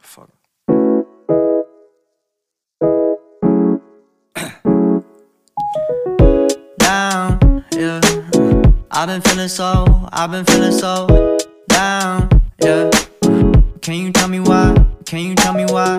Fuck. 0.00 0.28
down, 6.76 7.64
yeah. 7.72 8.00
I've 8.90 9.08
been 9.08 9.22
feeling 9.22 9.48
so, 9.48 9.86
I've 10.12 10.30
been 10.30 10.44
feeling 10.44 10.72
so 10.72 11.06
down, 11.68 12.28
yeah. 12.62 12.90
Can 13.80 13.94
you 13.94 14.12
tell 14.12 14.28
me 14.28 14.40
why? 14.40 14.74
Can 15.06 15.20
you 15.20 15.34
tell 15.34 15.54
me 15.54 15.64
why? 15.64 15.96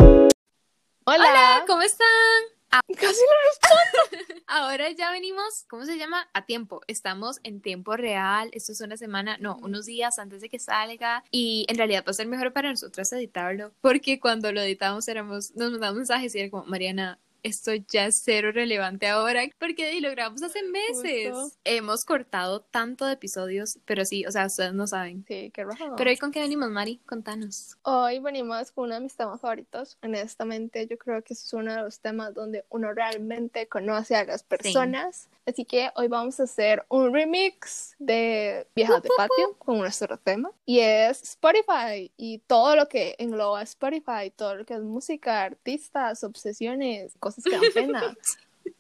Hola. 1.08 1.08
Hola, 1.08 1.64
¿cómo 1.68 1.82
están? 1.82 2.57
Casi 3.00 3.22
no 3.22 3.36
respondo. 3.50 4.44
Ahora 4.48 4.90
ya 4.92 5.12
venimos, 5.12 5.66
¿cómo 5.70 5.86
se 5.86 5.98
llama? 5.98 6.28
A 6.34 6.46
tiempo. 6.46 6.82
Estamos 6.88 7.40
en 7.44 7.62
tiempo 7.62 7.96
real. 7.96 8.50
Esto 8.54 8.72
es 8.72 8.82
una 8.82 8.98
semana, 8.98 9.38
no, 9.40 9.58
unos 9.62 9.86
días 9.86 10.20
antes 10.20 10.42
de 10.42 10.50
que 10.50 10.60
salga. 10.60 11.24
Y 11.32 11.66
en 11.70 11.78
realidad 11.78 12.04
va 12.08 12.12
a 12.12 12.14
ser 12.14 12.28
mejor 12.28 12.54
para 12.54 12.70
nosotras 12.70 13.12
editarlo. 13.14 13.74
Porque 13.82 14.20
cuando 14.20 14.52
lo 14.52 14.62
editamos 14.62 15.08
éramos, 15.08 15.56
nos 15.56 15.72
mandamos 15.72 15.98
mensajes 15.98 16.34
y 16.36 16.40
era 16.40 16.50
como, 16.50 16.66
Mariana, 16.66 17.20
esto 17.44 17.74
ya 17.74 18.08
es 18.08 18.22
cero 18.24 18.52
relevante 18.52 19.08
ahora. 19.08 19.44
Porque 19.60 20.00
lo 20.02 20.12
grabamos 20.12 20.44
hace 20.44 20.64
meses. 20.64 21.34
Justo. 21.34 21.58
Hemos 21.64 22.06
cortado 22.06 22.62
tanto 22.62 23.06
de 23.06 23.14
episodios, 23.14 23.80
pero 23.86 24.06
sí, 24.06 24.26
o 24.26 24.32
sea, 24.32 24.46
ustedes 24.46 24.74
no 24.74 24.88
saben. 24.88 25.26
Sí, 25.28 25.52
qué 25.54 25.64
rojo. 25.64 25.96
Pero 25.96 26.10
hoy 26.10 26.18
con 26.18 26.32
qué 26.32 26.42
venimos, 26.42 26.70
Mari? 26.70 27.00
Contanos. 27.06 27.78
Hoy 27.84 28.20
venimos 28.20 28.72
con 28.72 28.86
uno 28.86 28.96
de 28.96 29.02
mis 29.02 29.16
temas 29.16 29.42
favoritos. 29.42 29.98
Honestamente, 30.02 30.88
yo 30.88 30.98
creo 30.98 31.22
que 31.24 31.34
es 31.34 31.54
uno 31.54 31.74
de 31.74 31.82
los 31.82 32.00
temas 32.00 32.34
donde 32.34 32.66
uno 32.70 32.94
realmente 32.94 33.68
conoce 33.68 34.16
a 34.16 34.24
las 34.24 34.44
personas. 34.44 35.30
Así 35.46 35.64
que 35.64 35.92
hoy 35.96 36.08
vamos 36.10 36.40
a 36.40 36.44
hacer 36.44 36.86
un 36.90 37.14
remix 37.14 37.96
de 38.00 38.68
Viejas 38.76 39.02
de 39.02 39.10
Patio 39.16 39.56
con 39.58 39.78
nuestro 39.78 40.18
tema. 40.18 40.52
Y 40.66 40.80
es 40.80 41.24
Spotify 41.24 42.12
y 42.18 42.40
todo 42.40 42.76
lo 42.76 42.90
que 42.90 43.16
engloba 43.18 43.62
Spotify, 43.62 44.30
todo 44.36 44.56
lo 44.56 44.66
que 44.66 44.74
es 44.74 44.82
música, 44.82 45.44
artistas, 45.44 46.24
obsesiones, 46.24 47.16
cosas 47.36 47.44
que 47.44 47.52
dan 47.52 47.74
pena. 47.74 48.18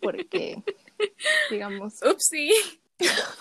Porque, 0.01 0.61
digamos, 1.49 1.93
Upsi. 2.03 2.51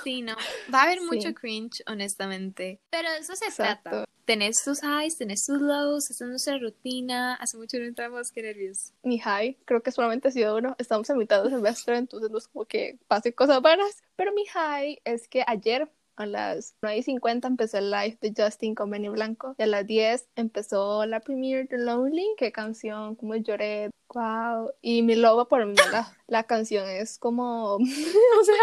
Sí, 0.05 0.21
no. 0.23 0.37
Va 0.73 0.81
a 0.81 0.83
haber 0.85 0.99
Sí. 0.99 1.05
mucho 1.07 1.35
cringe, 1.35 1.83
honestamente. 1.87 2.79
Pero 2.91 3.11
de 3.11 3.19
eso 3.19 3.35
se 3.37 3.47
Exacto. 3.47 3.89
trata. 3.91 4.05
Tenés 4.27 4.63
tus 4.65 4.81
highs, 4.83 5.17
tenés 5.19 5.47
tus 5.47 5.61
lows, 5.61 6.11
esta 6.11 6.25
es 6.25 6.31
nuestra 6.31 6.59
rutina. 6.59 7.35
Hace 7.35 7.57
mucho 7.57 7.79
no 7.79 7.85
entramos, 7.85 8.33
qué 8.33 8.43
nervios. 8.43 8.93
mi 9.03 9.19
high, 9.19 9.57
creo 9.65 9.83
que 9.83 9.93
solamente 9.93 10.29
ha 10.29 10.31
sido 10.33 10.57
uno. 10.57 10.75
Estamos 10.79 11.09
en 11.11 11.19
mitad 11.19 11.43
de 11.45 11.51
semestre, 11.51 11.97
entonces 11.97 12.31
no 12.31 12.39
es 12.39 12.49
como 12.49 12.65
que 12.67 12.99
pase 13.09 13.33
cosas 13.35 13.63
buenas. 13.63 14.03
Pero 14.17 14.33
mi 14.35 14.45
high 14.47 15.01
es 15.05 15.27
que 15.29 15.43
ayer 15.47 15.89
a 16.17 16.27
las 16.27 16.75
9 16.83 16.99
y 16.99 17.03
50 17.03 17.49
empezó 17.49 17.79
el 17.79 17.91
live 17.91 18.19
de 18.21 18.33
Justin 18.37 18.75
con 18.75 18.91
Benny 18.91 19.09
Blanco. 19.09 19.55
Y 19.59 19.63
a 19.63 19.67
las 19.67 19.87
10 19.87 20.29
empezó 20.37 21.07
la 21.07 21.21
premiere 21.21 21.65
de 21.65 21.79
Lonely. 21.79 22.35
Qué 22.37 22.53
canción, 22.53 23.15
como 23.15 23.37
lloré. 23.37 23.91
Wow. 24.15 24.71
Y 24.81 25.03
mi 25.03 25.15
lobo 25.15 25.49
por 25.49 25.67
mí, 25.67 25.75
la, 25.93 26.17
la 26.27 26.45
canción 26.45 26.89
es 26.89 27.19
como. 27.19 27.75
o 27.77 28.45
sea, 28.45 28.55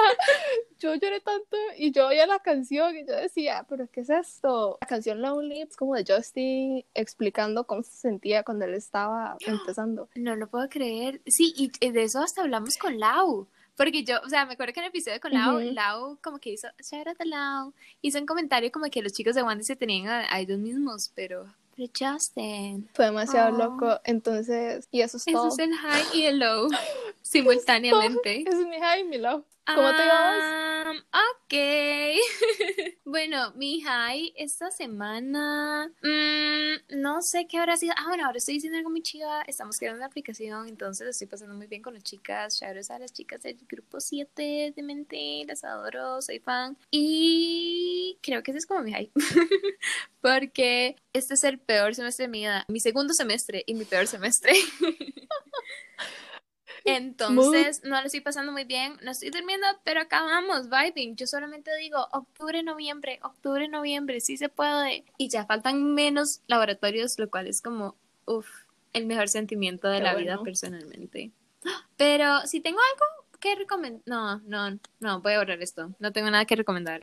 yo 0.79 0.95
lloré 0.95 1.21
tanto 1.21 1.57
y 1.77 1.91
yo 1.91 2.07
oía 2.07 2.25
la 2.25 2.39
canción 2.39 2.95
y 2.95 3.05
yo 3.05 3.15
decía, 3.15 3.65
¿pero 3.69 3.87
qué 3.91 4.01
es 4.01 4.09
esto? 4.09 4.77
La 4.81 4.87
canción 4.87 5.21
Lonely 5.21 5.61
es 5.61 5.77
como 5.77 5.95
de 5.95 6.05
Justin 6.07 6.85
explicando 6.93 7.65
cómo 7.65 7.83
se 7.83 7.95
sentía 7.95 8.43
cuando 8.43 8.65
él 8.65 8.73
estaba 8.73 9.37
empezando. 9.45 10.09
No 10.15 10.35
lo 10.35 10.47
puedo 10.47 10.67
creer. 10.69 11.21
Sí, 11.25 11.53
y 11.55 11.91
de 11.91 12.03
eso 12.03 12.19
hasta 12.19 12.41
hablamos 12.41 12.77
con 12.77 12.99
Lau. 12.99 13.47
Porque 13.75 14.03
yo, 14.03 14.19
o 14.23 14.29
sea, 14.29 14.45
me 14.45 14.53
acuerdo 14.53 14.73
que 14.73 14.79
en 14.79 14.85
el 14.85 14.89
episodio 14.89 15.19
con 15.19 15.31
Lau, 15.33 15.57
Ujú. 15.57 15.71
Lau 15.73 16.17
como 16.21 16.37
que 16.39 16.51
hizo, 16.51 16.67
shout 16.79 17.07
out 17.07 17.19
a 17.19 17.25
Lau, 17.25 17.73
hizo 18.01 18.19
un 18.19 18.25
comentario 18.25 18.71
como 18.71 18.85
que 18.89 19.01
los 19.01 19.13
chicos 19.13 19.33
de 19.35 19.43
Wandy 19.43 19.63
se 19.63 19.75
tenían 19.75 20.07
a, 20.09 20.33
a 20.33 20.39
ellos 20.39 20.59
mismos, 20.59 21.11
pero, 21.15 21.47
pero 21.75 21.89
Justin. 21.97 22.87
Fue 22.93 23.05
demasiado 23.05 23.53
Oh. 23.55 23.57
loco, 23.57 23.99
entonces, 24.03 24.87
y 24.91 25.01
eso 25.01 25.17
es 25.17 25.27
Eso 25.27 25.37
todo. 25.37 25.47
es 25.47 25.59
el 25.59 25.73
high 25.73 26.03
y 26.13 26.23
el 26.25 26.39
low 26.39 26.69
simultáneamente. 27.23 28.43
Es 28.47 28.55
mi 28.55 28.79
high 28.79 29.01
y 29.01 29.03
mi 29.05 29.17
low. 29.17 29.43
¿Cómo 29.65 29.89
te 29.95 30.05
llamas? 30.05 30.43
Um, 30.93 30.99
ok. 30.99 31.53
bueno, 33.05 33.51
mi 33.55 33.81
high 33.81 34.33
esta 34.35 34.71
semana. 34.71 35.91
mm, 36.01 36.99
no 37.01 37.21
sé 37.21 37.47
qué 37.47 37.57
habrá 37.57 37.77
sido. 37.77 37.93
Ah, 37.97 38.05
bueno, 38.07 38.25
ahora 38.25 38.37
estoy 38.37 38.55
diciendo 38.55 38.77
algo 38.77 38.89
muy 38.89 39.01
chiva. 39.01 39.43
Estamos 39.43 39.77
creando 39.77 39.97
una 39.97 40.07
aplicación, 40.07 40.67
entonces 40.67 41.07
estoy 41.07 41.27
pasando 41.27 41.55
muy 41.55 41.67
bien 41.67 41.81
con 41.81 41.93
las 41.93 42.03
chicas. 42.03 42.59
Shoutouts 42.59 42.91
a 42.91 42.99
las 42.99 43.13
chicas 43.13 43.41
del 43.41 43.57
grupo 43.67 43.99
7 43.99 44.73
de 44.75 44.83
mente. 44.83 45.43
Las 45.47 45.63
adoro, 45.63 46.21
soy 46.21 46.39
fan. 46.39 46.77
Y 46.91 48.17
creo 48.21 48.43
que 48.43 48.51
ese 48.51 48.59
es 48.59 48.65
como 48.65 48.81
mi 48.81 48.91
high. 48.91 49.11
Porque 50.21 50.95
este 51.13 51.33
es 51.33 51.43
el 51.43 51.59
peor 51.59 51.95
semestre 51.95 52.25
de 52.25 52.31
mi 52.31 52.39
vida. 52.39 52.65
Mi 52.67 52.79
segundo 52.79 53.13
semestre 53.13 53.63
y 53.65 53.73
mi 53.73 53.85
peor 53.85 54.07
semestre. 54.07 54.53
Entonces, 56.85 57.83
no 57.83 57.99
lo 57.99 58.05
estoy 58.05 58.21
pasando 58.21 58.51
muy 58.51 58.65
bien, 58.65 58.97
no 59.03 59.11
estoy 59.11 59.29
durmiendo, 59.29 59.65
pero 59.83 60.01
acabamos 60.01 60.69
vibing. 60.69 61.15
Yo 61.15 61.27
solamente 61.27 61.71
digo 61.77 62.07
octubre, 62.11 62.61
noviembre, 62.61 63.19
octubre, 63.23 63.67
noviembre, 63.69 64.19
sí 64.19 64.37
se 64.37 64.49
puede. 64.49 65.05
Y 65.17 65.29
ya 65.29 65.45
faltan 65.45 65.93
menos 65.93 66.41
laboratorios, 66.47 67.17
lo 67.19 67.29
cual 67.29 67.47
es 67.47 67.61
como, 67.61 67.95
uff, 68.25 68.47
el 68.91 69.05
mejor 69.05 69.29
sentimiento 69.29 69.87
de 69.87 69.97
Qué 69.97 70.03
la 70.03 70.15
vida 70.15 70.41
personalmente. 70.43 71.31
Pero 71.95 72.41
si 72.45 72.59
tengo 72.59 72.79
algo 72.79 73.39
que 73.39 73.55
recomendar, 73.55 74.01
no, 74.05 74.39
no, 74.41 74.79
no, 74.99 75.21
voy 75.21 75.33
a 75.33 75.39
borrar 75.39 75.61
esto. 75.61 75.93
No 75.99 76.11
tengo 76.11 76.29
nada 76.29 76.45
que 76.45 76.55
recomendar. 76.55 77.01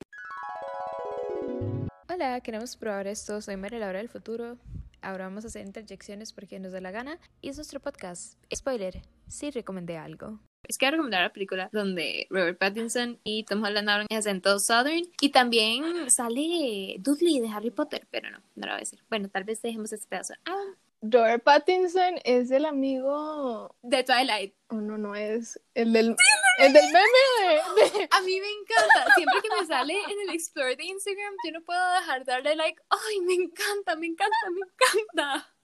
Hola, 2.08 2.40
queremos 2.40 2.76
probar 2.76 3.06
esto. 3.06 3.40
Soy 3.40 3.56
María 3.56 3.78
Laura 3.78 3.98
del 3.98 4.08
futuro. 4.08 4.58
Ahora 5.02 5.24
vamos 5.24 5.44
a 5.44 5.48
hacer 5.48 5.66
interjecciones 5.66 6.32
porque 6.32 6.58
nos 6.58 6.72
da 6.72 6.80
la 6.80 6.90
gana. 6.90 7.18
Y 7.40 7.48
es 7.48 7.56
nuestro 7.56 7.80
podcast. 7.80 8.34
Spoiler, 8.54 9.02
sí 9.28 9.50
recomendé 9.50 9.96
algo. 9.96 10.40
Es 10.68 10.78
que 10.78 10.86
voy 10.86 10.88
a 10.88 10.90
recomendar 10.92 11.22
la 11.22 11.32
película 11.32 11.68
donde 11.72 12.26
Robert 12.30 12.58
Pattinson 12.58 13.18
y 13.24 13.44
Tom 13.44 13.62
Holland 13.64 13.88
hablan 13.88 14.06
en 14.08 14.18
acento 14.18 14.58
Southern. 14.58 15.02
Y 15.20 15.30
también 15.30 16.10
sale 16.10 16.96
Dudley 17.00 17.40
de 17.40 17.48
Harry 17.48 17.70
Potter, 17.70 18.06
pero 18.10 18.30
no, 18.30 18.38
no 18.54 18.66
lo 18.66 18.72
voy 18.72 18.76
a 18.76 18.80
decir. 18.80 19.02
Bueno, 19.08 19.28
tal 19.28 19.44
vez 19.44 19.62
dejemos 19.62 19.92
este 19.92 20.06
pedazo. 20.06 20.34
Ah, 20.44 20.74
Robert 21.02 21.42
Pattinson 21.42 22.20
es 22.24 22.50
el 22.50 22.66
amigo. 22.66 23.74
de 23.82 24.04
Twilight. 24.04 24.54
Oh, 24.68 24.74
no, 24.76 24.98
no 24.98 25.14
es. 25.14 25.58
El 25.74 25.92
del, 25.92 26.14
el 26.58 26.72
del 26.72 26.84
meme 26.86 27.00
de. 27.40 27.98
de- 27.98 28.08
A 28.10 28.20
mí 28.20 28.38
me 28.40 28.46
encanta. 28.50 29.14
Siempre 29.16 29.40
que 29.42 29.48
me 29.60 29.66
sale 29.66 29.94
en 29.94 30.20
el 30.28 30.34
Explore 30.34 30.76
de 30.76 30.84
Instagram, 30.84 31.34
yo 31.44 31.52
no 31.52 31.62
puedo 31.64 31.92
dejar 31.94 32.24
de 32.24 32.32
darle 32.32 32.54
like. 32.56 32.80
Ay, 32.90 33.20
me 33.22 33.34
encanta, 33.34 33.96
me 33.96 34.06
encanta, 34.08 34.36
me 34.52 34.60
encanta. 34.60 35.54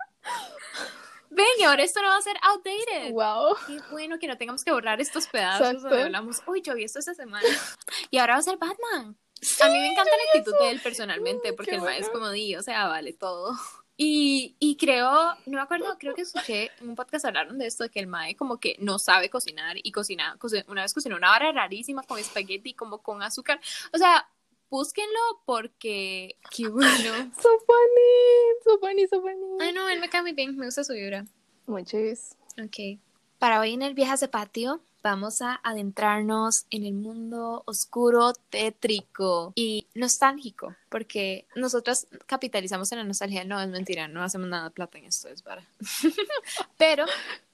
Ven, 1.29 1.47
y 1.59 1.63
ahora 1.65 1.83
esto 1.83 2.01
no 2.01 2.09
va 2.09 2.17
a 2.17 2.23
ser 2.23 2.37
outdated. 2.43 3.13
Wow. 3.13 3.57
Qué 3.67 3.79
bueno 3.91 4.19
que 4.19 4.27
no 4.29 4.39
tengamos 4.39 4.65
que 4.65 4.73
borrar 4.73 5.01
estos 5.01 5.27
pedazos 5.27 5.67
Exacto. 5.67 5.89
donde 5.89 6.05
hablamos, 6.05 6.41
uy, 6.47 6.63
yo 6.63 6.75
vi 6.75 6.85
esto 6.85 6.99
esta 6.99 7.15
semana. 7.15 7.47
Y 8.11 8.19
ahora 8.19 8.35
va 8.35 8.39
a 8.41 8.43
ser 8.43 8.57
Batman. 8.57 9.17
a 9.63 9.69
mí 9.69 9.79
me 9.79 9.93
encanta 9.93 10.11
la 10.17 10.23
actitud 10.41 10.59
de 10.61 10.71
él 10.71 10.81
personalmente, 10.81 11.53
porque 11.53 11.75
el 11.75 11.83
mae 11.83 11.99
es 11.99 12.07
bueno. 12.07 12.21
como 12.21 12.31
di, 12.31 12.57
o 12.57 12.63
sea, 12.63 12.87
vale 12.89 13.13
todo. 13.13 13.53
Y, 13.99 14.57
y 14.59 14.77
creo, 14.77 15.11
no 15.47 15.57
me 15.57 15.61
acuerdo, 15.61 15.97
creo 15.99 16.15
que 16.15 16.21
escuché 16.23 16.71
en 16.81 16.91
un 16.91 16.97
podcast 16.97 17.25
hablaron 17.25 17.57
de 17.59 17.67
esto, 17.67 17.85
de 17.85 17.89
que 17.91 17.99
el 18.01 18.07
mae 18.07 18.37
como 18.37 18.59
que 18.61 18.77
no 18.79 18.99
sabe 18.99 19.31
cocinar 19.31 19.77
y 19.83 19.91
cocina, 19.91 20.37
co- 20.39 20.49
una 20.69 20.83
vez 20.83 20.93
cocinó 20.93 21.17
una 21.17 21.31
vara 21.31 21.51
rarísima 21.53 22.03
con 22.03 22.19
espagueti, 22.19 22.75
como 22.75 22.99
con 23.03 23.23
azúcar. 23.23 23.59
O 23.95 23.99
sea, 23.99 24.29
búsquenlo 24.69 25.19
porque, 25.47 26.37
qué 26.55 26.69
bueno. 26.69 26.85
So 27.41 27.49
funny. 27.67 28.63
So 28.65 28.79
funny, 28.79 29.07
so 29.09 29.21
funny. 29.23 29.57
Ay, 29.61 29.73
no, 29.73 29.89
él 29.89 30.01
me 30.01 30.11
cae 30.11 30.21
muy 30.23 30.33
bien, 30.33 30.57
me 30.57 30.67
gusta 30.67 30.85
su 30.85 30.93
vibra. 30.93 31.25
Muchis. 31.67 32.37
Ok. 32.63 33.01
Para 33.39 33.61
hoy 33.61 33.73
en 33.75 33.83
el 33.83 33.95
Viajes 33.95 34.21
de 34.21 34.29
Patio 34.29 34.83
vamos 35.07 35.41
a 35.41 35.61
adentrarnos 35.63 36.67
en 36.71 36.85
el 36.85 36.95
mundo 36.95 37.63
oscuro, 37.67 38.33
tétrico 38.51 39.53
y 39.55 39.87
nostálgico, 39.95 40.75
porque 40.89 41.47
nosotros 41.55 42.09
capitalizamos 42.27 42.91
en 42.91 42.99
la 42.99 43.05
nostalgia. 43.05 43.45
No, 43.45 43.61
es 43.61 43.69
mentira, 43.69 44.09
no 44.09 44.25
hacemos 44.25 44.49
nada 44.49 44.65
de 44.65 44.71
plata 44.73 44.99
en 44.99 45.05
esto, 45.05 45.29
es 45.29 45.43
para. 45.43 45.63
Pero 46.77 47.05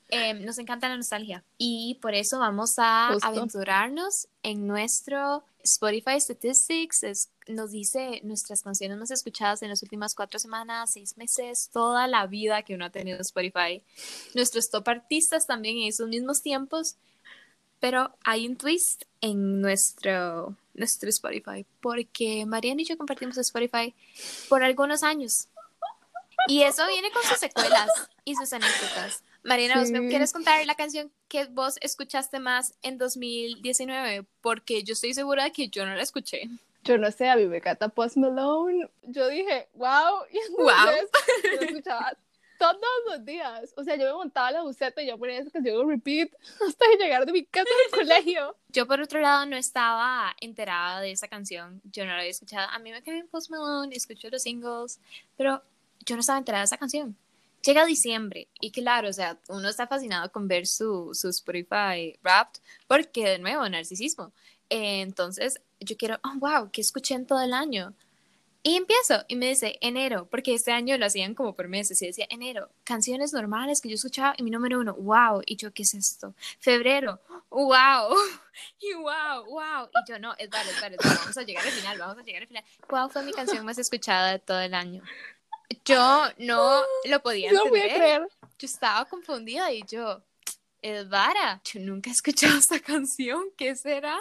eh, 0.08 0.32
nos 0.34 0.58
encanta 0.58 0.88
la 0.88 0.96
nostalgia 0.96 1.44
y 1.58 1.98
por 2.00 2.14
eso 2.14 2.38
vamos 2.38 2.74
a 2.78 3.10
Justo. 3.12 3.28
aventurarnos 3.28 4.28
en 4.42 4.66
nuestro 4.66 5.44
Spotify 5.62 6.18
Statistics. 6.20 7.02
Es- 7.02 7.28
nos 7.48 7.70
dice 7.70 8.20
nuestras 8.24 8.62
canciones 8.62 8.96
más 8.98 9.10
escuchadas 9.10 9.62
en 9.62 9.68
las 9.68 9.82
últimas 9.82 10.14
cuatro 10.14 10.38
semanas, 10.38 10.92
seis 10.92 11.16
meses, 11.18 11.68
toda 11.72 12.06
la 12.06 12.26
vida 12.26 12.62
que 12.62 12.74
uno 12.74 12.84
ha 12.86 12.90
tenido 12.90 13.18
Spotify. 13.20 13.82
Nuestros 14.34 14.70
top 14.70 14.88
artistas 14.88 15.46
también 15.46 15.76
en 15.78 15.88
esos 15.88 16.08
mismos 16.08 16.40
tiempos. 16.40 16.96
Pero 17.82 18.14
hay 18.24 18.46
un 18.46 18.54
twist 18.54 19.02
en 19.20 19.60
nuestro, 19.60 20.56
nuestro 20.74 21.08
Spotify, 21.08 21.66
porque 21.80 22.46
Mariana 22.46 22.82
y 22.82 22.84
yo 22.84 22.96
compartimos 22.96 23.36
Spotify 23.38 23.92
por 24.48 24.62
algunos 24.62 25.02
años. 25.02 25.48
Y 26.46 26.62
eso 26.62 26.86
viene 26.86 27.10
con 27.10 27.24
sus 27.24 27.38
secuelas 27.38 27.88
y 28.24 28.36
sus 28.36 28.52
anécdotas. 28.52 29.24
Mariana, 29.42 29.80
¿vos 29.80 29.90
me 29.90 29.98
Sí. 29.98 30.08
quieres 30.10 30.32
contar 30.32 30.64
la 30.64 30.76
canción 30.76 31.10
que 31.26 31.46
vos 31.46 31.74
escuchaste 31.80 32.38
más 32.38 32.74
en 32.82 32.98
2019? 32.98 34.26
Porque 34.42 34.84
yo 34.84 34.92
estoy 34.92 35.12
segura 35.14 35.42
de 35.42 35.50
que 35.50 35.68
yo 35.68 35.84
no 35.84 35.96
la 35.96 36.02
escuché. 36.04 36.48
Yo 36.84 36.98
no 36.98 37.10
sé, 37.10 37.28
a 37.28 37.34
mí 37.34 37.46
me 37.46 37.56
encanta 37.56 37.88
Post 37.88 38.16
Malone. 38.16 38.88
Yo 39.02 39.26
dije, 39.26 39.68
wow, 39.74 40.24
y 40.32 40.38
entonces 40.38 41.10
yo 41.42 41.50
lo 41.50 41.62
escuchaba 41.62 42.16
todos 42.70 43.02
los 43.08 43.24
días. 43.24 43.72
O 43.76 43.84
sea, 43.84 43.96
yo 43.96 44.06
me 44.06 44.12
montaba 44.12 44.50
la 44.50 44.62
buceta 44.62 45.02
y 45.02 45.08
yo 45.08 45.18
ponía 45.18 45.38
esa 45.38 45.50
canción 45.50 45.80
en 45.80 45.88
repeat 45.88 46.30
hasta 46.68 46.84
llegar 46.98 47.26
de 47.26 47.32
mi 47.32 47.44
casa 47.44 47.68
al 47.86 47.98
colegio. 47.98 48.56
Yo, 48.68 48.86
por 48.86 49.00
otro 49.00 49.20
lado, 49.20 49.44
no 49.44 49.56
estaba 49.56 50.34
enterada 50.40 51.00
de 51.00 51.10
esa 51.10 51.28
canción. 51.28 51.82
Yo 51.84 52.04
no 52.04 52.12
la 52.12 52.18
había 52.18 52.30
escuchado. 52.30 52.68
A 52.70 52.78
mí 52.78 52.90
me 52.90 53.02
cae 53.02 53.14
bien 53.14 53.28
Post 53.28 53.50
Malone, 53.50 53.94
escucho 53.94 54.30
los 54.30 54.42
singles, 54.42 54.98
pero 55.36 55.62
yo 56.06 56.16
no 56.16 56.20
estaba 56.20 56.38
enterada 56.38 56.62
de 56.62 56.66
esa 56.66 56.78
canción. 56.78 57.16
Llega 57.62 57.84
diciembre 57.84 58.48
y 58.60 58.70
claro, 58.70 59.08
o 59.08 59.12
sea, 59.12 59.38
uno 59.48 59.68
está 59.68 59.86
fascinado 59.86 60.32
con 60.32 60.48
ver 60.48 60.66
su, 60.66 61.10
su 61.12 61.28
Spotify 61.28 62.18
Wrapped 62.22 62.60
porque, 62.86 63.28
de 63.28 63.38
nuevo, 63.38 63.68
narcisismo. 63.68 64.32
entonces, 64.70 65.60
yo 65.78 65.96
quiero, 65.96 66.18
oh, 66.24 66.38
wow, 66.38 66.70
que 66.70 66.80
escuché 66.80 67.14
en 67.14 67.26
todo 67.26 67.42
el 67.42 67.52
año. 67.52 67.94
Y 68.64 68.76
empiezo 68.76 69.24
y 69.26 69.34
me 69.34 69.48
dice 69.48 69.76
enero, 69.80 70.28
porque 70.30 70.54
este 70.54 70.70
año 70.70 70.96
lo 70.96 71.06
hacían 71.06 71.34
como 71.34 71.56
por 71.56 71.66
meses 71.66 72.00
y 72.00 72.06
decía 72.06 72.26
enero, 72.30 72.70
canciones 72.84 73.32
normales 73.32 73.80
que 73.80 73.88
yo 73.88 73.96
escuchaba 73.96 74.34
y 74.36 74.44
mi 74.44 74.50
número 74.50 74.78
uno, 74.78 74.94
wow, 74.94 75.42
y 75.44 75.56
yo, 75.56 75.72
¿qué 75.72 75.82
es 75.82 75.94
esto? 75.94 76.34
Febrero, 76.60 77.20
wow, 77.50 78.14
y 78.80 78.94
wow, 78.94 79.44
wow, 79.46 79.88
y 79.92 80.08
yo, 80.08 80.20
no, 80.20 80.34
es 80.38 80.48
vale, 80.48 80.70
es 80.70 80.80
vale, 80.80 80.96
vamos 81.02 81.36
a 81.36 81.42
llegar 81.42 81.66
al 81.66 81.72
final, 81.72 81.98
vamos 81.98 82.18
a 82.18 82.22
llegar 82.22 82.42
al 82.42 82.48
final. 82.48 82.64
¿Cuál 82.86 83.10
fue 83.10 83.24
mi 83.24 83.32
canción 83.32 83.66
más 83.66 83.78
escuchada 83.78 84.30
de 84.30 84.38
todo 84.38 84.60
el 84.60 84.74
año? 84.74 85.02
Yo 85.84 86.28
no 86.38 86.82
lo 87.06 87.20
podía 87.20 87.50
entender. 87.50 87.64
No 87.64 87.70
voy 87.70 87.80
a 87.80 87.94
creer. 87.94 88.28
Yo 88.60 88.66
estaba 88.66 89.04
confundida 89.06 89.72
y 89.72 89.82
yo, 89.88 90.22
Edvara, 90.82 91.60
yo 91.64 91.80
nunca 91.80 92.10
he 92.10 92.12
escuchado 92.12 92.58
esta 92.58 92.78
canción, 92.78 93.42
¿qué 93.56 93.74
será? 93.74 94.18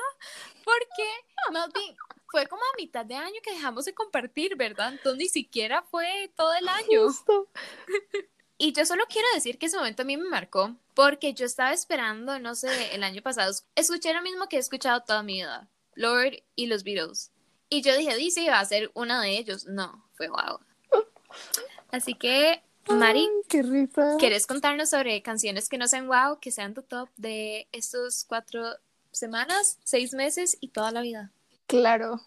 Porque, 0.64 1.10
más 1.52 1.72
bien, 1.74 1.96
fue 2.32 2.48
como 2.48 2.62
a 2.62 2.78
mitad 2.78 3.06
de 3.06 3.16
año 3.16 3.36
que 3.44 3.52
dejamos 3.52 3.86
de 3.86 3.94
compartir, 3.94 4.56
¿verdad? 4.56 4.94
Entonces 4.94 5.20
ni 5.20 5.28
siquiera 5.28 5.84
fue 5.84 6.32
todo 6.36 6.54
el 6.54 6.68
año. 6.68 7.08
Y 8.64 8.74
yo 8.74 8.86
solo 8.86 9.06
quiero 9.10 9.28
decir 9.34 9.58
que 9.58 9.66
ese 9.66 9.78
momento 9.78 10.04
a 10.04 10.06
mí 10.06 10.18
me 10.18 10.30
marcó, 10.30 10.76
porque 10.94 11.34
yo 11.34 11.48
estaba 11.48 11.74
esperando, 11.74 12.38
no 12.38 12.54
sé, 12.54 12.94
el 12.94 13.02
año 13.02 13.24
pasado, 13.24 13.52
escuché 13.74 14.14
lo 14.14 14.22
mismo 14.22 14.48
que 14.48 14.58
he 14.58 14.60
escuchado 14.60 15.02
toda 15.02 15.24
mi 15.24 15.38
vida, 15.38 15.68
Lord 15.96 16.44
y 16.56 16.68
los 16.68 16.84
Beatles. 16.84 17.32
Y 17.70 17.82
yo 17.82 17.98
dije, 17.98 18.16
dice, 18.18 18.48
va 18.52 18.60
a 18.60 18.66
ser 18.66 18.92
una 18.94 19.20
de 19.20 19.36
ellos. 19.36 19.66
No, 19.66 20.08
fue 20.14 20.28
wow. 20.28 20.60
Así 21.92 22.14
que, 22.14 22.62
Mari, 22.88 23.28
qué 23.50 23.64
risa. 23.64 24.18
¿quieres 24.20 24.46
contarnos 24.46 24.92
sobre 24.92 25.24
canciones 25.24 25.68
que 25.68 25.80
no 25.80 25.88
sean 25.88 26.06
wow, 26.06 26.40
que 26.40 26.52
sean 26.52 26.76
tu 26.76 26.84
top 26.84 27.10
de 27.18 27.68
estos 27.72 28.26
cuatro 28.26 28.64
semanas, 29.12 29.80
seis 29.84 30.14
meses 30.14 30.56
y 30.62 30.68
toda 30.68 30.92
la 30.92 31.02
vida? 31.02 31.32
Claro, 31.72 32.20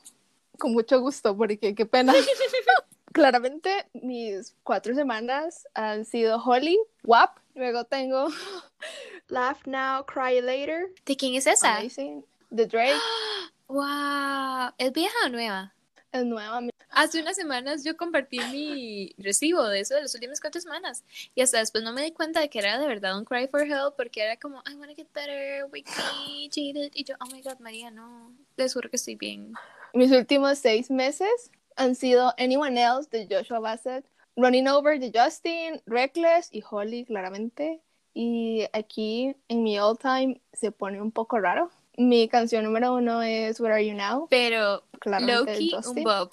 con 0.58 0.73
mucho 0.73 1.00
gusto, 1.00 1.37
porque 1.37 1.75
qué 1.75 1.85
pena. 1.85 2.14
Claramente 3.12 3.87
mis 3.93 4.56
cuatro 4.62 4.94
semanas 4.94 5.69
han 5.75 6.06
sido 6.06 6.43
Holly, 6.43 6.79
WAP, 7.02 7.38
luego 7.55 7.85
tengo 7.85 8.29
Laugh 9.29 9.67
Now, 9.67 10.06
Cry 10.06 10.41
Later. 10.41 10.91
¿De 11.05 11.14
quién 11.14 11.35
es 11.35 11.46
esa? 11.46 11.76
Amazing. 11.76 12.25
The 12.56 12.64
Drake. 12.64 12.99
¡Wow! 13.69 14.73
¿Es 14.79 14.93
vieja 14.94 15.14
o 15.26 15.29
nueva? 15.29 15.75
Es 16.11 16.25
nueva. 16.25 16.61
Hace 16.88 17.20
unas 17.20 17.37
semanas 17.37 17.85
yo 17.85 17.99
compartí 17.99 18.38
mi 18.50 19.14
recibo 19.19 19.62
de 19.64 19.81
eso 19.81 19.94
de 19.94 20.00
las 20.02 20.14
últimas 20.14 20.41
cuatro 20.41 20.62
semanas 20.62 21.05
y 21.35 21.43
hasta 21.43 21.58
después 21.58 21.85
no 21.85 21.93
me 21.93 22.02
di 22.02 22.12
cuenta 22.12 22.41
de 22.41 22.49
que 22.49 22.61
era 22.61 22.79
de 22.79 22.87
verdad 22.87 23.19
un 23.19 23.26
cry 23.26 23.46
for 23.46 23.61
help 23.61 23.94
porque 23.96 24.23
era 24.23 24.38
como 24.38 24.62
I 24.67 24.75
wanna 24.76 24.94
get 24.94 25.08
better, 25.12 25.67
wake 25.67 25.91
me, 25.91 26.49
cheated 26.49 26.93
y 26.94 27.05
yo, 27.05 27.17
oh 27.20 27.26
my 27.26 27.43
god, 27.43 27.58
María, 27.58 27.91
no, 27.91 28.32
te 28.56 28.68
juro 28.68 28.90
que 28.90 28.96
estoy 28.96 29.16
bien. 29.16 29.52
Mis 29.92 30.10
últimos 30.12 30.58
seis 30.58 30.90
meses 30.90 31.50
han 31.76 31.94
sido 31.94 32.32
Anyone 32.38 32.80
Else 32.80 33.08
de 33.10 33.28
Joshua 33.30 33.60
Bassett, 33.60 34.04
Running 34.36 34.68
Over 34.68 34.98
de 34.98 35.12
Justin, 35.14 35.80
Reckless 35.86 36.48
y 36.52 36.62
Holly, 36.68 37.04
claramente. 37.04 37.80
Y 38.12 38.64
aquí 38.72 39.34
en 39.48 39.62
mi 39.62 39.78
all 39.78 39.98
time 39.98 40.40
se 40.52 40.70
pone 40.70 41.00
un 41.00 41.10
poco 41.10 41.38
raro. 41.38 41.70
Mi 41.96 42.28
canción 42.28 42.64
número 42.64 42.94
uno 42.94 43.22
es 43.22 43.60
Where 43.60 43.74
Are 43.74 43.86
You 43.86 43.94
Now? 43.94 44.26
Pero 44.28 44.82
Loki, 45.04 45.72
un 45.86 46.02
Bob 46.02 46.30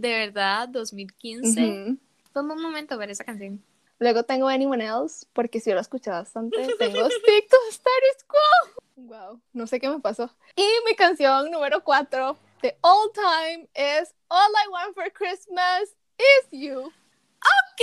de 0.00 0.12
verdad, 0.12 0.68
2015. 0.68 1.96
Fue 2.32 2.42
un 2.42 2.48
buen 2.48 2.60
momento 2.60 2.96
ver 2.96 3.10
esa 3.10 3.24
canción. 3.24 3.62
Luego 3.98 4.22
tengo 4.22 4.48
Anyone 4.48 4.86
Else, 4.86 5.26
porque 5.34 5.60
si 5.60 5.70
lo 5.72 5.80
escuché 5.80 6.10
bastante. 6.10 6.56
Tengo 6.78 7.06
Stick 7.10 7.48
to 7.50 7.56
Status 7.68 8.24
Quo. 8.26 8.82
Wow, 9.06 9.40
no 9.52 9.66
sé 9.66 9.80
qué 9.80 9.88
me 9.88 9.98
pasó. 9.98 10.30
Y 10.54 10.64
mi 10.86 10.94
canción 10.94 11.50
número 11.50 11.82
4 11.82 12.36
de 12.60 12.76
all 12.82 13.10
time 13.12 13.68
es 13.72 14.14
All 14.28 14.52
I 14.52 14.68
Want 14.70 14.94
for 14.94 15.10
Christmas 15.12 15.96
is 16.18 16.48
You. 16.50 16.80
Ok. 16.82 17.82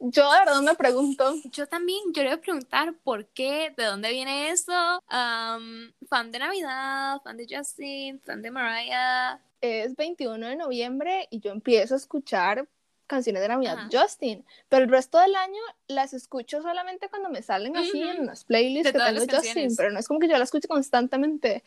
Yo 0.00 0.30
de 0.30 0.38
verdad 0.38 0.60
me 0.60 0.74
pregunto. 0.74 1.34
Yo 1.50 1.66
también, 1.66 2.00
yo 2.12 2.22
le 2.22 2.28
voy 2.28 2.38
a 2.38 2.40
preguntar 2.40 2.94
por 3.02 3.26
qué, 3.28 3.72
de 3.74 3.84
dónde 3.84 4.10
viene 4.10 4.50
eso. 4.50 5.02
fan 5.08 6.30
de 6.30 6.38
Navidad, 6.38 7.22
fan 7.24 7.38
de 7.38 7.46
Justin, 7.48 8.20
fan 8.20 8.42
de 8.42 8.50
Mariah. 8.50 9.40
Es 9.62 9.96
21 9.96 10.46
de 10.46 10.56
noviembre 10.56 11.26
y 11.30 11.40
yo 11.40 11.52
empiezo 11.52 11.94
a 11.94 11.96
escuchar 11.96 12.68
canciones 13.12 13.42
de 13.42 13.48
Navidad 13.48 13.88
Justin, 13.92 14.44
pero 14.68 14.84
el 14.84 14.90
resto 14.90 15.18
del 15.18 15.34
año 15.36 15.60
las 15.86 16.14
escucho 16.14 16.62
solamente 16.62 17.08
cuando 17.10 17.28
me 17.28 17.42
salen 17.42 17.76
así 17.76 18.00
en 18.00 18.24
las 18.26 18.44
playlists 18.44 18.90
que 18.90 18.98
tengo 18.98 19.26
Justin, 19.30 19.76
pero 19.76 19.90
no 19.90 19.98
es 19.98 20.08
como 20.08 20.18
que 20.18 20.28
yo 20.28 20.38
las 20.38 20.48
escuche 20.48 20.66
constantemente. 20.66 21.62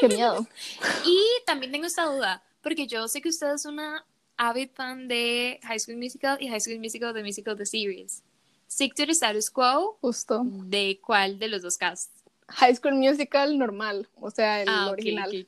Qué 0.00 0.08
miedo. 0.08 0.46
y 1.04 1.20
también 1.44 1.72
tengo 1.72 1.86
esta 1.86 2.06
duda, 2.06 2.42
porque 2.62 2.86
yo 2.86 3.06
sé 3.06 3.20
que 3.20 3.28
usted 3.28 3.52
es 3.52 3.66
una 3.66 4.06
avid 4.38 4.70
fan 4.72 5.08
de 5.08 5.60
High 5.62 5.80
School 5.80 5.98
Musical 5.98 6.38
y 6.40 6.48
High 6.48 6.60
School 6.60 6.78
Musical, 6.78 7.12
The 7.12 7.22
Musical, 7.22 7.56
The 7.56 7.66
Series. 7.66 8.22
Stick 8.70 8.94
to 8.94 9.04
the 9.04 9.12
status 9.12 9.50
quo. 9.50 9.98
Justo. 10.00 10.42
¿De 10.44 10.98
cuál 11.00 11.38
de 11.38 11.48
los 11.48 11.62
dos 11.62 11.76
casts? 11.76 12.10
High 12.48 12.76
School 12.76 12.94
Musical 12.94 13.58
normal, 13.58 14.08
o 14.20 14.30
sea, 14.30 14.62
el 14.62 14.68
ah, 14.68 14.90
original. 14.90 15.46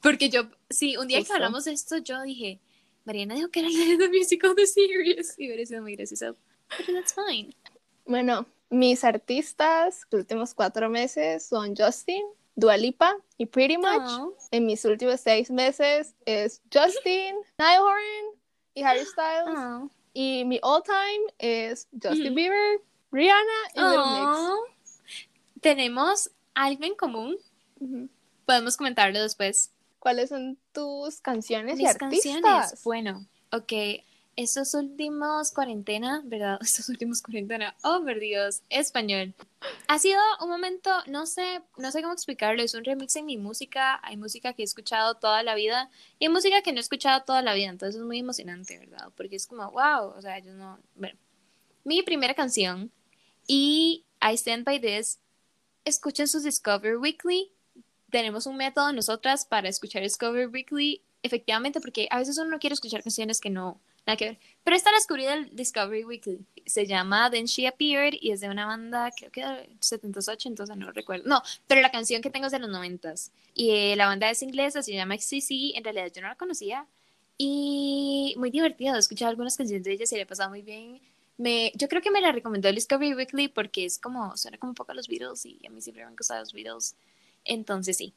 Porque 0.00 0.30
yo, 0.30 0.48
sí, 0.68 0.96
un 0.96 1.08
día 1.08 1.22
que 1.22 1.32
hablamos 1.32 1.64
de 1.64 1.72
esto, 1.72 1.98
yo 1.98 2.22
dije, 2.22 2.60
Mariana 3.10 3.34
dijo 3.34 3.50
que 3.50 3.58
era 3.58 3.68
de 3.68 3.98
The 3.98 4.08
Musical, 4.08 4.54
The 4.54 4.66
Series. 4.68 5.34
Y 5.36 5.48
hubiera 5.48 5.66
sido 5.66 5.82
muy 5.82 5.96
gracioso. 5.96 6.36
Pero 6.76 6.92
that's 6.92 7.12
fine. 7.12 7.56
Bueno, 8.06 8.46
mis 8.68 9.02
artistas 9.02 10.02
los 10.12 10.20
últimos 10.20 10.54
cuatro 10.54 10.88
meses 10.88 11.44
son 11.44 11.74
Justin, 11.76 12.22
Dualipa 12.54 13.16
y 13.36 13.46
Pretty 13.46 13.78
Much. 13.78 14.32
En 14.52 14.64
mis 14.64 14.84
últimos 14.84 15.20
seis 15.20 15.50
meses 15.50 16.14
es 16.24 16.62
Justin, 16.72 17.34
Niall 17.58 17.82
Horan 17.82 18.24
y 18.74 18.82
Harry 18.84 19.04
Styles. 19.04 19.90
Y 20.12 20.44
mi 20.44 20.60
all 20.62 20.80
time 20.84 21.34
es 21.38 21.88
Justin 22.00 22.36
Bieber, 22.36 22.80
Rihanna 23.10 23.60
y 23.74 23.80
Little 23.80 24.20
Mix. 24.20 25.02
Tenemos 25.60 26.30
algo 26.54 26.84
en 26.84 26.94
común. 26.94 27.36
Podemos 28.46 28.76
comentarlo 28.76 29.20
después. 29.20 29.72
¿Cuáles 30.00 30.30
son 30.30 30.58
tus 30.72 31.20
canciones 31.20 31.78
y 31.78 31.86
artistas? 31.86 32.42
Canciones. 32.42 32.82
Bueno, 32.82 33.26
ok 33.52 33.72
estos 34.42 34.72
últimos 34.74 35.52
cuarentena, 35.52 36.22
¿verdad? 36.24 36.58
Estos 36.62 36.88
últimos 36.88 37.22
cuarentena, 37.22 37.76
oh, 37.82 38.00
por 38.02 38.18
Dios, 38.18 38.62
español. 38.70 39.34
Ha 39.86 39.98
sido 39.98 40.18
un 40.40 40.48
momento, 40.48 40.90
no 41.06 41.26
sé, 41.26 41.62
no 41.76 41.90
sé 41.90 42.00
cómo 42.00 42.14
explicarlo, 42.14 42.62
es 42.62 42.74
un 42.74 42.84
remix 42.84 43.16
en 43.16 43.26
mi 43.26 43.36
música, 43.36 44.00
hay 44.02 44.16
música 44.16 44.54
que 44.54 44.62
he 44.62 44.64
escuchado 44.64 45.16
toda 45.16 45.42
la 45.42 45.54
vida 45.54 45.90
y 46.18 46.26
hay 46.26 46.32
música 46.32 46.62
que 46.62 46.72
no 46.72 46.78
he 46.78 46.80
escuchado 46.80 47.22
toda 47.24 47.42
la 47.42 47.54
vida, 47.54 47.68
entonces 47.68 48.00
es 48.00 48.06
muy 48.06 48.20
emocionante, 48.20 48.78
¿verdad? 48.78 49.12
Porque 49.16 49.36
es 49.36 49.46
como, 49.46 49.70
wow, 49.70 50.14
o 50.16 50.22
sea, 50.22 50.38
yo 50.38 50.54
no, 50.54 50.78
bueno, 50.94 51.18
mi 51.84 52.02
primera 52.02 52.34
canción 52.34 52.90
y 53.46 54.06
I 54.22 54.34
Stand 54.34 54.64
By 54.64 54.80
This, 54.80 55.18
escuchen 55.84 56.28
sus 56.28 56.44
Discover 56.44 56.96
Weekly, 56.96 57.52
tenemos 58.10 58.46
un 58.46 58.56
método 58.56 58.92
nosotras 58.92 59.44
para 59.44 59.68
escuchar 59.68 60.02
Discover 60.02 60.48
Weekly, 60.48 61.02
efectivamente, 61.22 61.80
porque 61.80 62.08
a 62.10 62.18
veces 62.18 62.38
uno 62.38 62.50
no 62.50 62.58
quiere 62.58 62.74
escuchar 62.74 63.02
canciones 63.02 63.40
que 63.40 63.50
no, 63.50 63.80
Nada 64.06 64.16
que 64.16 64.24
ver. 64.26 64.38
Pero 64.64 64.76
esta 64.76 64.90
la 64.90 64.96
descubrí 64.96 65.24
del 65.24 65.54
Discovery 65.54 66.04
Weekly. 66.04 66.38
Se 66.66 66.86
llama 66.86 67.30
Then 67.30 67.46
She 67.46 67.66
Appeared 67.66 68.14
y 68.20 68.32
es 68.32 68.40
de 68.40 68.48
una 68.48 68.66
banda, 68.66 69.10
creo 69.16 69.30
que 69.30 69.44
de 69.44 69.68
78, 69.80 70.48
entonces 70.48 70.76
no 70.76 70.90
recuerdo. 70.92 71.28
No, 71.28 71.42
pero 71.66 71.80
la 71.80 71.90
canción 71.90 72.22
que 72.22 72.30
tengo 72.30 72.46
es 72.46 72.52
de 72.52 72.58
los 72.58 72.70
90 72.70 73.14
Y 73.54 73.70
eh, 73.70 73.96
la 73.96 74.06
banda 74.06 74.30
es 74.30 74.42
inglesa, 74.42 74.82
se 74.82 74.92
llama 74.92 75.16
XCC. 75.16 75.76
En 75.76 75.84
realidad 75.84 76.10
yo 76.14 76.22
no 76.22 76.28
la 76.28 76.36
conocía. 76.36 76.86
Y 77.36 78.34
muy 78.36 78.50
divertido. 78.50 78.96
Escuchar 78.96 79.28
algunas 79.28 79.56
canciones 79.56 79.84
de 79.84 79.92
ella, 79.92 80.06
se 80.06 80.16
le 80.16 80.22
ha 80.22 80.26
pasado 80.26 80.50
muy 80.50 80.62
bien. 80.62 81.00
Me, 81.38 81.72
yo 81.74 81.88
creo 81.88 82.02
que 82.02 82.10
me 82.10 82.20
la 82.20 82.32
recomendó 82.32 82.68
el 82.68 82.74
Discovery 82.74 83.14
Weekly 83.14 83.48
porque 83.48 83.86
es 83.86 83.98
como, 83.98 84.36
suena 84.36 84.58
como 84.58 84.70
un 84.70 84.74
poco 84.74 84.92
a 84.92 84.94
los 84.94 85.08
Beatles 85.08 85.46
y 85.46 85.58
a 85.66 85.70
mí 85.70 85.80
siempre 85.80 86.02
me 86.04 86.08
han 86.08 86.16
gustado 86.16 86.40
los 86.40 86.52
Beatles. 86.52 86.94
Entonces 87.44 87.96
sí. 87.96 88.14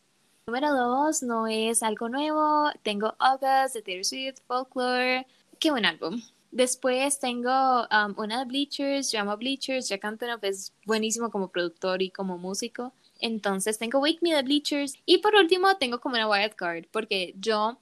Número 0.48 0.74
dos, 0.74 1.24
no 1.24 1.48
es 1.48 1.84
algo 1.84 2.10
nuevo. 2.10 2.70
Tengo 2.84 3.16
August 3.20 3.76
de 3.76 3.82
Taylor 3.82 4.06
Swift, 4.06 4.40
Folklore 4.46 5.26
qué 5.64 5.72
buen 5.72 5.86
álbum. 5.86 6.22
Después 6.52 7.20
tengo 7.20 7.88
um, 7.88 8.14
una 8.18 8.40
de 8.40 8.46
Bleachers, 8.46 9.10
llama 9.10 9.38
Bleachers, 9.38 9.88
Jack 9.88 10.04
Antonoff 10.04 10.44
es 10.44 10.74
buenísimo 10.86 11.32
como 11.32 11.48
productor 11.48 12.02
y 12.02 12.12
como 12.12 12.38
músico. 12.38 12.92
Entonces 13.22 13.80
tengo 13.80 14.00
Wake 14.00 14.20
Me 14.22 14.32
the 14.32 14.44
Bleachers. 14.44 14.96
Y 15.06 15.20
por 15.20 15.36
último 15.36 15.78
tengo 15.78 16.02
como 16.02 16.16
una 16.16 16.30
wild 16.30 16.56
card, 16.56 16.86
porque 16.92 17.34
yo 17.40 17.80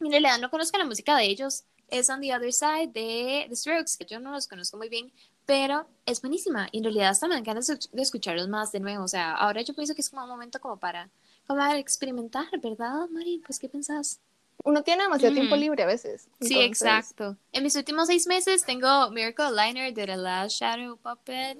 en 0.00 0.10
realidad 0.10 0.40
no 0.40 0.50
conozco 0.50 0.76
la 0.76 0.84
música 0.84 1.16
de 1.16 1.26
ellos. 1.26 1.62
Es 1.94 2.10
On 2.10 2.20
the 2.20 2.34
Other 2.34 2.52
Side 2.52 2.88
de 2.88 3.46
The 3.48 3.54
Strokes, 3.54 3.96
que 3.96 4.04
yo 4.04 4.18
no 4.18 4.32
los 4.32 4.48
conozco 4.48 4.76
muy 4.76 4.88
bien, 4.88 5.12
pero 5.46 5.86
es 6.06 6.20
buenísima. 6.20 6.68
Y 6.72 6.78
en 6.78 6.84
realidad 6.84 7.10
hasta 7.10 7.28
me 7.28 7.36
encanta 7.36 7.60
de 7.92 8.02
escucharlos 8.02 8.48
más 8.48 8.72
de 8.72 8.80
nuevo. 8.80 9.04
O 9.04 9.08
sea, 9.08 9.32
ahora 9.34 9.62
yo 9.62 9.74
pienso 9.74 9.94
que 9.94 10.00
es 10.00 10.10
como 10.10 10.24
un 10.24 10.28
momento 10.28 10.60
como 10.60 10.76
para, 10.76 11.08
como 11.46 11.60
para 11.60 11.78
experimentar, 11.78 12.46
¿verdad, 12.60 13.08
Mari? 13.10 13.40
Pues, 13.46 13.60
¿qué 13.60 13.68
pensás? 13.68 14.18
Uno 14.64 14.82
tiene 14.82 15.04
demasiado 15.04 15.34
tiempo 15.34 15.54
Ujú. 15.54 15.60
libre 15.62 15.84
a 15.84 15.86
veces. 15.86 16.26
Sí, 16.40 16.54
entonces- 16.54 16.82
exacto. 16.82 17.36
En 17.52 17.62
mis 17.62 17.76
últimos 17.76 18.08
seis 18.08 18.26
meses 18.26 18.64
tengo 18.64 19.10
Miracle 19.10 19.50
Liner 19.52 19.94
de 19.94 20.04
The 20.06 20.16
Last 20.16 20.56
Shadow 20.60 20.96
Puppet. 20.96 21.58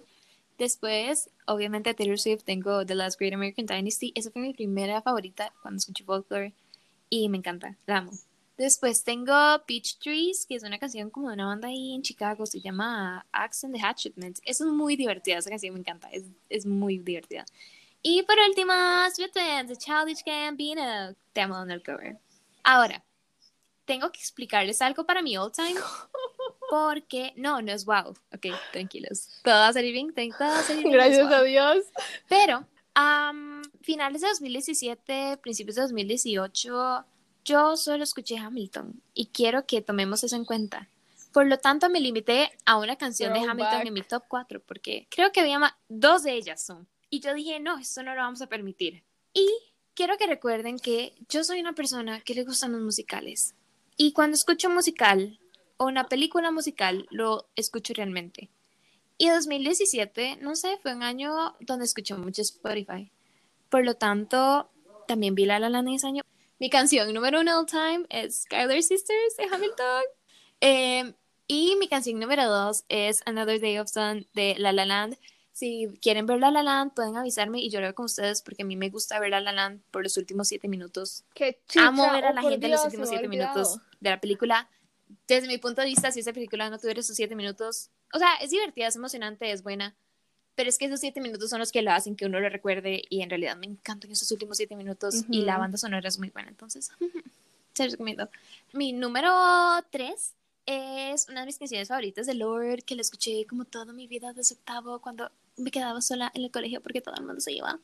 Después, 0.58 1.30
obviamente, 1.46 1.94
Taylor 1.94 2.18
Swift 2.18 2.42
tengo 2.44 2.84
The 2.84 2.96
Last 2.96 3.20
Great 3.20 3.34
American 3.34 3.66
Dynasty. 3.66 4.12
Esa 4.16 4.32
fue 4.32 4.42
mi 4.42 4.52
primera 4.52 5.00
favorita 5.00 5.52
cuando 5.62 5.78
escuché 5.78 6.02
folklore 6.02 6.54
y 7.08 7.28
me 7.28 7.38
encanta, 7.38 7.76
la 7.86 7.98
amo. 7.98 8.12
Después 8.56 9.02
tengo 9.02 9.34
Peach 9.66 9.98
Trees, 9.98 10.46
que 10.46 10.54
es 10.54 10.62
una 10.62 10.78
canción 10.78 11.10
como 11.10 11.28
de 11.28 11.34
una 11.34 11.46
banda 11.46 11.68
ahí 11.68 11.94
en 11.94 12.02
Chicago, 12.02 12.46
se 12.46 12.60
llama 12.60 13.26
Axe 13.32 13.66
and 13.66 13.74
the 13.74 13.82
Hatchetments. 13.82 14.40
Es 14.44 14.60
muy 14.60 14.94
divertida, 14.94 15.38
esa 15.38 15.50
canción 15.50 15.74
me 15.74 15.80
encanta, 15.80 16.08
es, 16.10 16.24
es 16.48 16.64
muy 16.64 16.98
divertida. 16.98 17.44
Y 18.02 18.22
por 18.22 18.36
último, 18.38 18.72
Sweatpants 19.12 19.70
de 19.70 19.76
Childish 19.76 20.24
Gambino, 20.24 21.14
te 21.32 21.40
amo 21.40 21.62
en 21.62 21.70
el 21.70 21.82
cover. 21.82 22.18
Ahora, 22.62 23.02
tengo 23.86 24.12
que 24.12 24.20
explicarles 24.20 24.80
algo 24.82 25.04
para 25.04 25.22
mi 25.22 25.36
old 25.36 25.54
time. 25.54 25.74
Porque, 26.70 27.32
no, 27.36 27.60
no 27.62 27.72
es 27.72 27.84
wow. 27.84 28.10
Ok, 28.32 28.46
tranquilos. 28.72 29.40
Todo 29.42 29.54
va 29.54 29.68
a 29.68 29.72
salir 29.72 29.92
bien, 29.92 30.12
todo 30.12 30.48
va 30.48 30.58
a 30.58 30.62
salir 30.62 30.82
bien. 30.82 30.94
Gracias 30.94 31.26
wow. 31.26 31.34
a 31.34 31.42
Dios. 31.42 31.84
Pero, 32.28 32.66
finales 33.82 34.20
de 34.20 34.28
2017, 34.28 35.38
principios 35.38 35.76
de 35.76 35.82
2018, 35.82 37.04
yo 37.44 37.76
solo 37.76 38.04
escuché 38.04 38.38
Hamilton 38.38 39.00
y 39.12 39.26
quiero 39.26 39.66
que 39.66 39.82
tomemos 39.82 40.24
eso 40.24 40.36
en 40.36 40.44
cuenta. 40.44 40.88
Por 41.32 41.46
lo 41.46 41.58
tanto, 41.58 41.90
me 41.90 42.00
limité 42.00 42.50
a 42.64 42.76
una 42.78 42.96
canción 42.96 43.32
de 43.32 43.40
Hamilton 43.50 43.86
en 43.88 43.94
mi 43.94 44.02
top 44.02 44.24
4 44.28 44.60
porque 44.64 45.06
creo 45.10 45.32
que 45.32 45.40
había 45.40 45.58
ma- 45.58 45.76
dos 45.88 46.22
de 46.22 46.32
ellas 46.34 46.64
son. 46.64 46.86
Y 47.10 47.20
yo 47.20 47.34
dije, 47.34 47.58
no, 47.60 47.78
esto 47.78 48.02
no 48.02 48.14
lo 48.14 48.20
vamos 48.22 48.40
a 48.40 48.46
permitir. 48.46 49.02
Y 49.32 49.48
quiero 49.94 50.16
que 50.16 50.26
recuerden 50.26 50.78
que 50.78 51.14
yo 51.28 51.42
soy 51.44 51.60
una 51.60 51.72
persona 51.74 52.20
que 52.20 52.34
le 52.34 52.44
gustan 52.44 52.72
los 52.72 52.80
musicales. 52.82 53.54
Y 53.96 54.12
cuando 54.12 54.34
escucho 54.36 54.70
musical 54.70 55.38
o 55.76 55.86
una 55.86 56.08
película 56.08 56.50
musical, 56.52 57.06
lo 57.10 57.48
escucho 57.56 57.92
realmente. 57.94 58.48
Y 59.18 59.28
2017, 59.28 60.36
no 60.40 60.56
sé, 60.56 60.78
fue 60.82 60.94
un 60.94 61.02
año 61.02 61.56
donde 61.60 61.84
escuché 61.84 62.14
mucho 62.14 62.42
Spotify. 62.42 63.10
Por 63.70 63.84
lo 63.84 63.94
tanto, 63.94 64.70
también 65.08 65.34
vi 65.34 65.46
La 65.46 65.58
La 65.58 65.68
Land 65.68 65.88
ese 65.94 66.06
año. 66.06 66.22
Mi 66.64 66.70
canción 66.70 67.12
número 67.12 67.42
uno 67.42 67.58
all 67.58 67.66
time 67.66 68.06
es 68.08 68.44
Skylar 68.44 68.82
Sisters 68.82 69.36
de 69.36 69.44
Hamilton. 69.52 70.02
Eh, 70.62 71.12
y 71.46 71.76
mi 71.76 71.88
canción 71.88 72.18
número 72.18 72.48
dos 72.48 72.86
es 72.88 73.20
Another 73.26 73.60
Day 73.60 73.76
of 73.76 73.90
Sun 73.90 74.26
de 74.32 74.54
La 74.56 74.72
La 74.72 74.86
Land. 74.86 75.18
Si 75.52 75.88
quieren 76.00 76.24
ver 76.24 76.38
La 76.40 76.50
La 76.50 76.62
Land, 76.62 76.94
pueden 76.94 77.18
avisarme 77.18 77.60
y 77.60 77.68
yo 77.68 77.80
lo 77.80 77.88
veo 77.88 77.94
con 77.94 78.06
ustedes 78.06 78.40
porque 78.40 78.62
a 78.62 78.64
mí 78.64 78.76
me 78.76 78.88
gusta 78.88 79.20
ver 79.20 79.32
La 79.32 79.42
La 79.42 79.52
Land 79.52 79.82
por 79.90 80.04
los 80.04 80.16
últimos 80.16 80.48
siete 80.48 80.66
minutos. 80.68 81.26
Qué 81.34 81.60
chicha. 81.68 81.88
Amo 81.88 82.10
ver 82.10 82.24
a 82.24 82.30
oh, 82.30 82.32
la 82.32 82.40
por 82.40 82.52
gente 82.52 82.64
en 82.64 82.72
los 82.72 82.80
Dios, 82.80 82.86
últimos 82.86 83.08
siete 83.10 83.28
minutos 83.28 83.78
de 84.00 84.08
la 84.08 84.18
película. 84.22 84.70
Desde 85.28 85.48
mi 85.48 85.58
punto 85.58 85.82
de 85.82 85.88
vista, 85.88 86.12
si 86.12 86.20
esa 86.20 86.32
película 86.32 86.70
no 86.70 86.78
tuviera 86.78 87.00
esos 87.00 87.14
siete 87.14 87.36
minutos, 87.36 87.90
o 88.14 88.18
sea, 88.18 88.36
es 88.36 88.48
divertida, 88.48 88.86
es 88.86 88.96
emocionante, 88.96 89.52
es 89.52 89.62
buena, 89.62 89.98
pero 90.54 90.68
es 90.68 90.78
que 90.78 90.86
esos 90.86 91.00
siete 91.00 91.20
minutos 91.20 91.50
son 91.50 91.58
los 91.58 91.72
que 91.72 91.82
lo 91.82 91.92
hacen 91.92 92.16
que 92.16 92.26
uno 92.26 92.40
lo 92.40 92.48
recuerde 92.48 93.02
y 93.08 93.22
en 93.22 93.30
realidad 93.30 93.56
me 93.56 93.66
encantan 93.66 94.10
esos 94.10 94.30
últimos 94.30 94.56
siete 94.56 94.76
minutos 94.76 95.24
y 95.28 95.42
la 95.42 95.58
banda 95.58 95.78
sonora 95.78 96.08
es 96.08 96.18
muy 96.18 96.30
buena, 96.30 96.48
entonces 96.48 96.90
se 97.74 97.84
los 97.84 97.92
recomiendo. 97.92 98.28
Mi 98.72 98.92
número 98.92 99.32
tres 99.90 100.34
es 100.66 101.28
una 101.28 101.40
de 101.40 101.46
mis 101.46 101.58
canciones 101.58 101.88
favoritas 101.88 102.26
de 102.26 102.34
Lord, 102.34 102.84
que 102.84 102.94
la 102.94 103.02
escuché 103.02 103.46
como 103.46 103.64
toda 103.64 103.92
mi 103.92 104.06
vida 104.06 104.32
desde 104.32 104.54
octavo 104.54 105.00
cuando 105.00 105.30
me 105.56 105.70
quedaba 105.70 106.00
sola 106.00 106.32
en 106.34 106.42
el 106.42 106.50
colegio 106.50 106.80
porque 106.80 107.00
todo 107.00 107.14
el 107.16 107.24
mundo 107.24 107.40
se 107.40 107.52
iba. 107.52 107.78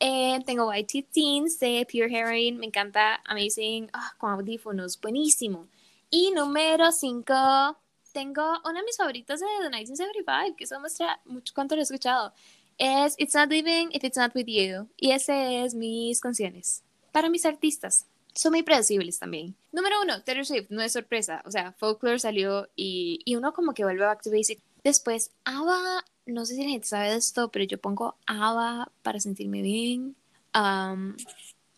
Eh, 0.00 0.40
tengo 0.44 0.68
White 0.68 1.06
Teens 1.12 1.58
de 1.58 1.86
Pure 1.90 2.12
Heroin, 2.14 2.58
me 2.58 2.66
encanta, 2.66 3.20
amazing, 3.24 3.88
ah, 3.92 4.14
con 4.18 4.32
audífonos, 4.32 5.00
buenísimo. 5.00 5.68
Y 6.10 6.30
número 6.32 6.92
5, 6.92 7.76
tengo 8.14 8.42
una 8.64 8.80
de 8.80 8.86
mis 8.86 8.96
favoritas 8.96 9.40
de 9.40 9.46
The 9.46 9.70
1975, 9.70 10.56
que 10.56 10.64
eso 10.64 10.80
muestra 10.80 11.20
mucho 11.26 11.52
cuánto 11.52 11.74
lo 11.74 11.82
he 11.82 11.82
escuchado. 11.82 12.32
Es 12.78 13.14
It's 13.18 13.34
Not 13.34 13.50
Living 13.50 13.88
If 13.90 14.04
It's 14.04 14.16
Not 14.16 14.34
With 14.34 14.46
You. 14.46 14.88
Y 14.96 15.10
ese 15.10 15.64
es 15.64 15.74
mis 15.74 16.20
canciones. 16.20 16.82
Para 17.12 17.28
mis 17.28 17.44
artistas. 17.44 18.06
Son 18.34 18.52
muy 18.52 18.62
predecibles 18.62 19.18
también. 19.18 19.54
Número 19.72 20.00
uno, 20.02 20.22
Taylor 20.22 20.46
Swift, 20.46 20.70
no 20.70 20.80
es 20.80 20.92
sorpresa. 20.92 21.42
O 21.44 21.50
sea, 21.50 21.72
Folklore 21.72 22.18
salió 22.18 22.68
y, 22.74 23.20
y 23.24 23.36
uno 23.36 23.52
como 23.52 23.74
que 23.74 23.84
vuelve 23.84 24.04
back 24.04 24.22
to 24.22 24.30
basic. 24.30 24.60
Después, 24.82 25.30
ABBA, 25.44 26.04
no 26.26 26.46
sé 26.46 26.54
si 26.54 26.62
la 26.62 26.70
gente 26.70 26.86
sabe 26.86 27.10
de 27.10 27.16
esto, 27.16 27.50
pero 27.50 27.64
yo 27.64 27.78
pongo 27.80 28.16
ABBA 28.26 28.90
para 29.02 29.20
sentirme 29.20 29.62
bien. 29.62 30.16
Am, 30.52 31.16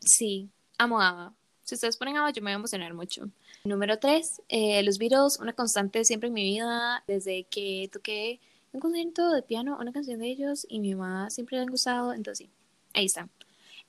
sí, 0.00 0.50
amo 0.78 1.00
ABBA. 1.00 1.34
Si 1.66 1.74
ustedes 1.74 1.96
ponen 1.96 2.16
ABBA, 2.16 2.30
yo 2.30 2.42
me 2.42 2.50
voy 2.50 2.52
a 2.52 2.54
emocionar 2.54 2.94
mucho. 2.94 3.28
Número 3.64 3.98
3, 3.98 4.42
los 4.84 4.98
Beatles, 4.98 5.40
una 5.40 5.52
constante 5.52 6.04
siempre 6.04 6.28
en 6.28 6.32
mi 6.32 6.44
vida, 6.44 7.02
desde 7.08 7.42
que 7.50 7.90
toqué 7.92 8.38
un 8.72 8.78
concierto 8.80 9.32
de 9.32 9.42
piano, 9.42 9.76
una 9.80 9.92
canción 9.92 10.20
de 10.20 10.28
ellos, 10.28 10.64
y 10.68 10.78
mi 10.78 10.94
mamá 10.94 11.28
siempre 11.28 11.56
le 11.56 11.62
han 11.62 11.68
gustado, 11.68 12.12
entonces 12.12 12.46
ahí 12.94 13.06
está. 13.06 13.28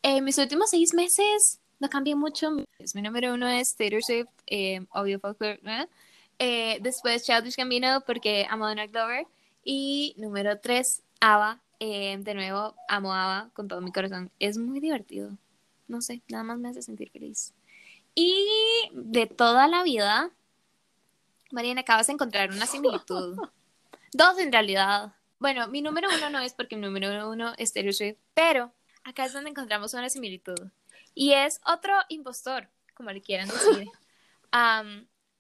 Eh, 0.02 0.22
mis 0.22 0.40
últimos 0.40 0.72
seis 0.72 0.96
meses 0.96 1.60
no 1.80 1.88
cambié 1.88 2.16
mucho. 2.16 2.50
Mi 2.96 3.02
número 3.04 3.36
uno 3.36 3.48
es 3.48 3.76
Taylor 3.76 4.04
Swift, 4.04 4.30
eh, 4.48 4.84
obvio 4.90 5.20
folklore, 5.20 5.60
¿eh? 5.64 5.88
Eh, 6.40 6.80
después 6.82 7.24
Childish 7.24 7.58
Gambino, 7.58 8.02
porque 8.08 8.48
amo 8.50 8.66
a 8.66 8.70
Donald. 8.70 9.28
Y 9.64 10.16
número 10.18 10.60
3, 10.60 11.04
ABBA. 11.20 11.62
Eh, 11.80 12.18
de 12.20 12.34
nuevo, 12.34 12.74
amo 12.88 13.14
a 13.14 13.40
ABBA 13.40 13.50
con 13.54 13.68
todo 13.68 13.82
mi 13.82 13.92
corazón. 13.92 14.32
Es 14.40 14.58
muy 14.58 14.80
divertido. 14.80 15.38
No 15.88 16.02
sé, 16.02 16.22
nada 16.28 16.44
más 16.44 16.58
me 16.58 16.70
hace 16.70 16.82
sentir 16.82 17.12
feliz. 17.12 17.54
Y 18.20 18.90
de 18.94 19.28
toda 19.28 19.68
la 19.68 19.84
vida, 19.84 20.32
Mariana, 21.52 21.82
acabas 21.82 22.08
de 22.08 22.14
encontrar 22.14 22.50
una 22.50 22.66
similitud. 22.66 23.38
Dos 24.12 24.40
en 24.40 24.52
realidad. 24.52 25.14
Bueno, 25.38 25.68
mi 25.68 25.84
número 25.84 26.10
uno 26.10 26.32
no 26.32 26.40
es 26.40 26.56
porque 26.56 26.76
mi 26.76 26.82
número 26.82 27.30
uno 27.30 27.54
es 27.60 27.74
Taylor 27.74 27.94
Swift, 27.94 28.18
pero 28.34 28.74
acá 29.04 29.26
es 29.26 29.34
donde 29.34 29.52
encontramos 29.52 29.94
una 29.94 30.10
similitud. 30.10 30.58
Y 31.14 31.34
es 31.34 31.62
otro 31.64 31.94
impostor, 32.10 32.68
como 32.96 33.12
le 33.12 33.22
quieran 33.22 33.50
decir. 33.50 33.88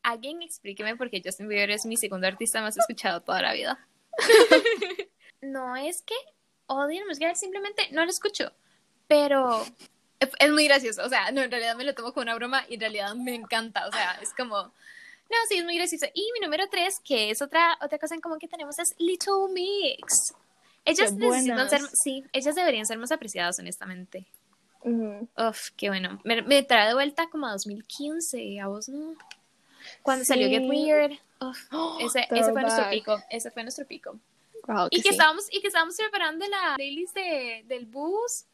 Alguien 0.04 0.44
explíqueme 0.44 0.96
por 0.96 1.10
qué 1.10 1.20
Justin 1.26 1.48
Bieber 1.48 1.72
es 1.72 1.84
mi 1.88 1.98
segundo 1.98 2.28
artista 2.28 2.62
más 2.62 2.78
escuchado 2.78 3.22
toda 3.22 3.42
la 3.42 3.54
vida. 3.54 3.88
no 5.42 5.76
es 5.76 6.04
que 6.04 6.14
odie 6.68 7.04
la 7.04 7.34
simplemente 7.34 7.90
no 7.92 8.06
lo 8.06 8.12
escucho. 8.12 8.54
Pero 9.08 9.66
es 10.20 10.52
muy 10.52 10.66
gracioso. 10.68 11.04
O 11.06 11.10
sea, 11.10 11.32
no, 11.32 11.42
en 11.42 11.52
realidad 11.52 11.76
me 11.76 11.84
lo 11.84 11.94
tomo 11.94 12.14
como 12.14 12.24
una 12.24 12.36
broma 12.36 12.64
y 12.70 12.76
en 12.76 12.80
realidad 12.82 13.16
me 13.16 13.36
encanta. 13.36 13.88
O 13.88 13.92
sea, 13.92 14.20
es 14.22 14.34
como. 14.34 14.56
No, 15.30 15.36
sí, 15.50 15.58
es 15.58 15.64
muy 15.66 15.76
gracioso. 15.76 16.06
Y 16.14 16.30
mi 16.34 16.40
número 16.40 16.68
tres, 16.70 17.00
que 17.04 17.30
es 17.32 17.42
otra, 17.42 17.78
otra 17.82 18.00
cosa 18.00 18.16
en 18.16 18.22
común 18.22 18.40
que 18.40 18.48
tenemos, 18.48 18.80
es 18.80 18.96
Little 18.98 19.52
Mix. 19.54 20.34
Ellas 20.86 21.14
necesitan 21.14 21.70
ser, 21.70 21.82
sí, 21.92 22.24
ellas 22.32 22.56
deberían 22.56 22.86
ser 22.86 22.98
más 22.98 23.12
apreciadas, 23.12 23.60
honestamente. 23.60 24.26
Ujú. 24.84 25.28
Uf, 25.38 25.72
qué 25.76 25.90
bueno. 25.90 26.22
Me, 26.24 26.42
me 26.44 26.64
trae 26.64 26.88
de 26.88 26.94
vuelta 26.94 27.28
como 27.30 27.46
a 27.46 27.52
2015, 27.52 28.62
a 28.62 28.68
vos, 28.68 28.88
¿no? 28.88 29.16
Cuando 30.02 30.24
salió 30.24 30.48
Get 30.48 30.62
Sí. 30.62 30.70
Weird. 30.70 31.12
Uf, 31.42 31.58
Oh, 31.72 31.98
ese, 32.00 32.26
ese 32.32 32.52
fue 32.54 32.62
nuestro 32.62 32.90
pico. 32.90 33.22
Ese 33.30 33.52
fue 33.52 33.64
nuestro 33.64 33.86
pico. 33.86 34.18
Wow, 34.66 34.88
Y 34.92 34.98
que, 35.02 35.10
sí. 35.10 35.10
estábamos, 35.10 35.46
y 35.52 35.60
que 35.60 35.68
estábamos 35.68 35.96
preparando 35.98 36.46
la 36.48 36.76
playlist 36.76 37.14
de, 37.16 37.64
del 37.68 37.86
bus, 37.86 38.46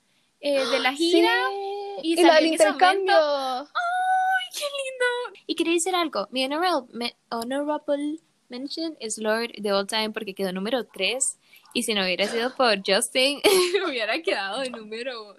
eh, 0.44 0.66
de 0.66 0.80
la 0.80 0.94
gira. 0.94 1.34
Sí. 1.50 2.00
y 2.04 2.20
Y, 2.20 2.24
la 2.24 2.36
del 2.36 2.48
intercambio. 2.48 3.16
¡Ay, 3.16 4.46
qué 4.54 4.66
lindo! 4.66 5.40
Y 5.48 5.56
quería 5.56 5.74
decir 5.74 5.96
algo. 5.96 6.28
Mi 6.32 6.46
honorable, 6.46 7.16
honorable 7.30 8.20
mention 8.50 8.96
es 9.00 9.18
Lord 9.18 9.54
de 9.58 9.72
All 9.72 9.88
Time 9.88 10.12
porque 10.12 10.36
quedó 10.36 10.52
número 10.52 10.86
3. 10.86 11.40
Y 11.74 11.84
si 11.84 11.94
no 11.94 12.04
hubiera 12.04 12.28
sido 12.28 12.54
por 12.56 12.82
Justin, 12.86 13.42
hubiera 13.88 14.22
quedado 14.22 14.60
de 14.60 14.70
número 14.70 15.38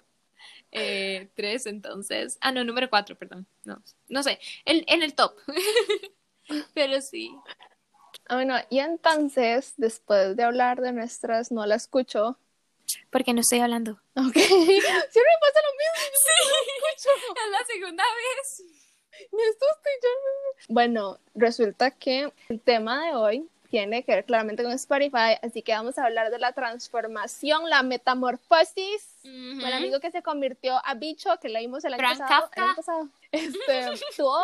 3 0.71 1.65
entonces. 1.67 2.37
Ah, 2.41 2.51
no, 2.51 2.63
número 2.63 2.89
4, 2.89 3.17
perdón. 3.17 3.47
No, 3.63 3.81
no 4.09 4.23
sé. 4.23 4.39
En, 4.65 4.83
en 4.87 5.03
el 5.03 5.13
top. 5.13 5.33
Pero 6.73 6.99
sí. 7.01 7.31
Ah, 8.27 8.35
bueno, 8.35 8.55
y 8.69 8.79
entonces, 8.79 9.73
después 9.77 10.35
de 10.35 10.43
hablar 10.43 10.81
de 10.81 10.91
nuestras 10.91 11.51
no 11.51 11.65
la 11.65 11.75
escucho. 11.75 12.37
Porque 13.11 13.33
no 13.33 13.41
estoy 13.41 13.59
hablando. 13.59 13.93
Ok. 14.15 14.33
Siempre 14.35 14.79
me 14.79 15.39
pasa 15.41 15.59
lo 15.63 15.71
mismo. 15.73 16.19
Sí, 16.97 17.09
es 17.45 17.51
la 17.51 17.65
segunda 17.65 18.03
vez. 18.03 18.63
Me 19.31 19.43
asusta 19.43 19.89
y 19.89 20.03
yo 20.03 20.09
no- 20.09 20.73
Bueno, 20.73 21.19
resulta 21.35 21.91
que 21.91 22.31
el 22.49 22.59
tema 22.59 23.05
de 23.07 23.13
hoy 23.15 23.49
tiene 23.69 24.03
que 24.03 24.13
ver 24.13 24.25
claramente 24.25 24.63
con 24.63 24.71
Spotify, 24.73 25.37
así 25.41 25.61
que 25.61 25.73
vamos 25.73 25.97
a 25.97 26.05
hablar 26.05 26.29
de 26.31 26.39
la 26.39 26.51
transformación, 26.53 27.69
la 27.69 27.81
metamorfosis. 27.83 29.07
Ujú. 29.23 29.65
El 29.65 29.73
amigo 29.73 29.99
que 29.99 30.11
se 30.11 30.21
convirtió 30.21 30.79
a 30.85 30.93
bicho, 30.93 31.29
que 31.41 31.49
leímos 31.49 31.83
el 31.85 31.93
año, 31.93 31.99
Frank 31.99 32.19
pasado, 32.19 32.43
el 32.45 32.49
Kafka. 32.49 32.63
año 32.63 32.75
pasado, 32.75 33.09
este, 33.31 34.05
tuvo 34.17 34.37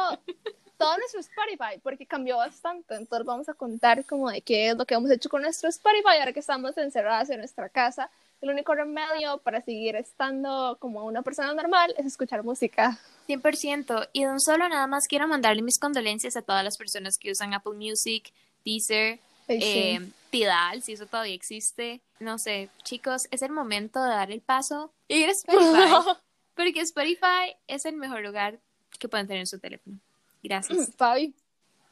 todo 0.77 0.97
nuestro 0.97 1.19
Spotify, 1.19 1.79
porque 1.83 2.05
cambió 2.05 2.37
bastante. 2.37 2.95
Entonces 2.95 3.25
vamos 3.25 3.47
a 3.49 3.53
contar 3.53 4.03
como 4.05 4.29
de 4.31 4.41
qué 4.41 4.69
es 4.69 4.75
lo 4.75 4.85
que 4.85 4.95
hemos 4.95 5.11
hecho 5.11 5.29
con 5.29 5.41
nuestro 5.43 5.69
Spotify 5.69 6.17
ahora 6.19 6.33
que 6.33 6.39
estamos 6.39 6.77
encerradas 6.77 7.29
en 7.29 7.37
nuestra 7.39 7.69
casa. 7.69 8.09
El 8.41 8.49
único 8.49 8.73
remedio 8.73 9.37
para 9.39 9.61
seguir 9.61 9.95
estando 9.95 10.77
como 10.79 11.05
una 11.05 11.21
persona 11.21 11.53
normal 11.53 11.93
es 11.97 12.07
escuchar 12.07 12.43
música. 12.43 12.99
100%. 13.27 14.09
Y 14.13 14.23
de 14.23 14.31
un 14.31 14.39
solo 14.39 14.67
nada 14.67 14.87
más 14.87 15.07
quiero 15.07 15.27
mandarle 15.27 15.61
mis 15.61 15.77
condolencias 15.77 16.35
a 16.35 16.41
todas 16.41 16.63
las 16.63 16.77
personas 16.77 17.17
que 17.19 17.31
usan 17.31 17.53
Apple 17.53 17.75
Music, 17.75 18.33
Deezer, 18.65 19.19
sí. 19.47 19.59
eh, 19.61 20.11
Tidal, 20.31 20.81
si 20.81 20.93
eso 20.93 21.05
todavía 21.05 21.35
existe. 21.35 22.01
No 22.19 22.39
sé, 22.39 22.69
chicos, 22.83 23.27
es 23.31 23.43
el 23.43 23.51
momento 23.51 24.03
de 24.03 24.09
dar 24.09 24.31
el 24.31 24.41
paso 24.41 24.91
y 25.07 25.17
ir 25.17 25.29
a 25.29 25.33
Spotify. 25.33 26.09
porque 26.55 26.81
Spotify 26.81 27.55
es 27.67 27.85
el 27.85 27.95
mejor 27.95 28.21
lugar 28.21 28.59
que 28.97 29.07
pueden 29.07 29.27
tener 29.27 29.41
en 29.41 29.47
su 29.47 29.59
teléfono. 29.59 29.99
Gracias. 30.43 30.91
Fabi, 30.97 31.35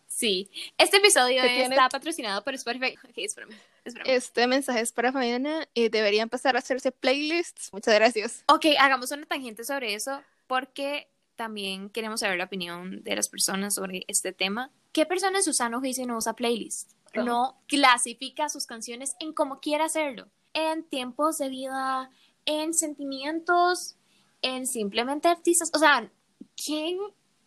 Sí, 0.09 0.49
este 0.77 0.97
episodio 0.97 1.41
¿Qué 1.43 1.63
está 1.63 1.87
patrocinado 1.87 2.43
por 2.43 2.55
Spotify. 2.55 2.97
Ok, 3.07 3.13
espérame, 3.17 3.55
espérame. 3.85 4.09
este 4.09 4.47
mensaje 4.47 4.81
es 4.81 4.91
para 4.91 5.11
Fabiana 5.11 5.69
y 5.75 5.89
debería 5.89 6.23
empezar 6.23 6.55
a 6.55 6.59
hacerse 6.59 6.91
playlists. 6.91 7.69
Muchas 7.71 7.93
gracias. 7.93 8.43
Ok, 8.47 8.65
hagamos 8.79 9.11
una 9.11 9.25
tangente 9.27 9.63
sobre 9.63 9.93
eso 9.93 10.21
porque 10.47 11.07
también 11.35 11.89
queremos 11.91 12.19
saber 12.19 12.39
la 12.39 12.45
opinión 12.45 13.03
de 13.03 13.15
las 13.15 13.29
personas 13.29 13.75
sobre 13.75 14.03
este 14.07 14.33
tema. 14.33 14.71
¿Qué 14.91 15.05
persona 15.05 15.37
en 15.37 15.43
su 15.43 15.53
sano 15.53 15.79
juicio 15.79 16.05
no 16.07 16.17
usa 16.17 16.33
playlist? 16.33 16.91
Ajá. 17.13 17.23
No 17.23 17.61
clasifica 17.67 18.49
sus 18.49 18.65
canciones 18.65 19.15
en 19.19 19.31
como 19.31 19.59
quiera 19.59 19.85
hacerlo. 19.85 20.27
En 20.53 20.83
tiempos 20.83 21.37
de 21.37 21.49
vida, 21.49 22.09
en 22.45 22.73
sentimientos, 22.73 23.95
en 24.41 24.65
simplemente 24.65 25.27
artistas. 25.27 25.71
O 25.73 25.79
sea, 25.79 26.11
¿quién 26.57 26.97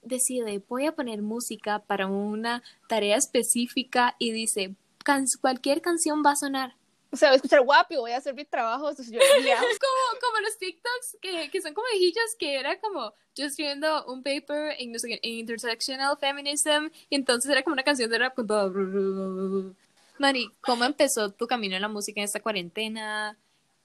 decide 0.03 0.63
voy 0.69 0.87
a 0.87 0.93
poner 0.95 1.23
música 1.23 1.79
para 1.81 2.07
una 2.07 2.63
tarea 2.89 3.17
específica 3.17 4.15
y 4.19 4.33
dice 4.33 4.75
"Can- 5.05 5.27
cualquier 5.41 5.81
canción 5.81 6.23
va 6.25 6.33
a 6.33 6.37
sonar? 6.37 6.75
O 7.11 7.17
sea, 7.17 7.29
voy 7.29 7.35
a 7.35 7.37
escuchar 7.37 7.61
guapi, 7.63 7.97
voy 7.97 8.13
a 8.13 8.17
hacer 8.17 8.35
mi 8.35 8.45
trabajo. 8.45 8.89
Entonces 8.89 9.13
yo 9.13 9.21
como, 9.81 10.21
como 10.21 10.41
los 10.41 10.57
TikToks 10.59 11.19
que, 11.21 11.51
que 11.51 11.61
son 11.61 11.75
como 11.75 11.87
viejillos 11.93 12.25
que 12.39 12.55
era 12.59 12.81
como 12.81 13.13
yo 13.35 13.45
escribiendo 13.47 14.05
un 14.07 14.23
paper 14.23 14.77
en, 14.79 14.93
no 14.93 14.99
sé 14.99 15.21
en 15.23 15.33
intersectional 15.35 16.17
feminism 16.19 16.89
y 17.11 17.17
entonces 17.17 17.51
era 17.51 17.63
como 17.63 17.75
una 17.75 17.83
canción 17.83 18.11
de 18.11 18.19
rap 18.19 18.35
con 18.35 18.47
todo. 18.47 19.75
Mari, 20.19 20.51
¿cómo 20.61 20.85
empezó 20.85 21.31
tu 21.31 21.47
camino 21.47 21.77
en 21.77 21.83
la 21.83 21.89
música 21.89 22.21
en 22.21 22.25
esta 22.25 22.41
cuarentena? 22.41 23.37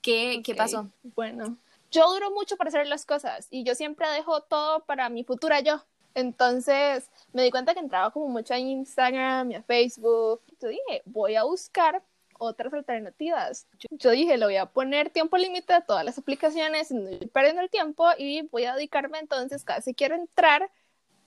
¿Qué, 0.01 0.41
¿qué 0.43 0.55
pasó? 0.55 0.89
Bueno, 1.15 1.57
yo 1.91 2.09
duro 2.13 2.31
mucho 2.31 2.55
para 2.57 2.69
hacer 2.69 2.87
las 2.87 3.05
cosas 3.05 3.47
y 3.49 3.63
yo 3.63 3.75
siempre 3.75 4.07
dejo 4.09 4.41
todo 4.41 4.85
para 4.85 5.09
mi 5.09 5.23
futura 5.23 5.59
yo. 5.61 5.83
Entonces 6.17 7.11
me 7.31 7.43
di 7.43 7.51
cuenta 7.51 7.75
que 7.75 7.79
entraba 7.79 8.09
como 8.09 8.27
mucho 8.27 8.55
a 8.55 8.57
Instagram 8.57 9.51
y 9.51 9.55
a 9.55 9.61
Facebook. 9.61 10.41
Yo 10.59 10.69
dije, 10.69 11.03
voy 11.05 11.35
a 11.35 11.43
buscar 11.43 12.01
otras 12.39 12.73
alternativas. 12.73 13.67
Yo, 13.77 13.87
yo 13.91 14.09
dije, 14.09 14.35
le 14.35 14.45
voy 14.45 14.55
a 14.55 14.65
poner 14.65 15.11
tiempo 15.11 15.37
límite 15.37 15.73
a 15.73 15.81
todas 15.81 16.03
las 16.03 16.17
aplicaciones, 16.17 16.91
perdiendo 17.31 17.61
el 17.61 17.69
tiempo 17.69 18.07
y 18.17 18.41
voy 18.49 18.65
a 18.65 18.73
dedicarme 18.73 19.19
entonces, 19.19 19.63
casi 19.63 19.93
quiero 19.93 20.15
entrar 20.15 20.71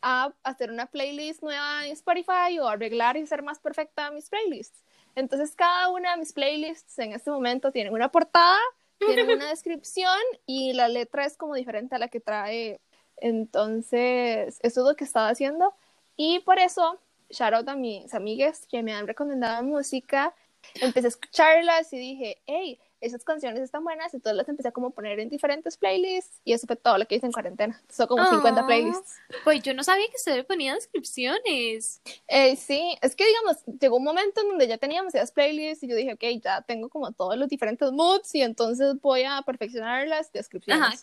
a 0.03 0.33
hacer 0.43 0.73
una 0.73 0.87
playlist 0.87 1.41
nueva 1.41 1.87
en 1.87 1.93
Spotify 1.93 2.59
o 2.61 2.67
arreglar 2.67 3.17
y 3.17 3.23
hacer 3.23 3.45
más 3.45 3.61
perfecta 3.61 4.11
mis 4.11 4.29
playlists. 4.29 4.83
Entonces 5.15 5.55
cada 5.55 5.89
una 5.91 6.13
de 6.13 6.17
mis 6.17 6.33
playlists 6.33 6.99
en 6.99 7.13
este 7.13 7.31
momento 7.31 7.71
tienen 7.71 7.93
una 7.93 8.11
portada, 8.11 8.59
tienen 8.99 9.31
una 9.37 9.51
descripción 9.51 10.19
y 10.47 10.73
la 10.73 10.89
letra 10.89 11.27
es 11.27 11.37
como 11.37 11.55
diferente 11.55 11.95
a 11.95 11.99
la 12.01 12.09
que 12.09 12.19
trae. 12.19 12.81
Entonces, 13.21 14.59
eso 14.62 14.81
es 14.81 14.87
lo 14.87 14.97
que 14.97 15.05
estaba 15.05 15.29
haciendo. 15.29 15.75
Y 16.17 16.41
por 16.41 16.59
eso, 16.59 16.99
shout 17.31 17.55
out 17.55 17.69
a 17.69 17.76
mis 17.76 18.13
amigas 18.15 18.67
que 18.67 18.83
me 18.83 18.93
han 18.93 19.06
recomendado 19.06 19.63
música. 19.63 20.35
Empecé 20.75 21.06
a 21.06 21.09
escucharlas 21.09 21.93
y 21.93 21.99
dije, 21.99 22.43
hey, 22.47 22.78
esas 23.00 23.25
canciones 23.25 23.60
están 23.60 23.82
buenas. 23.84 24.13
Entonces 24.15 24.36
las 24.36 24.49
empecé 24.49 24.69
a 24.69 24.73
como 24.73 24.91
poner 24.91 25.19
en 25.21 25.28
diferentes 25.28 25.76
playlists. 25.76 26.41
Y 26.45 26.52
eso 26.52 26.67
fue 26.67 26.76
todo 26.76 26.99
lo 26.99 27.06
que 27.06 27.17
hice 27.17 27.26
en 27.26 27.32
cuarentena. 27.32 27.80
Son 27.89 28.06
como 28.06 28.25
50 28.26 28.60
Ah. 28.63 28.67
playlists. 28.67 29.17
Pues 29.45 29.63
yo 29.63 29.75
no 29.75 29.82
sabía 29.84 30.06
que 30.10 30.19
se 30.19 30.34
le 30.36 30.45
ponía 30.45 30.75
descripciones. 30.75 32.00
Eh, 32.28 32.56
sí, 32.56 32.97
es 33.02 33.15
que 33.17 33.26
digamos, 33.26 33.65
llegó 33.80 33.97
un 33.97 34.04
momento 34.04 34.41
en 34.41 34.49
donde 34.49 34.67
ya 34.69 34.78
teníamos 34.78 35.15
esas 35.15 35.32
playlists 35.32 35.82
y 35.84 35.89
yo 35.89 35.97
dije, 35.97 36.15
ok, 36.15 36.43
ya 36.43 36.63
tengo 36.63 36.89
como 36.89 37.13
todos 37.13 37.36
los 37.36 37.49
diferentes 37.49 37.91
moods 37.93 38.34
y 38.34 38.43
entonces 38.43 39.00
voy 39.00 39.23
a 39.25 39.43
perfeccionar 39.43 40.06
las 40.08 40.32
descripciones. 40.32 40.82
Ajá. 40.82 40.97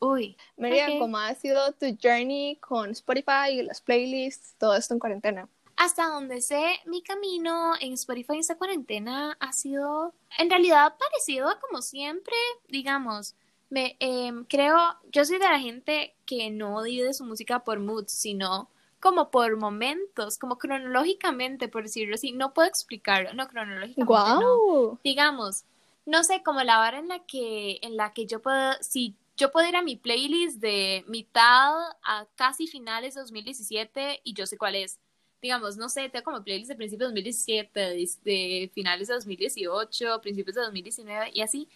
Uy, 0.00 0.36
Miriam, 0.56 0.92
Ok. 0.92 0.98
¿cómo 1.00 1.18
ha 1.18 1.34
sido 1.34 1.72
tu 1.72 1.86
journey 2.02 2.56
con 2.56 2.90
Spotify 2.90 3.50
y 3.52 3.62
las 3.62 3.80
playlists, 3.80 4.54
todo 4.58 4.74
esto 4.76 4.94
en 4.94 5.00
cuarentena? 5.00 5.48
Hasta 5.76 6.08
donde 6.08 6.40
sé, 6.40 6.80
mi 6.86 7.02
camino 7.02 7.74
en 7.80 7.92
Spotify 7.94 8.34
en 8.34 8.40
esta 8.40 8.56
cuarentena 8.56 9.36
ha 9.40 9.52
sido 9.52 10.14
en 10.38 10.50
realidad 10.50 10.96
parecido 10.98 11.48
a 11.48 11.60
como 11.60 11.82
siempre, 11.82 12.34
digamos. 12.68 13.34
Me 13.68 13.96
em, 13.98 14.44
creo, 14.44 14.78
yo 15.12 15.24
soy 15.24 15.38
de 15.38 15.48
la 15.48 15.58
gente 15.58 16.14
que 16.24 16.50
no 16.50 16.82
divide 16.82 17.12
su 17.12 17.24
música 17.24 17.64
por 17.64 17.80
moods, 17.80 18.12
sino 18.12 18.70
como 19.00 19.30
por 19.30 19.56
momentos, 19.56 20.38
como 20.38 20.56
cronológicamente, 20.56 21.68
por 21.68 21.82
decirlo 21.82 22.14
así. 22.14 22.32
No 22.32 22.54
puedo 22.54 22.68
explicarlo, 22.68 23.34
no 23.34 23.46
cronológicamente. 23.48 24.44
no 24.44 24.56
¡Wow! 24.56 24.98
digamos, 25.04 25.64
no 26.06 26.22
sé, 26.24 26.42
como 26.42 26.62
la 26.62 26.80
hora 26.80 26.98
en 26.98 27.08
la 27.08 27.18
que, 27.20 27.78
en 27.82 27.96
la 27.96 28.12
que 28.12 28.26
yo 28.26 28.40
puedo, 28.40 28.72
si 28.80 29.16
yo 29.36 29.52
puedo 29.52 29.68
ir 29.68 29.76
a 29.76 29.82
mi 29.82 29.96
playlist 29.96 30.60
de 30.60 31.04
mitad 31.08 31.74
a 32.02 32.26
casi 32.36 32.66
finales 32.66 33.14
de 33.14 33.20
2017 33.20 34.20
y 34.24 34.32
yo 34.32 34.46
sé 34.46 34.56
cuál 34.56 34.76
es. 34.76 34.98
Digamos, 35.40 35.76
no 35.76 35.88
sé, 35.88 36.08
tengo 36.08 36.24
como 36.24 36.42
playlist 36.42 36.70
de 36.70 36.76
principios 36.76 37.12
de 37.12 37.20
2017, 37.20 37.80
de, 37.80 38.08
de 38.24 38.70
finales 38.74 39.08
de 39.08 39.14
2018, 39.14 40.20
principios 40.20 40.54
de 40.56 40.62
2019 40.62 41.30
y 41.34 41.40
así. 41.42 41.68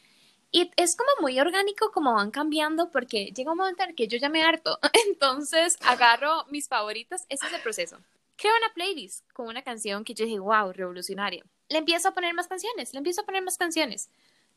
Y 0.52 0.70
es 0.76 0.96
como 0.96 1.10
muy 1.20 1.38
orgánico 1.38 1.92
como 1.92 2.14
van 2.14 2.32
cambiando 2.32 2.90
porque 2.90 3.26
llega 3.26 3.52
un 3.52 3.58
momento 3.58 3.84
en 3.84 3.90
el 3.90 3.94
que 3.94 4.08
yo 4.08 4.18
ya 4.18 4.28
me 4.28 4.42
harto. 4.42 4.78
Entonces 5.08 5.76
agarro 5.82 6.44
mis 6.50 6.68
favoritas. 6.68 7.24
Ese 7.28 7.46
es 7.46 7.52
el 7.52 7.60
proceso. 7.60 7.98
Creo 8.36 8.52
una 8.56 8.72
playlist 8.74 9.30
con 9.32 9.46
una 9.46 9.62
canción 9.62 10.02
que 10.02 10.14
yo 10.14 10.24
dije, 10.24 10.40
wow, 10.40 10.72
revolucionaria. 10.72 11.44
Le 11.68 11.78
empiezo 11.78 12.08
a 12.08 12.14
poner 12.14 12.34
más 12.34 12.48
canciones, 12.48 12.92
le 12.92 12.98
empiezo 12.98 13.20
a 13.20 13.24
poner 13.24 13.42
más 13.42 13.58
canciones. 13.58 14.08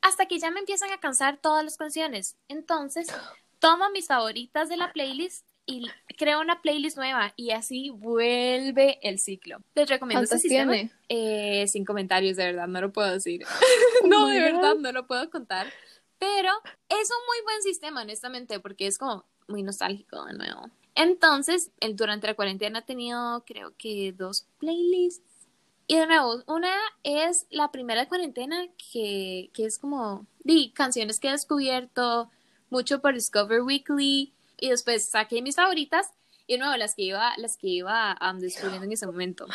Hasta 0.01 0.25
que 0.25 0.39
ya 0.39 0.49
me 0.51 0.59
empiezan 0.59 0.91
a 0.91 0.99
cansar 0.99 1.37
todas 1.37 1.63
las 1.63 1.77
canciones. 1.77 2.37
Entonces, 2.47 3.07
tomo 3.59 3.89
mis 3.91 4.07
favoritas 4.07 4.69
de 4.69 4.77
la 4.77 4.91
playlist 4.93 5.45
y 5.65 5.85
creo 6.17 6.41
una 6.41 6.61
playlist 6.61 6.97
nueva 6.97 7.33
y 7.35 7.51
así 7.51 7.89
vuelve 7.89 8.99
el 9.01 9.19
ciclo. 9.19 9.59
Les 9.75 9.89
recomiendo 9.89 10.23
este 10.23 10.35
¿Cuántas 10.35 10.41
sistema. 10.41 10.73
tiene? 10.73 10.91
Eh, 11.09 11.67
sin 11.67 11.85
comentarios, 11.85 12.37
de 12.37 12.45
verdad, 12.45 12.67
no 12.67 12.81
lo 12.81 12.91
puedo 12.91 13.11
decir. 13.11 13.43
no, 14.05 14.27
de 14.27 14.39
verdad, 14.39 14.75
no 14.75 14.91
lo 14.91 15.07
puedo 15.07 15.29
contar. 15.29 15.67
Pero 16.19 16.51
es 16.89 17.09
un 17.09 17.25
muy 17.27 17.43
buen 17.43 17.61
sistema, 17.63 18.01
honestamente, 18.01 18.59
porque 18.59 18.87
es 18.87 18.97
como 18.97 19.25
muy 19.47 19.63
nostálgico 19.63 20.25
de 20.25 20.33
nuevo. 20.33 20.69
Entonces, 20.95 21.71
el, 21.79 21.95
durante 21.95 22.27
la 22.27 22.35
cuarentena 22.35 22.79
he 22.79 22.83
tenido, 22.83 23.43
creo 23.45 23.73
que, 23.77 24.13
dos 24.15 24.47
playlists. 24.59 25.23
Y 25.87 25.97
de 25.97 26.07
nuevo, 26.07 26.43
una 26.47 26.73
es 27.03 27.45
la 27.49 27.71
primera 27.71 28.01
de 28.01 28.07
cuarentena, 28.07 28.67
que, 28.91 29.49
que 29.53 29.65
es 29.65 29.77
como 29.77 30.25
di, 30.43 30.71
canciones 30.71 31.19
que 31.19 31.27
he 31.27 31.31
descubierto 31.31 32.29
mucho 32.69 33.01
por 33.01 33.13
Discover 33.13 33.61
Weekly. 33.61 34.33
Y 34.63 34.69
después 34.69 35.09
saqué 35.09 35.41
mis 35.41 35.57
favoritas 35.57 36.13
y 36.47 36.57
nuevo 36.57 36.77
las 36.77 36.95
que 36.95 37.01
iba, 37.01 37.33
las 37.35 37.57
que 37.57 37.67
iba 37.67 38.17
um, 38.21 38.39
descubriendo 38.39 38.85
en 38.85 38.93
ese 38.93 39.05
momento. 39.05 39.45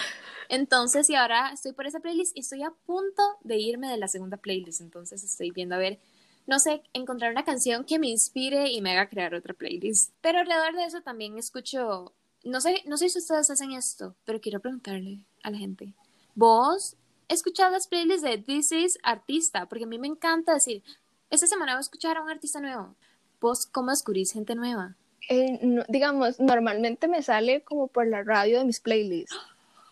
Entonces, 0.50 1.08
y 1.08 1.14
ahora 1.14 1.50
estoy 1.50 1.72
por 1.72 1.86
esa 1.86 2.00
playlist 2.00 2.36
y 2.36 2.40
estoy 2.40 2.62
a 2.62 2.74
punto 2.84 3.22
de 3.42 3.56
irme 3.56 3.88
de 3.88 3.96
la 3.96 4.06
segunda 4.06 4.36
playlist. 4.36 4.82
Entonces 4.82 5.24
estoy 5.24 5.50
viendo 5.50 5.76
a 5.76 5.78
ver, 5.78 5.98
no 6.46 6.58
sé, 6.58 6.82
encontrar 6.92 7.32
una 7.32 7.42
canción 7.42 7.84
que 7.84 7.98
me 7.98 8.08
inspire 8.08 8.70
y 8.70 8.82
me 8.82 8.92
haga 8.92 9.08
crear 9.08 9.34
otra 9.34 9.54
playlist. 9.54 10.12
Pero 10.20 10.40
alrededor 10.40 10.76
de 10.76 10.84
eso 10.84 11.00
también 11.00 11.38
escucho, 11.38 12.12
no 12.44 12.60
sé, 12.60 12.82
no 12.84 12.98
sé 12.98 13.08
si 13.08 13.18
ustedes 13.18 13.48
hacen 13.48 13.72
esto, 13.72 14.14
pero 14.26 14.42
quiero 14.42 14.60
preguntarle 14.60 15.24
a 15.42 15.50
la 15.50 15.56
gente. 15.56 15.94
¿Vos 16.34 16.98
escuchás 17.28 17.72
las 17.72 17.86
playlists 17.86 18.20
de 18.20 18.36
This 18.36 18.72
is 18.72 18.98
Artista? 19.02 19.70
Porque 19.70 19.84
a 19.84 19.88
mí 19.88 19.98
me 19.98 20.08
encanta 20.08 20.52
decir, 20.52 20.82
esta 21.30 21.46
semana 21.46 21.72
voy 21.72 21.78
a 21.78 21.80
escuchar 21.80 22.18
a 22.18 22.22
un 22.22 22.28
artista 22.28 22.60
nuevo. 22.60 22.94
¿Vos 23.40 23.66
cómo 23.66 23.90
descubrís 23.90 24.32
gente 24.32 24.54
nueva? 24.54 24.96
Eh, 25.28 25.58
no- 25.62 25.84
digamos, 25.88 26.40
normalmente 26.40 27.06
me 27.08 27.22
sale 27.22 27.62
como 27.62 27.88
por 27.88 28.06
la 28.06 28.22
radio 28.22 28.58
de 28.58 28.64
mis 28.64 28.80
playlists. 28.80 29.36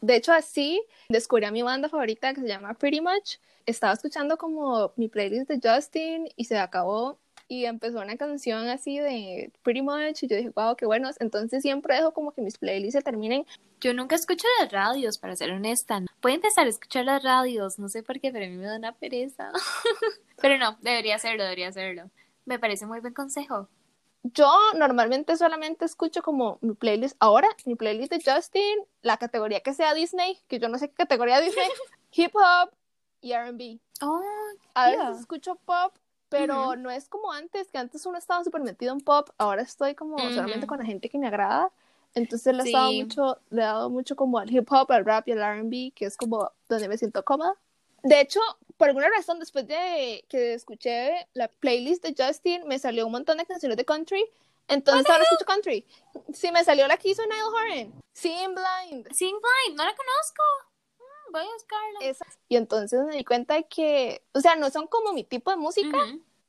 De 0.01 0.17
hecho, 0.17 0.33
así 0.33 0.83
descubrí 1.09 1.45
a 1.47 1.51
mi 1.51 1.63
banda 1.63 1.89
favorita 1.89 2.35
que 2.35 2.41
se 2.41 2.49
llama 2.49 2.75
Pretty 2.75 3.01
Much. 3.01 3.37
Estaba 3.67 3.93
escuchando 3.93 4.37
como 4.37 4.93
mi 4.97 5.09
playlist 5.09 5.49
de 5.51 5.61
Justin 5.63 6.29
y 6.37 6.45
se 6.45 6.59
acabó 6.59 7.19
y 7.49 7.65
empezó 7.65 8.01
una 8.01 8.17
canción 8.17 8.69
así 8.69 8.99
de 8.99 9.53
Pretty 9.63 9.83
Much 9.83 10.23
y 10.23 10.27
yo 10.29 10.37
dije, 10.37 10.51
wow, 10.55 10.77
qué 10.77 10.87
buenos. 10.87 11.17
Entonces 11.21 11.63
siempre 11.63 11.95
dejo 11.97 12.13
como 12.13 12.33
que 12.33 12.43
mis 12.43 12.59
playlists 12.59 12.99
se 12.99 13.03
terminen. 13.03 13.47
Yo 13.81 13.95
nunca 13.95 14.17
escucho 14.17 14.47
las 14.61 14.73
radios, 14.73 15.19
para 15.19 15.37
ser 15.37 15.53
honesta. 15.53 16.03
Voy 16.23 16.33
a 16.33 16.37
empezar 16.37 16.67
a 16.67 16.71
escuchar 16.71 17.05
las 17.05 17.23
radios, 17.23 17.79
no 17.79 17.89
sé 17.89 18.03
por 18.03 18.21
qué, 18.21 18.33
pero 18.33 18.47
a 18.47 18.49
mí 18.49 18.57
me 18.57 18.67
da 18.67 18.77
una 18.77 18.93
pereza. 18.93 19.53
pero 20.41 20.59
no, 20.59 20.77
debería 20.81 21.17
hacerlo, 21.17 21.43
debería 21.45 21.69
hacerlo. 21.69 22.11
Me 22.47 22.59
parece 22.59 22.87
muy 22.87 23.01
buen 23.01 23.13
consejo. 23.13 23.69
Yo 24.23 24.51
normalmente 24.77 25.37
solamente 25.37 25.85
escucho 25.85 26.23
como 26.23 26.59
mi 26.61 26.75
playlist 26.75 27.17
ahora, 27.21 27.49
mi 27.65 27.75
playlist 27.77 28.13
de 28.13 28.23
Justin, 28.25 28.79
la 29.03 29.19
categoría 29.19 29.61
que 29.61 29.75
sea 29.75 29.95
Disney, 29.95 30.39
que 30.49 30.59
yo 30.59 30.69
no 30.69 30.79
sé 30.79 30.89
qué 30.89 30.95
categoría 30.95 31.41
Disney, 31.41 31.69
hip 32.13 32.33
hop 32.35 32.71
y 33.21 33.33
RB. 33.33 33.79
Oh, 34.03 34.23
A 34.75 34.91
yeah. 34.91 35.09
veces 35.11 35.21
escucho 35.21 35.57
pop, 35.65 35.95
pero 36.29 36.71
Ujú. 36.71 36.77
no 36.77 36.91
es 36.91 37.09
como 37.09 37.31
antes, 37.33 37.71
que 37.71 37.79
antes 37.79 38.05
uno 38.07 38.19
estaba 38.19 38.43
súper 38.43 38.63
metido 38.63 38.93
en 38.93 39.01
pop, 39.01 39.29
ahora 39.39 39.63
estoy 39.63 39.95
como 39.95 40.19
solamente 40.31 40.67
Ujú. 40.67 40.67
con 40.69 40.79
la 40.79 40.85
gente 40.85 41.09
que 41.09 41.19
me 41.19 41.29
agrada. 41.29 41.71
Entonces 42.15 42.55
le 42.55 42.63
he, 42.63 42.67
estado 42.67 42.91
Sí. 42.93 43.03
mucho, 43.03 43.39
le 43.51 43.63
he 43.63 43.65
dado 43.65 43.91
mucho 43.91 44.17
como 44.17 44.39
al 44.39 44.51
hip 44.53 44.67
hop, 44.73 44.91
al 44.91 45.05
rap 45.05 45.29
y 45.29 45.33
al 45.33 45.43
RB, 45.43 45.93
que 45.95 46.07
es 46.07 46.17
como 46.17 46.51
donde 46.69 46.89
me 46.89 46.97
siento 46.99 47.25
cómoda. 47.25 47.55
De 48.07 48.21
hecho, 48.21 48.41
por 48.77 48.89
alguna 48.89 49.09
razón, 49.11 49.41
después 49.41 49.67
de 49.67 50.25
que 50.29 50.55
escuché 50.55 51.27
la 51.35 51.49
playlist 51.49 52.05
de 52.05 52.15
Justin, 52.17 52.65
me 52.69 52.79
salió 52.79 53.05
un 53.05 53.11
montón 53.11 53.39
de 53.39 53.47
canciones 53.47 53.77
de 53.77 53.85
country. 53.85 54.25
Entonces 54.69 55.11
ahora 55.11 55.25
escucho 55.25 55.45
country. 55.45 55.85
Sí, 56.33 56.53
me 56.53 56.63
salió 56.63 56.87
la 56.87 56.99
que 56.99 57.09
hizo 57.09 57.23
Niall 57.27 57.53
Horan. 57.53 57.93
Seeing 58.13 58.55
Blind. 58.55 59.13
Sing 59.13 59.35
Blind, 59.35 59.77
no 59.77 59.85
la 59.85 59.95
conozco. 59.97 60.43
Mm, 61.01 61.33
voy 61.33 61.41
a 61.41 61.53
buscarla. 61.53 61.99
Esa. 62.03 62.25
Y 62.49 62.55
entonces 62.55 63.05
me 63.05 63.17
di 63.17 63.25
cuenta 63.25 63.55
de 63.55 63.65
que, 63.65 64.23
o 64.33 64.41
sea, 64.41 64.55
no 64.55 64.71
son 64.71 64.87
como 64.87 65.13
mi 65.13 65.25
tipo 65.25 65.51
de 65.51 65.57
música, 65.57 65.99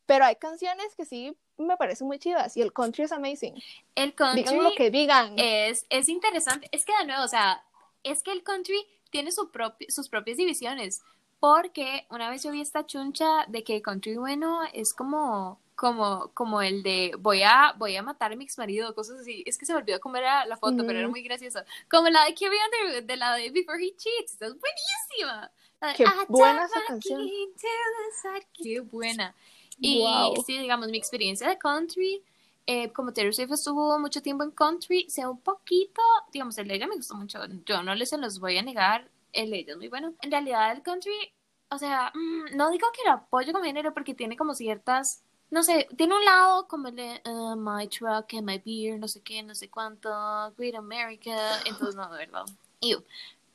pero 0.05 0.25
hay 0.25 0.35
canciones 0.35 0.93
que 0.95 1.05
sí 1.05 1.35
me 1.57 1.75
parecen 1.75 2.05
muy 2.05 2.19
chivas 2.19 2.55
y 2.55 2.61
el 2.61 2.71
country 2.71 3.05
es 3.05 3.11
amazing. 3.11 3.55
El 3.95 4.13
country 4.13 4.43
Digan 4.43 4.63
lo 4.63 4.75
que 4.75 4.91
digan. 4.91 5.33
es, 5.39 5.87
es 5.89 6.07
interesante. 6.07 6.69
Es 6.71 6.85
que 6.85 6.93
de 6.99 7.05
nuevo, 7.05 7.23
o 7.23 7.27
sea, 7.27 7.63
es 8.03 8.21
que 8.21 8.31
el 8.31 8.43
country 8.43 8.77
tiene 9.09 9.31
su 9.31 9.49
propio, 9.49 9.87
sus 9.89 10.07
propias 10.07 10.37
divisiones. 10.37 11.01
Porque 11.39 12.07
una 12.09 12.29
vez 12.29 12.43
yo 12.43 12.51
vi 12.51 12.61
esta 12.61 12.85
chuncha 12.85 13.45
de 13.47 13.63
que 13.63 13.81
country 13.81 14.15
bueno 14.17 14.61
es 14.73 14.93
como, 14.93 15.59
como, 15.75 16.31
como 16.33 16.61
el 16.63 16.81
de 16.81 17.11
voy 17.19 17.43
a, 17.43 17.73
voy 17.77 17.95
a 17.95 18.01
matar 18.01 18.31
a 18.31 18.35
mi 18.35 18.43
ex 18.45 18.57
marido, 18.57 18.95
cosas 18.95 19.19
así. 19.19 19.43
Es 19.45 19.57
que 19.57 19.65
se 19.67 19.73
me 19.73 19.79
olvidó 19.79 19.99
cómo 19.99 20.17
era 20.17 20.45
la 20.45 20.57
foto, 20.57 20.83
pero 20.85 20.97
era 20.99 21.07
muy 21.07 21.21
gracioso. 21.21 21.59
Como 21.89 22.09
la 22.09 22.25
de 22.25 22.33
Carrie 22.33 22.57
Underwood, 22.83 23.03
de 23.07 23.17
la 23.17 23.35
de 23.35 23.51
Before 23.51 23.83
He 23.83 23.95
Cheats. 23.95 24.33
Es 24.41 24.55
buenísima. 24.59 25.51
La 25.79 25.89
de, 25.89 25.93
Qué 25.95 26.03
"I 26.05 26.07
buena 26.27 26.65
esa 26.65 26.81
canción. 26.87 27.21
into 27.21 27.61
the 27.61 28.29
side". 28.39 28.47
Qué 28.53 28.79
buena. 28.79 29.35
Y 29.79 29.99
Wow. 30.01 30.43
sí, 30.43 30.57
digamos, 30.57 30.87
mi 30.89 30.97
experiencia 30.97 31.47
de 31.47 31.59
country, 31.59 32.23
eh, 32.65 32.91
como 32.91 33.13
Taylor 33.13 33.31
Swift 33.35 33.51
estuvo 33.51 33.99
mucho 33.99 34.23
tiempo 34.23 34.43
en 34.43 34.49
country, 34.49 35.07
sea 35.07 35.29
un 35.29 35.39
poquito, 35.39 36.01
digamos, 36.33 36.57
el 36.57 36.67
de 36.67 36.73
ella 36.75 36.87
me 36.87 36.95
gustó 36.95 37.13
mucho. 37.13 37.39
Yo 37.67 37.83
no 37.83 37.93
les 37.93 38.09
se 38.09 38.17
los 38.17 38.39
voy 38.39 38.57
a 38.57 38.63
negar, 38.63 39.07
el 39.37 39.51
de 39.51 39.65
es 39.67 39.77
muy 39.77 39.87
bueno. 39.87 40.13
En 40.21 40.31
realidad, 40.31 40.71
el 40.71 40.81
country, 40.81 41.33
o 41.69 41.77
sea, 41.77 42.11
mm, 42.13 42.55
no 42.55 42.69
digo 42.71 42.87
que 42.91 43.03
lo 43.05 43.11
apoyo 43.13 43.53
como 43.53 43.63
género 43.63 43.93
porque 43.93 44.13
tiene 44.13 44.35
como 44.35 44.53
ciertas, 44.53 45.23
no 45.49 45.63
sé, 45.63 45.87
tiene 45.95 46.15
un 46.15 46.25
lado 46.25 46.67
como 46.67 46.89
el 46.89 46.95
de 46.95 47.21
uh, 47.25 47.55
My 47.55 47.87
Truck 47.87 48.33
and 48.33 48.43
My 48.43 48.61
Beer, 48.65 48.99
no 48.99 49.07
sé 49.07 49.21
qué, 49.21 49.43
no 49.43 49.55
sé 49.55 49.69
cuánto, 49.69 50.09
Great 50.57 50.75
America, 50.75 51.35
entonces 51.65 51.95
no, 51.95 52.11
de 52.11 52.17
verdad. 52.17 52.45
Ew. 52.81 53.03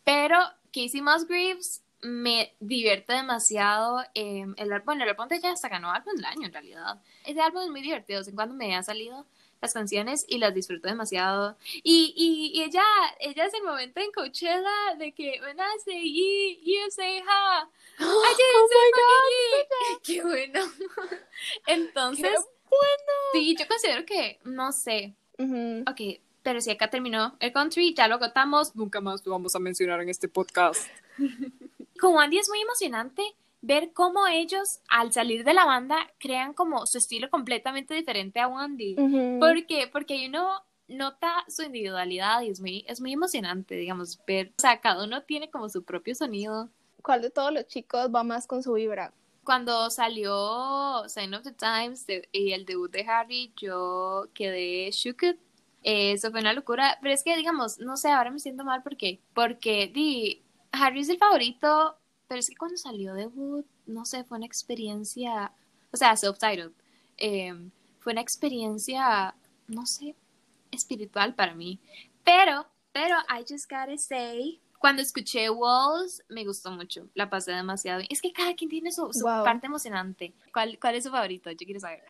Pero 0.04 0.38
Casey 0.72 1.02
Musgraves 1.02 1.82
me 2.00 2.54
divierte 2.60 3.12
demasiado. 3.12 4.02
eh, 4.14 4.44
el 4.56 4.72
álbum, 4.72 4.86
bueno, 4.86 5.04
el 5.04 5.10
álbum 5.10 5.28
de 5.28 5.36
ella 5.36 5.52
hasta 5.52 5.68
ganó 5.68 5.90
álbum 5.90 6.14
del 6.14 6.24
año 6.24 6.46
en 6.46 6.52
realidad. 6.52 7.00
Ese 7.24 7.40
álbum 7.40 7.62
es 7.62 7.70
muy 7.70 7.82
divertido, 7.82 8.18
de 8.18 8.20
vez 8.22 8.28
en 8.28 8.34
cuando 8.34 8.54
me 8.54 8.74
han 8.74 8.84
salido 8.84 9.26
las 9.62 9.72
canciones 9.72 10.26
y 10.28 10.38
las 10.38 10.52
disfruto 10.52 10.88
demasiado. 10.88 11.56
Y, 11.84 12.12
y, 12.16 12.58
y 12.58 12.64
ella, 12.64 12.82
ella 13.20 13.46
es 13.46 13.54
el 13.54 13.62
momento 13.62 14.00
en 14.00 14.10
Coachella 14.12 14.94
de 14.98 15.12
que 15.12 15.40
when 15.40 15.56
I 15.56 15.80
say 15.84 16.02
ye, 16.02 16.60
you 16.62 16.90
say 16.90 17.22
ha. 17.26 17.68
I 17.98 18.02
Oh 18.04 18.68
say 18.68 18.90
my 18.92 19.00
ye. 19.30 19.98
Qué 20.02 20.22
bueno. 20.22 20.60
Entonces, 21.66 22.32
¡Qué 22.32 23.38
sí, 23.38 23.56
yo 23.56 23.66
considero 23.68 24.04
que, 24.04 24.40
no 24.44 24.72
sé, 24.72 25.14
Ujú. 25.38 25.84
ok, 25.88 26.20
pero 26.42 26.60
si 26.60 26.70
acá 26.70 26.90
terminó 26.90 27.36
el 27.38 27.52
country, 27.52 27.94
ya 27.94 28.08
lo 28.08 28.16
agotamos, 28.16 28.74
nunca 28.74 29.00
más 29.00 29.24
lo 29.24 29.32
vamos 29.32 29.54
a 29.54 29.60
mencionar 29.60 30.00
en 30.00 30.08
este 30.08 30.28
podcast. 30.28 30.88
Con 32.00 32.14
Wandy 32.14 32.38
es 32.38 32.48
muy 32.48 32.60
emocionante 32.60 33.22
ver 33.62 33.92
cómo 33.92 34.26
ellos, 34.26 34.80
al 34.88 35.12
salir 35.12 35.44
de 35.44 35.54
la 35.54 35.64
banda, 35.64 35.96
crean 36.18 36.52
como 36.52 36.84
su 36.86 36.98
estilo 36.98 37.30
completamente 37.30 37.94
diferente 37.94 38.40
a 38.40 38.48
Wandy. 38.48 38.96
Ujú. 38.98 39.38
¿Por 39.40 39.66
qué? 39.66 39.88
Porque 39.90 40.26
uno 40.28 40.50
nota 40.88 41.44
su 41.48 41.62
individualidad 41.62 42.42
y 42.42 42.50
es 42.50 42.60
muy, 42.60 42.84
es 42.88 43.00
muy 43.00 43.12
emocionante, 43.12 43.76
digamos, 43.76 44.18
ver, 44.26 44.48
o 44.58 44.60
sea, 44.60 44.80
cada 44.80 45.04
uno 45.04 45.22
tiene 45.22 45.50
como 45.50 45.68
su 45.68 45.84
propio 45.84 46.14
sonido. 46.14 46.68
¿Cuál 47.02 47.22
de 47.22 47.30
todos 47.30 47.52
los 47.52 47.66
chicos 47.66 48.10
va 48.14 48.22
más 48.24 48.46
con 48.46 48.62
su 48.62 48.74
vibra? 48.74 49.12
Cuando 49.44 49.90
salió 49.90 51.08
Sign 51.08 51.34
of 51.34 51.42
the 51.42 51.52
Times 51.52 52.06
de- 52.06 52.28
y 52.32 52.52
el 52.52 52.64
debut 52.64 52.90
de 52.92 53.02
Harry, 53.08 53.52
yo 53.60 54.28
quedé 54.34 54.90
shooked. 54.92 55.36
Eh, 55.84 56.12
Eso 56.12 56.30
fue 56.30 56.40
una 56.40 56.52
locura, 56.52 56.98
pero 57.00 57.12
es 57.12 57.24
que, 57.24 57.36
digamos, 57.36 57.78
no 57.78 57.96
sé, 57.96 58.10
ahora 58.10 58.30
me 58.30 58.38
siento 58.38 58.64
mal 58.64 58.82
porque, 58.84 59.20
porque, 59.34 59.88
di, 59.92 60.42
Harry 60.70 61.00
es 61.00 61.08
el 61.08 61.18
favorito, 61.18 61.96
pero 62.32 62.40
es 62.40 62.48
que 62.48 62.56
cuando 62.56 62.78
salió 62.78 63.12
debut, 63.12 63.66
no 63.84 64.06
sé, 64.06 64.24
fue 64.24 64.38
una 64.38 64.46
experiencia, 64.46 65.52
o 65.92 65.96
sea, 65.98 66.16
self-titled, 66.16 66.72
eh, 67.18 67.52
fue 68.00 68.12
una 68.14 68.22
experiencia, 68.22 69.34
no 69.68 69.84
sé, 69.84 70.16
espiritual 70.70 71.34
para 71.34 71.54
mí. 71.54 71.78
Pero, 72.24 72.66
pero, 72.90 73.16
I 73.28 73.42
just 73.46 73.70
gotta 73.70 73.98
say, 73.98 74.62
cuando 74.78 75.02
escuché 75.02 75.50
Walls, 75.50 76.22
me 76.30 76.46
gustó 76.46 76.70
mucho, 76.70 77.06
la 77.12 77.28
pasé 77.28 77.52
demasiado 77.52 77.98
bien. 77.98 78.08
Es 78.10 78.22
que 78.22 78.32
cada 78.32 78.54
quien 78.54 78.70
tiene 78.70 78.92
su, 78.92 79.12
su 79.12 79.24
Wow. 79.26 79.44
parte 79.44 79.66
emocionante. 79.66 80.32
¿Cuál, 80.54 80.78
¿Cuál 80.80 80.94
es 80.94 81.04
su 81.04 81.10
favorito? 81.10 81.50
Yo 81.50 81.66
quiero 81.66 81.80
saber. 81.80 82.02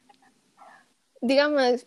Dígame, 1.20 1.80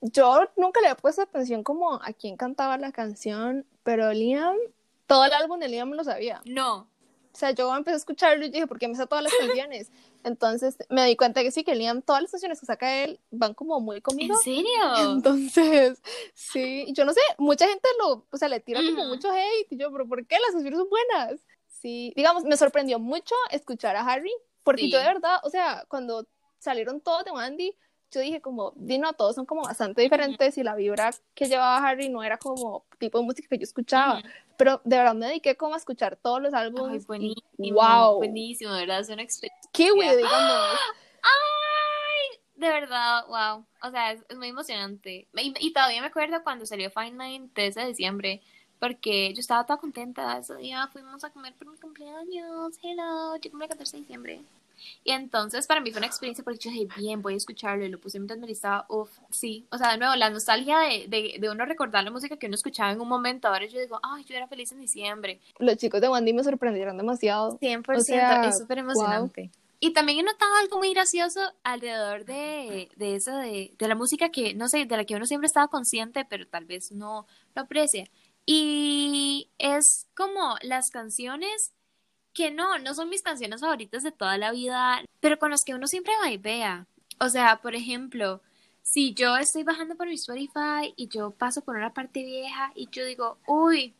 yo 0.00 0.44
nunca 0.56 0.80
le 0.80 0.90
he 0.90 0.94
puesto 0.94 1.22
atención 1.22 1.64
como 1.64 1.94
a 1.94 2.12
quién 2.12 2.36
cantaba 2.36 2.78
la 2.78 2.92
canción, 2.92 3.66
pero 3.82 4.12
Liam, 4.12 4.54
todo 5.08 5.24
el 5.24 5.32
álbum 5.32 5.58
de 5.58 5.66
Liam 5.66 5.90
lo 5.90 6.04
sabía. 6.04 6.40
No. 6.44 6.88
O 7.32 7.36
sea, 7.36 7.52
yo 7.52 7.74
empecé 7.74 7.94
a 7.94 7.98
escucharlo 7.98 8.44
y 8.44 8.50
dije, 8.50 8.66
¿por 8.66 8.78
qué 8.78 8.88
me 8.88 8.94
sé 8.96 9.06
todas 9.06 9.22
las 9.24 9.32
canciones? 9.38 9.90
Entonces 10.24 10.76
me 10.88 11.06
di 11.06 11.16
cuenta 11.16 11.42
que 11.42 11.50
sí, 11.50 11.64
que 11.64 11.74
Liam, 11.74 12.02
todas 12.02 12.22
las 12.22 12.30
canciones 12.30 12.60
que 12.60 12.66
saca 12.66 13.04
él 13.04 13.20
van 13.30 13.54
como 13.54 13.80
muy 13.80 14.00
conmigo. 14.00 14.34
¿En 14.34 14.42
serio? 14.42 14.70
Entonces, 14.96 16.02
sí, 16.34 16.86
yo 16.92 17.04
no 17.04 17.12
sé, 17.12 17.20
mucha 17.38 17.66
gente 17.66 17.88
lo, 17.98 18.26
o 18.30 18.36
sea, 18.36 18.48
le 18.48 18.60
tira 18.60 18.80
como 18.84 19.02
Ujú. 19.02 19.08
mucho 19.08 19.30
hate, 19.30 19.70
y 19.70 19.76
yo, 19.76 19.90
pero 19.92 20.06
¿por 20.06 20.26
qué 20.26 20.36
las 20.36 20.52
canciones 20.52 20.78
son 20.78 20.88
buenas? 20.90 21.40
Sí, 21.68 22.12
digamos, 22.16 22.44
me 22.44 22.56
sorprendió 22.56 22.98
mucho 22.98 23.34
escuchar 23.50 23.96
a 23.96 24.00
Harry, 24.02 24.32
porque 24.62 24.82
Sí. 24.82 24.90
yo 24.90 24.98
de 24.98 25.04
verdad, 25.06 25.38
o 25.44 25.50
sea, 25.50 25.84
cuando 25.88 26.26
salieron 26.58 27.00
todos 27.00 27.24
de 27.24 27.30
Wandy, 27.30 27.74
yo 28.10 28.20
dije 28.20 28.40
como, 28.40 28.72
Dino, 28.76 29.12
todos 29.14 29.36
son 29.36 29.46
como 29.46 29.62
bastante 29.62 30.02
diferentes 30.02 30.58
y 30.58 30.62
la 30.64 30.74
vibra 30.74 31.14
que 31.32 31.46
llevaba 31.46 31.78
Harry 31.88 32.08
no 32.08 32.22
era 32.24 32.36
como 32.38 32.84
tipo 32.98 33.18
de 33.18 33.24
música 33.24 33.48
que 33.48 33.56
yo 33.56 33.62
escuchaba, 33.62 34.18
Ujú. 34.18 34.28
Pero 34.60 34.80
de 34.84 34.96
verdad 34.98 35.14
me 35.14 35.26
dediqué 35.26 35.56
como 35.56 35.74
a 35.74 35.78
escuchar 35.78 36.16
todos 36.16 36.40
los 36.42 36.52
Ay, 36.54 36.66
álbumes. 36.66 37.02
y 37.02 37.06
buenísimo. 37.06 37.80
wow, 37.80 38.16
Buenísimo, 38.18 38.72
de 38.74 38.80
verdad, 38.80 39.00
es 39.00 39.08
una 39.08 39.22
experiencia. 39.22 39.70
kiwi, 39.72 40.16
digamos. 40.16 40.78
¡Ay! 41.22 42.38
De 42.56 42.68
verdad, 42.68 43.24
wow. 43.26 43.64
O 43.82 43.90
sea, 43.90 44.12
es, 44.12 44.22
es 44.28 44.36
muy 44.36 44.48
emocionante. 44.48 45.28
Y, 45.34 45.54
y 45.58 45.72
todavía 45.72 46.00
me 46.02 46.08
acuerdo 46.08 46.42
cuando 46.42 46.66
salió 46.66 46.90
Fine 46.90 47.12
Line 47.24 47.48
13 47.54 47.80
de 47.80 47.86
diciembre, 47.86 48.42
porque 48.78 49.32
yo 49.34 49.40
estaba 49.40 49.64
toda 49.64 49.78
contenta. 49.78 50.38
Ese 50.38 50.56
día 50.56 50.88
fuimos 50.92 51.24
a 51.24 51.30
comer 51.30 51.54
por 51.54 51.68
mi 51.70 51.78
cumpleaños. 51.78 52.76
Hello, 52.82 53.36
yo 53.36 53.50
cumple 53.50 53.64
el 53.66 53.70
14 53.70 53.96
de 53.96 54.00
diciembre. 54.02 54.42
Y 55.04 55.12
entonces 55.12 55.66
para 55.66 55.80
mí 55.80 55.90
fue 55.90 55.98
una 55.98 56.06
experiencia 56.06 56.44
porque 56.44 56.58
yo 56.58 56.70
dije, 56.70 56.88
bien, 56.96 57.22
voy 57.22 57.34
a 57.34 57.36
escucharlo. 57.36 57.84
Y 57.84 57.88
lo 57.88 57.98
puse 57.98 58.18
mientras 58.18 58.38
me 58.38 58.46
listaba. 58.46 58.86
Uf, 58.88 59.10
sí. 59.30 59.66
O 59.70 59.78
sea, 59.78 59.92
de 59.92 59.98
nuevo, 59.98 60.14
la 60.16 60.30
nostalgia 60.30 60.78
de, 60.78 61.06
de, 61.08 61.36
de 61.38 61.50
uno 61.50 61.64
recordar 61.64 62.04
la 62.04 62.10
música 62.10 62.36
que 62.36 62.46
uno 62.46 62.54
escuchaba 62.54 62.92
en 62.92 63.00
un 63.00 63.08
momento. 63.08 63.48
Ahora 63.48 63.66
yo 63.66 63.80
digo, 63.80 64.00
ay, 64.02 64.24
yo 64.24 64.36
era 64.36 64.48
feliz 64.48 64.72
en 64.72 64.80
diciembre. 64.80 65.40
Los 65.58 65.76
chicos 65.76 66.00
de 66.00 66.08
Wandy 66.08 66.32
me 66.32 66.44
sorprendieron 66.44 66.96
demasiado. 66.96 67.58
100%, 67.58 67.96
O 67.96 68.00
sea, 68.00 68.48
es 68.48 68.58
súper 68.58 68.78
emocionante. 68.78 69.50
Y 69.82 69.94
también 69.94 70.18
he 70.18 70.22
notado 70.22 70.54
algo 70.56 70.76
muy 70.76 70.92
gracioso 70.92 71.40
alrededor 71.64 72.26
de, 72.26 72.90
de 72.96 73.16
eso, 73.16 73.34
de, 73.34 73.72
de 73.78 73.88
la 73.88 73.94
música 73.94 74.28
que, 74.28 74.52
no 74.54 74.68
sé, 74.68 74.84
de 74.84 74.96
la 74.96 75.06
que 75.06 75.14
uno 75.14 75.24
siempre 75.24 75.46
estaba 75.46 75.68
consciente, 75.68 76.26
pero 76.26 76.46
tal 76.46 76.66
vez 76.66 76.92
no 76.92 77.26
lo 77.54 77.62
aprecia. 77.62 78.04
Y 78.44 79.48
es 79.58 80.06
como 80.14 80.56
las 80.62 80.90
canciones 80.90 81.72
que 82.40 82.50
no, 82.50 82.78
no 82.78 82.94
son 82.94 83.10
mis 83.10 83.20
canciones 83.20 83.60
favoritas 83.60 84.02
de 84.02 84.12
toda 84.12 84.38
la 84.38 84.50
vida, 84.50 85.04
pero 85.20 85.38
con 85.38 85.50
las 85.50 85.60
que 85.62 85.74
uno 85.74 85.86
siempre 85.86 86.14
vea. 86.38 86.86
O 87.18 87.28
sea, 87.28 87.60
por 87.60 87.74
ejemplo, 87.74 88.40
si 88.82 89.12
yo 89.12 89.36
estoy 89.36 89.62
bajando 89.62 89.94
por 89.94 90.06
mi 90.06 90.14
Spotify 90.14 90.94
y 90.96 91.08
yo 91.08 91.32
paso 91.32 91.60
por 91.60 91.76
una 91.76 91.92
parte 91.92 92.22
vieja 92.22 92.72
y 92.74 92.88
yo 92.90 93.04
digo, 93.04 93.36
uy, 93.46 93.92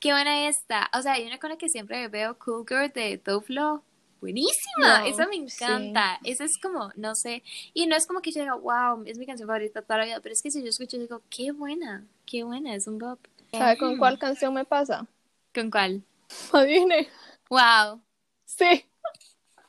qué 0.00 0.12
buena 0.12 0.48
esta. 0.48 0.88
O 0.94 1.02
sea, 1.02 1.12
hay 1.12 1.26
una 1.26 1.36
con 1.38 1.50
la 1.50 1.58
que 1.58 1.68
siempre 1.68 2.08
veo 2.08 2.38
Cool 2.38 2.64
Girl 2.66 2.90
de 2.90 3.20
Dove 3.22 3.44
Lo. 3.48 3.82
buenísima, 4.22 5.00
No, 5.02 5.04
esa 5.04 5.26
me 5.26 5.34
sí. 5.34 5.42
encanta, 5.42 6.18
esa 6.24 6.44
es 6.44 6.56
como, 6.62 6.90
no 6.96 7.14
sé, 7.14 7.42
y 7.74 7.86
no 7.86 7.96
es 7.96 8.06
como 8.06 8.22
que 8.22 8.32
yo 8.32 8.40
diga, 8.40 8.54
wow, 8.54 9.02
es 9.04 9.18
mi 9.18 9.26
canción 9.26 9.46
favorita 9.46 9.82
toda 9.82 9.98
la 9.98 10.04
vida, 10.06 10.20
pero 10.22 10.32
es 10.32 10.40
que 10.40 10.50
si 10.50 10.62
yo 10.62 10.70
escucho 10.70 10.96
digo, 10.96 11.20
qué 11.28 11.52
buena, 11.52 12.06
qué 12.24 12.44
buena, 12.44 12.74
es 12.74 12.86
un 12.86 12.96
bop. 12.98 13.18
¿Sabe 13.52 13.76
con 13.76 13.90
Ujú. 13.90 13.98
cuál 13.98 14.18
canción 14.18 14.54
me 14.54 14.64
pasa? 14.64 15.06
¿Con 15.54 15.70
cuál? 15.70 16.02
Adivine. 16.54 17.08
Wow. 17.50 18.02
Sí. 18.44 18.84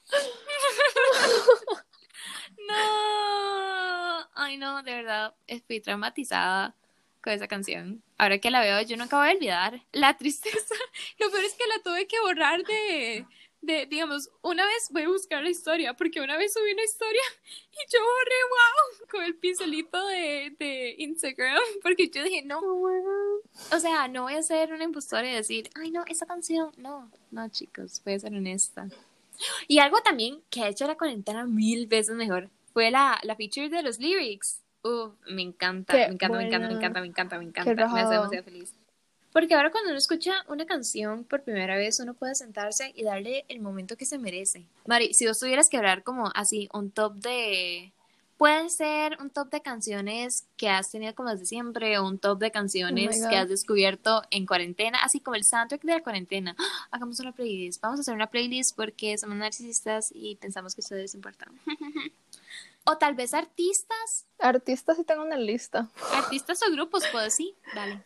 No, 2.67 4.27
ay 4.35 4.57
no, 4.57 4.81
de 4.83 4.91
verdad, 4.95 5.35
estoy 5.47 5.81
traumatizada 5.81 6.75
con 7.21 7.33
esa 7.33 7.47
canción. 7.47 8.03
Ahora 8.17 8.39
que 8.39 8.51
la 8.51 8.61
veo, 8.61 8.81
yo 8.81 8.97
nunca 8.97 9.17
voy 9.17 9.29
a 9.29 9.33
olvidar 9.33 9.81
la 9.91 10.17
tristeza. 10.17 10.75
Lo 11.19 11.29
peor 11.31 11.43
es 11.43 11.53
que 11.55 11.67
la 11.67 11.81
tuve 11.83 12.07
que 12.07 12.19
borrar 12.21 12.63
de, 12.63 13.27
de, 13.65 13.86
digamos, 13.86 14.30
una 14.41 14.65
vez 14.65 14.89
voy 14.91 15.04
a 15.04 15.10
buscar 15.10 15.43
la 15.43 15.49
historia, 15.49 15.93
porque 15.93 16.21
una 16.21 16.38
vez 16.38 16.54
subí 16.54 16.71
una 16.71 16.84
historia 16.84 17.21
y 17.71 17.91
yo 17.91 17.99
borré, 17.99 18.36
wow, 18.49 19.08
con 19.10 19.23
el 19.23 19.36
pincelito 19.36 20.06
de, 20.08 20.56
de 20.58 20.95
Instagram, 20.99 21.63
porque 21.84 22.10
yo 22.10 22.23
dije, 22.23 22.43
no, 22.43 22.60
o 22.60 23.80
sea, 23.80 24.08
no 24.08 24.23
voy 24.23 24.34
a 24.34 24.43
ser 24.43 24.73
una 24.73 24.84
impostora 24.84 25.30
y 25.30 25.36
decir, 25.36 25.69
ay 25.75 25.91
no, 25.91 26.04
esa 26.08 26.25
canción, 26.25 26.71
no, 26.78 27.12
no 27.32 27.49
chicos, 27.49 28.01
voy 28.04 28.13
a 28.13 28.19
ser 28.19 28.34
honesta. 28.34 28.88
Y 29.67 29.80
algo 29.80 30.01
también 30.01 30.41
que 30.49 30.62
ha 30.62 30.69
hecho 30.69 30.88
la 30.88 30.95
cuarentena 30.95 31.45
mil 31.45 31.88
veces 31.88 32.15
mejor 32.15 32.49
fue 32.73 32.91
la, 32.91 33.19
la 33.23 33.36
feature 33.36 33.69
de 33.69 33.84
los 33.84 33.99
lyrics. 33.99 34.62
Uf, 34.84 35.13
me 35.30 35.41
encanta, 35.41 35.93
Qué 35.93 36.08
me 36.08 36.13
encanta, 36.13 36.38
me 36.38 36.45
encanta, 36.45 36.67
me 36.67 36.73
encanta, 36.75 36.99
me 37.01 37.08
encanta, 37.08 37.38
me 37.39 37.45
encanta, 37.45 37.88
me 37.88 38.01
hace 38.01 38.13
demasiado 38.13 38.43
feliz. 38.43 38.73
Porque 39.36 39.54
ahora 39.54 39.69
cuando 39.69 39.89
uno 39.89 39.98
escucha 39.98 40.45
una 40.48 40.65
canción 40.65 41.26
por 41.26 41.43
primera 41.43 41.76
vez, 41.76 42.00
uno 42.00 42.13
puede 42.13 42.36
sentarse 42.36 42.93
y 42.95 43.04
darle 43.04 43.43
el 43.50 43.60
momento 43.60 43.98
que 43.98 44.06
se 44.06 44.17
merece. 44.17 44.65
Mari, 44.88 45.13
si 45.13 45.28
vos 45.28 45.38
tuvieras 45.38 45.67
que 45.67 45.76
hablar 45.76 46.04
como 46.04 46.32
así, 46.34 46.69
un 46.71 46.89
top 46.89 47.15
de... 47.15 47.91
Puede 48.38 48.69
ser 48.69 49.17
un 49.19 49.30
top 49.30 49.50
de 49.50 49.62
canciones 49.62 50.45
que 50.56 50.69
has 50.69 50.89
tenido 50.89 51.13
como 51.15 51.32
desde 51.32 51.48
siempre 51.48 51.98
o 51.98 52.08
un 52.08 52.17
top 52.17 52.39
de 52.39 52.52
canciones 52.52 53.21
Oh 53.26 53.30
que 53.30 53.36
has 53.36 53.50
descubierto 53.50 54.21
en 54.32 54.45
cuarentena, 54.45 55.00
así 55.04 55.19
como 55.19 55.36
el 55.36 55.43
soundtrack 55.43 55.82
de 55.82 55.91
la 55.95 56.02
cuarentena. 56.02 56.56
¡Ah! 56.58 56.88
Hagamos 56.91 57.19
una 57.19 57.34
playlist. 57.34 57.82
Vamos 57.82 58.00
a 58.00 58.02
hacer 58.04 58.13
una 58.13 58.28
playlist 58.28 58.74
porque 58.74 59.17
somos 59.17 59.36
narcisistas 59.36 60.13
y 60.15 60.38
pensamos 60.38 60.76
que 60.76 60.80
eso 60.80 60.95
es 60.95 61.13
importante. 61.13 61.60
o 62.86 62.98
tal 62.98 63.15
vez 63.15 63.34
artistas, 63.34 64.28
Artistas 64.39 64.95
sí 64.95 65.04
tengo 65.04 65.24
una 65.24 65.38
lista. 65.38 65.89
artistas 66.13 66.62
o 66.65 66.71
grupos, 66.71 67.04
pues 67.12 67.36
sí, 67.36 67.54
dale. 67.74 68.02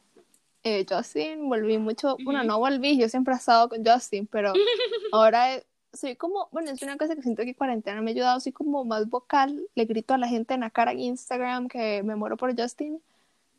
Eh, 0.64 0.86
Justin, 0.90 1.48
volví 1.48 1.78
mucho, 1.78 2.18
bueno, 2.24 2.44
no 2.44 2.60
volví, 2.60 2.98
yo 2.98 3.08
siempre 3.08 3.34
he 3.34 3.38
estado 3.38 3.70
con 3.70 3.86
Justin, 3.86 4.28
pero 4.28 4.54
ahora 5.14 5.56
eh, 5.56 5.66
soy 5.94 6.16
como, 6.16 6.50
bueno, 6.52 6.72
es 6.72 6.82
una 6.82 6.98
cosa 6.98 7.16
que 7.16 7.22
siento 7.22 7.44
que 7.44 7.56
cuarentena 7.56 8.02
me 8.02 8.12
ha 8.12 8.14
ayudado, 8.14 8.40
soy 8.40 8.52
como 8.52 8.84
más 8.84 9.08
vocal, 9.10 9.68
le 9.76 9.86
grito 9.86 10.14
a 10.14 10.18
la 10.18 10.28
gente 10.28 10.54
en 10.54 10.62
la 10.62 10.70
cara 10.70 10.92
en 10.92 11.00
Instagram 11.00 11.70
que 11.70 12.04
me 12.04 12.16
muero 12.16 12.36
por 12.36 12.60
Justin, 12.60 13.02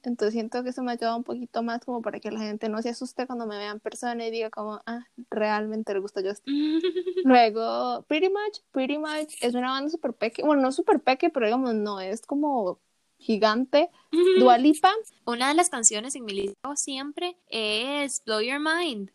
entonces 0.03 0.33
siento 0.33 0.63
que 0.63 0.71
eso 0.71 0.83
me 0.83 0.93
ha 0.93 0.95
ayudado 0.95 1.17
un 1.17 1.25
poquito 1.25 1.63
más 1.63 1.85
como 1.85 2.03
para 2.03 2.21
que 2.21 2.31
la 2.31 2.41
gente 2.41 2.69
no 2.69 2.81
se 2.83 2.91
asuste 2.91 3.27
cuando 3.27 3.47
me 3.47 3.59
vea 3.59 3.71
en 3.71 3.81
persona 3.81 4.27
y 4.27 4.31
diga 4.31 4.51
como, 4.51 4.81
ah, 4.87 5.07
realmente 5.31 5.93
le 5.93 6.01
gusta 6.01 6.23
Justin. 6.23 6.81
Luego, 7.25 8.03
Pretty 8.09 8.29
Much, 8.29 8.61
Pretty 8.73 8.99
Much 8.99 9.35
es 9.41 9.55
una 9.55 9.71
banda 9.71 9.91
súper 9.91 10.15
peque, 10.15 10.43
bueno, 10.43 10.63
no 10.63 10.73
súper 10.73 11.01
peque, 11.01 11.31
pero 11.31 11.47
digamos, 11.47 11.75
no, 11.75 12.01
es 12.01 12.23
como 12.23 12.79
gigante. 13.21 13.91
Dua 14.41 14.59
Lipa, 14.59 14.93
Una 15.27 15.49
de 15.49 15.55
las 15.55 15.69
canciones 15.71 16.15
en 16.17 16.25
mi 16.25 16.33
lista 16.33 16.75
siempre 16.77 17.37
es 17.49 18.23
Blow 18.25 18.41
Your 18.41 18.59
Mind. 18.61 19.11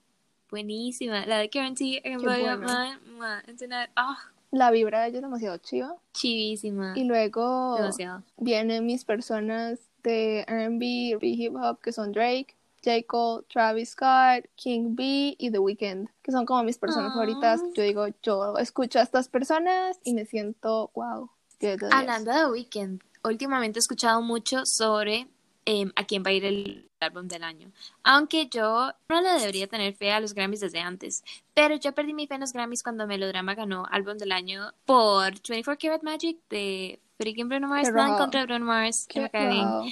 Buenísima. 0.49 1.25
La 1.25 1.39
de 1.39 1.49
can 1.49 1.75
Qué 1.75 2.01
Blow 2.17 2.35
Your. 2.37 2.59
Mind. 2.59 3.73
Ah, 3.95 4.17
la 4.51 4.71
vibra 4.71 5.01
de 5.01 5.07
ella 5.09 5.17
es 5.17 5.21
demasiado 5.23 5.57
chiva. 5.57 5.95
chivísima. 6.13 6.93
Y 6.95 7.03
luego 7.03 7.75
Demasiado. 7.75 8.23
vienen 8.37 8.85
mis 8.85 9.03
personas 9.03 9.79
de 10.03 10.45
R&B, 10.47 11.17
hip 11.21 11.55
hop, 11.55 11.81
que 11.81 11.91
son 11.91 12.11
Drake, 12.11 12.55
J. 12.83 13.01
Cole, 13.07 13.43
Travis 13.49 13.89
Scott, 13.89 14.45
King 14.55 14.95
B 14.95 15.35
y 15.37 15.49
The 15.51 15.57
Weeknd, 15.59 16.07
que 16.21 16.31
son 16.31 16.45
como 16.45 16.63
mis 16.63 16.77
personas 16.77 17.09
Ah. 17.11 17.13
favoritas. 17.15 17.61
Yo 17.73 17.83
digo, 17.83 18.05
yo 18.21 18.55
escucho 18.57 18.99
a 18.99 19.01
estas 19.01 19.27
personas 19.27 19.99
y 20.03 20.13
me 20.13 20.25
siento, 20.25 20.91
wow. 20.93 21.29
10 21.59 21.79
de 21.79 21.87
10. 21.87 21.93
Hablando 21.93 22.31
de 22.31 22.45
Weekend, 22.51 23.01
últimamente 23.25 23.79
he 23.79 23.81
escuchado 23.81 24.21
mucho 24.21 24.65
sobre 24.65 25.27
em, 25.65 25.91
a 25.95 26.05
quién 26.05 26.23
va 26.23 26.29
a 26.29 26.33
ir 26.33 26.45
el 26.45 26.89
álbum 26.99 27.27
del 27.27 27.43
año. 27.43 27.71
Aunque 28.03 28.47
yo 28.47 28.91
no 29.09 29.21
le 29.21 29.29
debería 29.39 29.67
tener 29.67 29.93
fe 29.95 30.11
a 30.11 30.19
los 30.19 30.33
Grammys 30.33 30.59
desde 30.61 30.79
antes. 30.79 31.23
Pero 31.53 31.75
yo 31.75 31.93
perdí 31.93 32.13
mi 32.13 32.27
fe 32.27 32.35
en 32.35 32.41
los 32.41 32.53
Grammys 32.53 32.83
cuando 32.83 33.07
Melodrama 33.07 33.55
ganó 33.55 33.85
álbum 33.91 34.17
del 34.17 34.31
año 34.31 34.71
por 34.85 35.33
24 35.47 35.77
Karat 35.79 36.03
Magic 36.03 36.37
de 36.49 36.99
freaking 37.17 37.47
Bruno 37.49 37.67
Mars. 37.67 37.89
Raro. 37.91 38.17
contra 38.17 38.45
Bruno 38.45 38.65
Mars. 38.65 39.05
Que 39.07 39.13
Qué 39.15 39.21
me 39.21 39.29
cae 39.29 39.47
bien. 39.49 39.63
raro. 39.65 39.85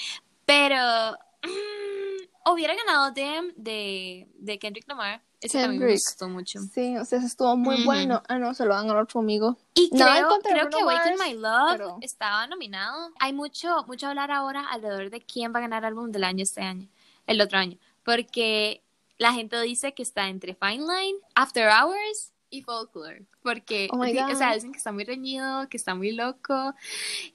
Pero 0.45 1.17
mm, 1.43 2.02
hubiera 2.45 2.75
ganado 2.75 3.11
Dem 3.11 3.53
de, 3.55 4.27
de 4.35 4.59
Kendrick 4.59 4.87
Lamar. 4.87 5.21
Ese 5.41 5.59
también 5.61 5.83
me 5.83 5.91
gustó 5.91 6.29
mucho. 6.29 6.59
Sí, 6.73 6.95
o 6.97 7.03
sea, 7.03 7.17
eso 7.17 7.27
estuvo 7.27 7.55
muy 7.57 7.83
bueno. 7.83 8.23
Ah, 8.29 8.37
no, 8.39 8.53
se 8.53 8.63
lo 8.65 8.73
dan 8.75 8.89
al 8.89 8.97
otro 8.97 9.19
amigo. 9.19 9.57
Y 9.73 9.89
creo, 9.89 10.29
creo 10.41 10.69
que 10.69 10.83
Mars, 10.85 11.11
My 11.19 11.33
Love 11.33 11.71
pero- 11.71 11.97
estaba 12.01 12.47
nominado. 12.47 13.11
Hay 13.19 13.33
mucho, 13.33 13.83
mucho 13.85 14.07
hablar 14.07 14.31
ahora 14.31 14.65
alrededor 14.69 15.09
de 15.09 15.19
quién 15.21 15.53
va 15.53 15.57
a 15.57 15.61
ganar 15.63 15.83
álbum 15.83 16.11
del 16.11 16.23
año 16.23 16.43
este 16.43 16.61
año, 16.61 16.87
el 17.27 17.41
otro 17.41 17.57
año. 17.57 17.77
Porque 18.05 18.81
la 19.17 19.33
gente 19.33 19.59
dice 19.61 19.93
que 19.93 20.03
está 20.03 20.29
entre 20.29 20.55
Fine 20.55 20.85
Line, 20.85 21.17
After 21.35 21.67
Hours 21.69 22.31
y 22.49 22.61
Folklore. 22.61 23.25
Porque, 23.41 23.89
Oh 23.91 23.97
o 23.99 24.35
sea, 24.35 24.53
dicen 24.53 24.71
que 24.71 24.77
está 24.77 24.93
muy 24.93 25.03
reñido, 25.03 25.67
que 25.67 25.75
está 25.75 25.93
muy 25.93 26.13
loco. 26.13 26.73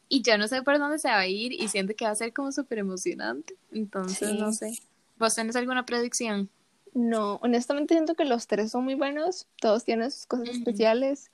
Y 0.08 0.22
yo 0.22 0.38
no 0.38 0.48
sé 0.48 0.62
por 0.62 0.78
dónde 0.78 0.98
se 0.98 1.08
va 1.08 1.18
a 1.18 1.26
ir 1.26 1.52
y 1.52 1.68
siento 1.68 1.94
que 1.94 2.06
va 2.06 2.12
a 2.12 2.14
ser 2.14 2.32
como 2.32 2.52
súper 2.52 2.78
emocionante. 2.78 3.54
Entonces, 3.70 4.30
Sí. 4.30 4.38
no 4.38 4.50
sé. 4.52 4.78
¿Vos 5.18 5.34
tenés 5.34 5.56
alguna 5.56 5.84
predicción? 5.86 6.48
No, 6.94 7.36
honestamente 7.42 7.94
siento 7.94 8.14
que 8.14 8.24
los 8.24 8.46
tres 8.46 8.70
son 8.70 8.84
muy 8.84 8.94
buenos. 8.94 9.46
Todos 9.60 9.84
tienen 9.84 10.10
sus 10.10 10.26
cosas 10.26 10.48
especiales. 10.48 11.30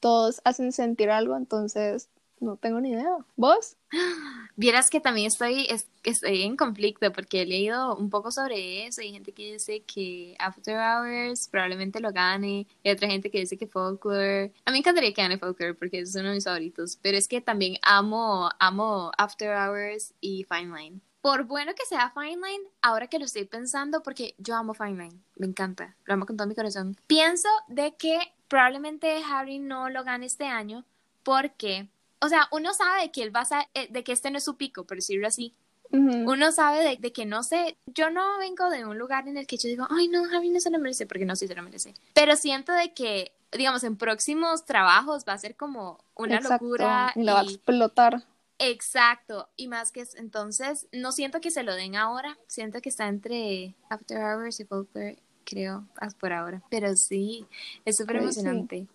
Todos 0.00 0.40
hacen 0.44 0.72
sentir 0.72 1.10
algo, 1.10 1.36
entonces 1.36 2.08
no 2.38 2.56
tengo 2.56 2.80
ni 2.80 2.90
idea. 2.90 3.16
¿Vos? 3.36 3.76
Vieras 4.56 4.90
que 4.90 5.00
también 5.00 5.26
estoy, 5.28 5.66
es- 5.70 5.86
estoy 6.02 6.42
en 6.42 6.56
conflicto 6.56 7.10
porque 7.12 7.42
he 7.42 7.46
leído 7.46 7.96
un 7.96 8.10
poco 8.10 8.30
sobre 8.30 8.86
eso. 8.86 9.00
Hay 9.00 9.12
gente 9.12 9.32
que 9.32 9.52
dice 9.52 9.80
que 9.82 10.34
After 10.38 10.76
Hours 10.78 11.48
probablemente 11.48 12.00
lo 12.00 12.12
gane. 12.12 12.66
Y 12.82 12.90
otra 12.90 13.08
gente 13.08 13.30
que 13.30 13.38
dice 13.40 13.56
que 13.56 13.66
Folklore. 13.66 14.52
A 14.64 14.70
mí 14.70 14.74
me 14.74 14.78
encantaría 14.78 15.12
que 15.14 15.22
gane 15.22 15.38
Folklore 15.38 15.74
porque 15.74 16.00
es 16.00 16.14
uno 16.14 16.28
de 16.28 16.34
mis 16.34 16.44
favoritos. 16.44 16.98
Pero 17.00 17.16
es 17.16 17.28
que 17.28 17.40
también 17.40 17.76
amo, 17.82 18.50
amo 18.58 19.12
After 19.16 19.54
Hours 19.56 20.12
y 20.20 20.44
Fine 20.44 20.76
Line. 20.76 21.00
Por 21.26 21.42
bueno 21.42 21.74
que 21.74 21.84
sea 21.84 22.12
Fine 22.14 22.36
Line, 22.36 22.64
ahora 22.82 23.08
que 23.08 23.18
lo 23.18 23.24
estoy 23.24 23.46
pensando, 23.46 24.00
porque 24.00 24.36
yo 24.38 24.54
amo 24.54 24.74
Fine 24.74 25.02
Line, 25.02 25.18
me 25.34 25.48
encanta, 25.48 25.96
lo 26.04 26.14
amo 26.14 26.24
con 26.24 26.36
todo 26.36 26.46
mi 26.46 26.54
corazón. 26.54 26.96
Pienso 27.08 27.48
de 27.66 27.96
que 27.96 28.16
probablemente 28.46 29.20
Harry 29.28 29.58
no 29.58 29.90
lo 29.90 30.04
gane 30.04 30.26
este 30.26 30.44
año 30.44 30.84
porque 31.24 31.88
o 32.20 32.28
sea, 32.28 32.46
uno 32.52 32.72
sabe 32.74 33.10
que 33.10 33.24
él 33.24 33.34
va 33.34 33.44
a 33.50 33.68
eh, 33.74 33.88
de 33.90 34.04
que 34.04 34.12
este 34.12 34.30
no 34.30 34.38
es 34.38 34.44
su 34.44 34.56
pico, 34.56 34.84
por 34.84 34.98
decirlo 34.98 35.26
así. 35.26 35.52
Uno 35.90 36.52
sabe 36.52 36.84
de, 36.84 36.96
de 36.96 37.12
que 37.12 37.26
no 37.26 37.42
sé, 37.42 37.76
yo 37.86 38.08
no 38.10 38.38
vengo 38.38 38.70
de 38.70 38.84
un 38.84 38.96
lugar 38.96 39.26
en 39.26 39.36
el 39.36 39.48
que 39.48 39.56
yo 39.56 39.68
digo, 39.68 39.88
ay 39.90 40.06
no, 40.06 40.22
Harry 40.32 40.50
no 40.50 40.60
se 40.60 40.70
lo 40.70 40.78
merece, 40.78 41.06
porque 41.06 41.24
no, 41.24 41.34
sí 41.34 41.48
se 41.48 41.56
lo 41.56 41.62
merece. 41.64 41.94
Pero 42.12 42.36
siento 42.36 42.72
de 42.72 42.92
que, 42.92 43.32
digamos, 43.50 43.82
en 43.82 43.96
próximos 43.96 44.64
trabajos 44.64 45.24
va 45.28 45.32
a 45.32 45.38
ser 45.38 45.56
como 45.56 45.98
una 46.14 46.36
Exacto, 46.36 46.66
locura. 46.66 47.12
Y 47.16 47.24
la 47.24 47.34
va 47.34 47.40
a 47.40 47.44
explotar. 47.44 48.22
Exacto, 48.58 49.48
y 49.56 49.68
más 49.68 49.92
que 49.92 50.00
es, 50.00 50.14
entonces, 50.14 50.86
no 50.92 51.12
siento 51.12 51.40
que 51.40 51.50
se 51.50 51.62
lo 51.62 51.74
den 51.74 51.94
ahora, 51.94 52.38
siento 52.46 52.80
que 52.80 52.88
está 52.88 53.06
entre 53.06 53.74
After 53.90 54.18
Hours 54.18 54.60
y 54.60 54.64
Folklore, 54.64 55.18
creo, 55.44 55.84
as- 55.96 56.14
por 56.14 56.32
ahora. 56.32 56.62
Pero 56.70 56.96
sí, 56.96 57.46
es 57.84 57.96
súper 57.98 58.16
emocionante. 58.16 58.86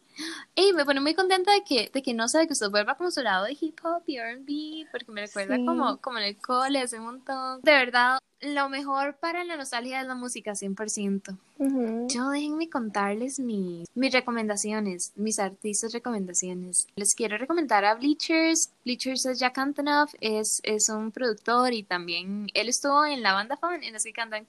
Y 0.56 0.74
me 0.74 0.86
pone 0.86 1.00
muy 1.02 1.14
contenta 1.16 1.52
de 1.54 1.64
que, 1.64 1.90
de 1.94 2.02
que 2.02 2.14
no 2.14 2.28
sé, 2.28 2.46
que 2.48 2.54
usted 2.54 2.70
vuelva 2.70 2.96
como 2.96 3.12
su 3.12 3.22
lado 3.22 3.46
de 3.46 3.58
hip 3.60 3.80
hop 3.84 4.04
y 4.08 4.18
R&B, 4.18 4.88
porque 4.92 5.12
me 5.12 5.22
recuerda 5.26 5.56
Sí. 5.56 5.66
como, 5.66 5.98
como 5.98 6.18
en 6.20 6.26
el 6.26 6.38
cole 6.38 6.80
hace 6.82 7.00
un 7.00 7.06
montón. 7.06 7.62
De 7.62 7.72
verdad, 7.72 8.20
lo 8.42 8.70
mejor 8.70 9.16
para 9.18 9.44
la 9.44 9.56
nostalgia 9.56 10.02
es 10.02 10.08
la 10.08 10.16
música, 10.16 10.54
100%. 10.56 11.38
Ujú. 11.60 12.08
Yo 12.10 12.30
déjenme 12.30 12.70
contarles 12.70 13.40
mis, 13.40 13.88
mis 13.94 14.12
recomendaciones, 14.12 15.12
mis 15.16 15.38
artistas 15.40 15.94
recomendaciones. 15.94 16.88
Les 16.96 17.14
quiero 17.16 17.38
recomendar 17.38 17.86
a 17.86 17.94
Bleachers. 17.96 18.72
Bleachers 18.84 19.26
es 19.28 19.40
Jack 19.40 19.58
Antonoff, 19.60 20.14
es, 20.22 20.60
es 20.64 20.90
un 20.90 21.12
productor 21.12 21.72
y 21.74 21.84
también 21.84 22.48
él 22.56 22.68
estuvo 22.68 23.06
en 23.06 23.22
la 23.22 23.34
banda 23.34 23.58
Fun, 23.58 23.84
en 23.84 23.94
las 23.94 24.04
que 24.04 24.12
cantan. 24.12 24.46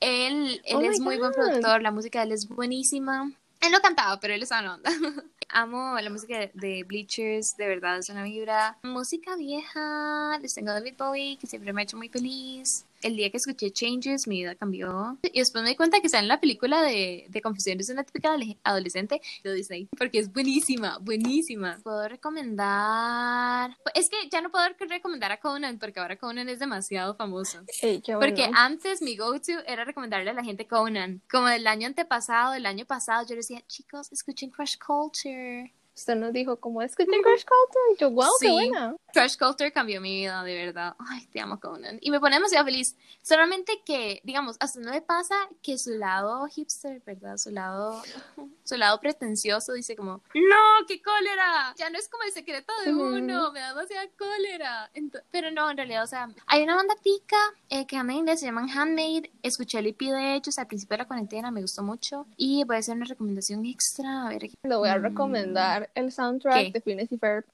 Él, 0.00 0.60
él 0.64 0.76
Oh 0.76 0.80
es 0.82 1.00
muy 1.00 1.16
buen 1.18 1.32
God. 1.32 1.36
productor, 1.36 1.82
la 1.82 1.90
música 1.90 2.20
de 2.20 2.26
él 2.26 2.32
es 2.32 2.48
buenísima. 2.48 3.32
Él 3.64 3.72
no 3.72 3.80
cantaba, 3.80 4.20
pero 4.20 4.34
él 4.34 4.42
estaba 4.42 4.60
en 4.62 4.68
onda. 4.68 4.90
Amo 5.48 5.98
la 5.98 6.10
música 6.10 6.50
de, 6.52 6.84
Bleachers, 6.84 7.56
de 7.56 7.66
verdad 7.66 7.98
es 7.98 8.10
una 8.10 8.22
vibra. 8.22 8.76
Música 8.82 9.36
vieja, 9.36 10.38
les 10.40 10.54
tengo 10.54 10.72
David 10.72 10.94
Bowie, 10.98 11.38
que 11.38 11.46
siempre 11.46 11.72
me 11.72 11.80
ha 11.80 11.84
hecho 11.84 11.96
muy 11.96 12.08
feliz. 12.08 12.84
El 13.04 13.16
día 13.16 13.30
que 13.30 13.36
escuché 13.36 13.70
Changes, 13.70 14.26
mi 14.26 14.40
vida 14.40 14.54
cambió. 14.54 15.18
Y 15.22 15.38
después 15.38 15.62
me 15.62 15.70
di 15.70 15.76
cuenta 15.76 16.00
que 16.00 16.06
está 16.06 16.18
en 16.18 16.28
la 16.28 16.40
película 16.40 16.82
de, 16.82 17.26
de 17.28 17.42
Confesiones 17.42 17.86
de 17.86 17.92
una 17.92 18.04
típica 18.04 18.34
adolescente 18.62 19.20
de 19.42 19.52
Disney, 19.52 19.88
porque 19.96 20.18
es 20.18 20.32
buenísima, 20.32 20.98
buenísima. 20.98 21.78
Puedo 21.82 22.08
recomendar. 22.08 23.76
Es 23.94 24.08
que 24.08 24.16
ya 24.30 24.40
no 24.40 24.50
puedo 24.50 24.64
recomendar 24.88 25.32
a 25.32 25.38
Conan, 25.38 25.78
porque 25.78 26.00
ahora 26.00 26.16
Conan 26.16 26.48
es 26.48 26.58
demasiado 26.58 27.14
famoso. 27.14 27.60
Sí, 27.68 28.02
qué 28.04 28.14
Porque 28.14 28.48
antes 28.54 29.02
mi 29.02 29.16
go-to 29.16 29.52
era 29.66 29.84
recomendarle 29.84 30.30
a 30.30 30.34
la 30.34 30.42
gente 30.42 30.66
Conan. 30.66 31.20
Como 31.30 31.48
el 31.48 31.66
año 31.66 31.86
antepasado, 31.86 32.54
el 32.54 32.66
año 32.66 32.86
pasado, 32.86 33.26
yo 33.28 33.36
decía, 33.36 33.62
chicos, 33.66 34.10
escuchen 34.12 34.50
Crush 34.50 34.76
Culture. 34.78 35.72
Usted 35.96 36.16
nos 36.16 36.32
dijo 36.32 36.56
como 36.56 36.82
escuché 36.82 37.08
Crash 37.22 37.44
Culture. 37.44 37.94
Y 37.94 38.00
yo, 38.00 38.10
wow, 38.10 38.26
qué 38.40 38.50
buena. 38.50 38.96
Crush 39.12 39.36
Culture 39.38 39.70
cambió 39.72 40.00
mi 40.00 40.12
vida, 40.12 40.42
de 40.42 40.54
verdad. 40.66 40.96
Ay, 40.98 41.24
te 41.28 41.40
amo, 41.40 41.60
Conan. 41.60 41.98
Y 42.00 42.10
me 42.10 42.18
pone 42.18 42.34
demasiado 42.34 42.64
feliz. 42.64 42.96
Solamente 43.22 43.80
que, 43.86 44.20
digamos, 44.24 44.56
a 44.58 44.64
usted 44.64 44.80
no 44.80 44.90
le 44.90 45.02
pasa 45.02 45.36
que 45.62 45.78
su 45.78 45.90
lado 45.92 46.46
hipster, 46.48 47.00
¿verdad? 47.06 47.36
Su 47.36 47.50
lado, 47.52 48.02
su 48.64 48.76
lado 48.76 48.98
pretencioso 48.98 49.72
dice 49.74 49.94
como, 49.94 50.20
no, 50.34 50.86
qué 50.88 51.00
cólera. 51.00 51.72
Ya 51.76 51.90
no 51.90 51.98
es 51.98 52.08
como 52.08 52.24
el 52.24 52.32
secreto 52.32 52.72
de 52.84 52.92
uno, 52.92 53.52
me 53.52 53.60
da 53.60 53.68
demasiada 53.68 54.08
cólera. 54.18 54.90
Ento- 54.94 55.22
pero 55.30 55.52
no, 55.52 55.70
en 55.70 55.76
realidad, 55.76 56.02
o 56.02 56.06
sea, 56.08 56.28
hay 56.46 56.64
una 56.64 56.74
banda 56.74 56.96
tica 57.00 57.36
eh, 57.68 57.86
que 57.86 57.96
anda 57.96 58.12
en 58.14 58.18
inglés, 58.20 58.40
se 58.40 58.46
llaman 58.46 58.68
Handmade. 58.68 59.30
Escuché 59.44 59.78
el 59.78 59.86
EP 59.86 60.00
de 60.00 60.34
ellos 60.34 60.58
al 60.58 60.66
principio 60.66 60.94
de 60.96 61.02
la 61.04 61.06
cuarentena, 61.06 61.52
me 61.52 61.60
gustó 61.60 61.84
mucho. 61.84 62.26
Y 62.36 62.64
voy 62.64 62.76
a 62.76 62.78
hacer 62.80 62.96
una 62.96 63.04
recomendación 63.06 63.64
extra. 63.64 64.26
A 64.26 64.28
ver. 64.30 64.50
Le 64.64 64.74
voy 64.76 64.88
a 64.88 64.98
Mm. 64.98 65.02
El 65.94 66.12
soundtrack 66.12 66.66
¿Qué? 66.66 66.70
de 66.72 66.80
Phineas 66.80 67.12
y 67.12 67.18
Ferb. 67.18 67.44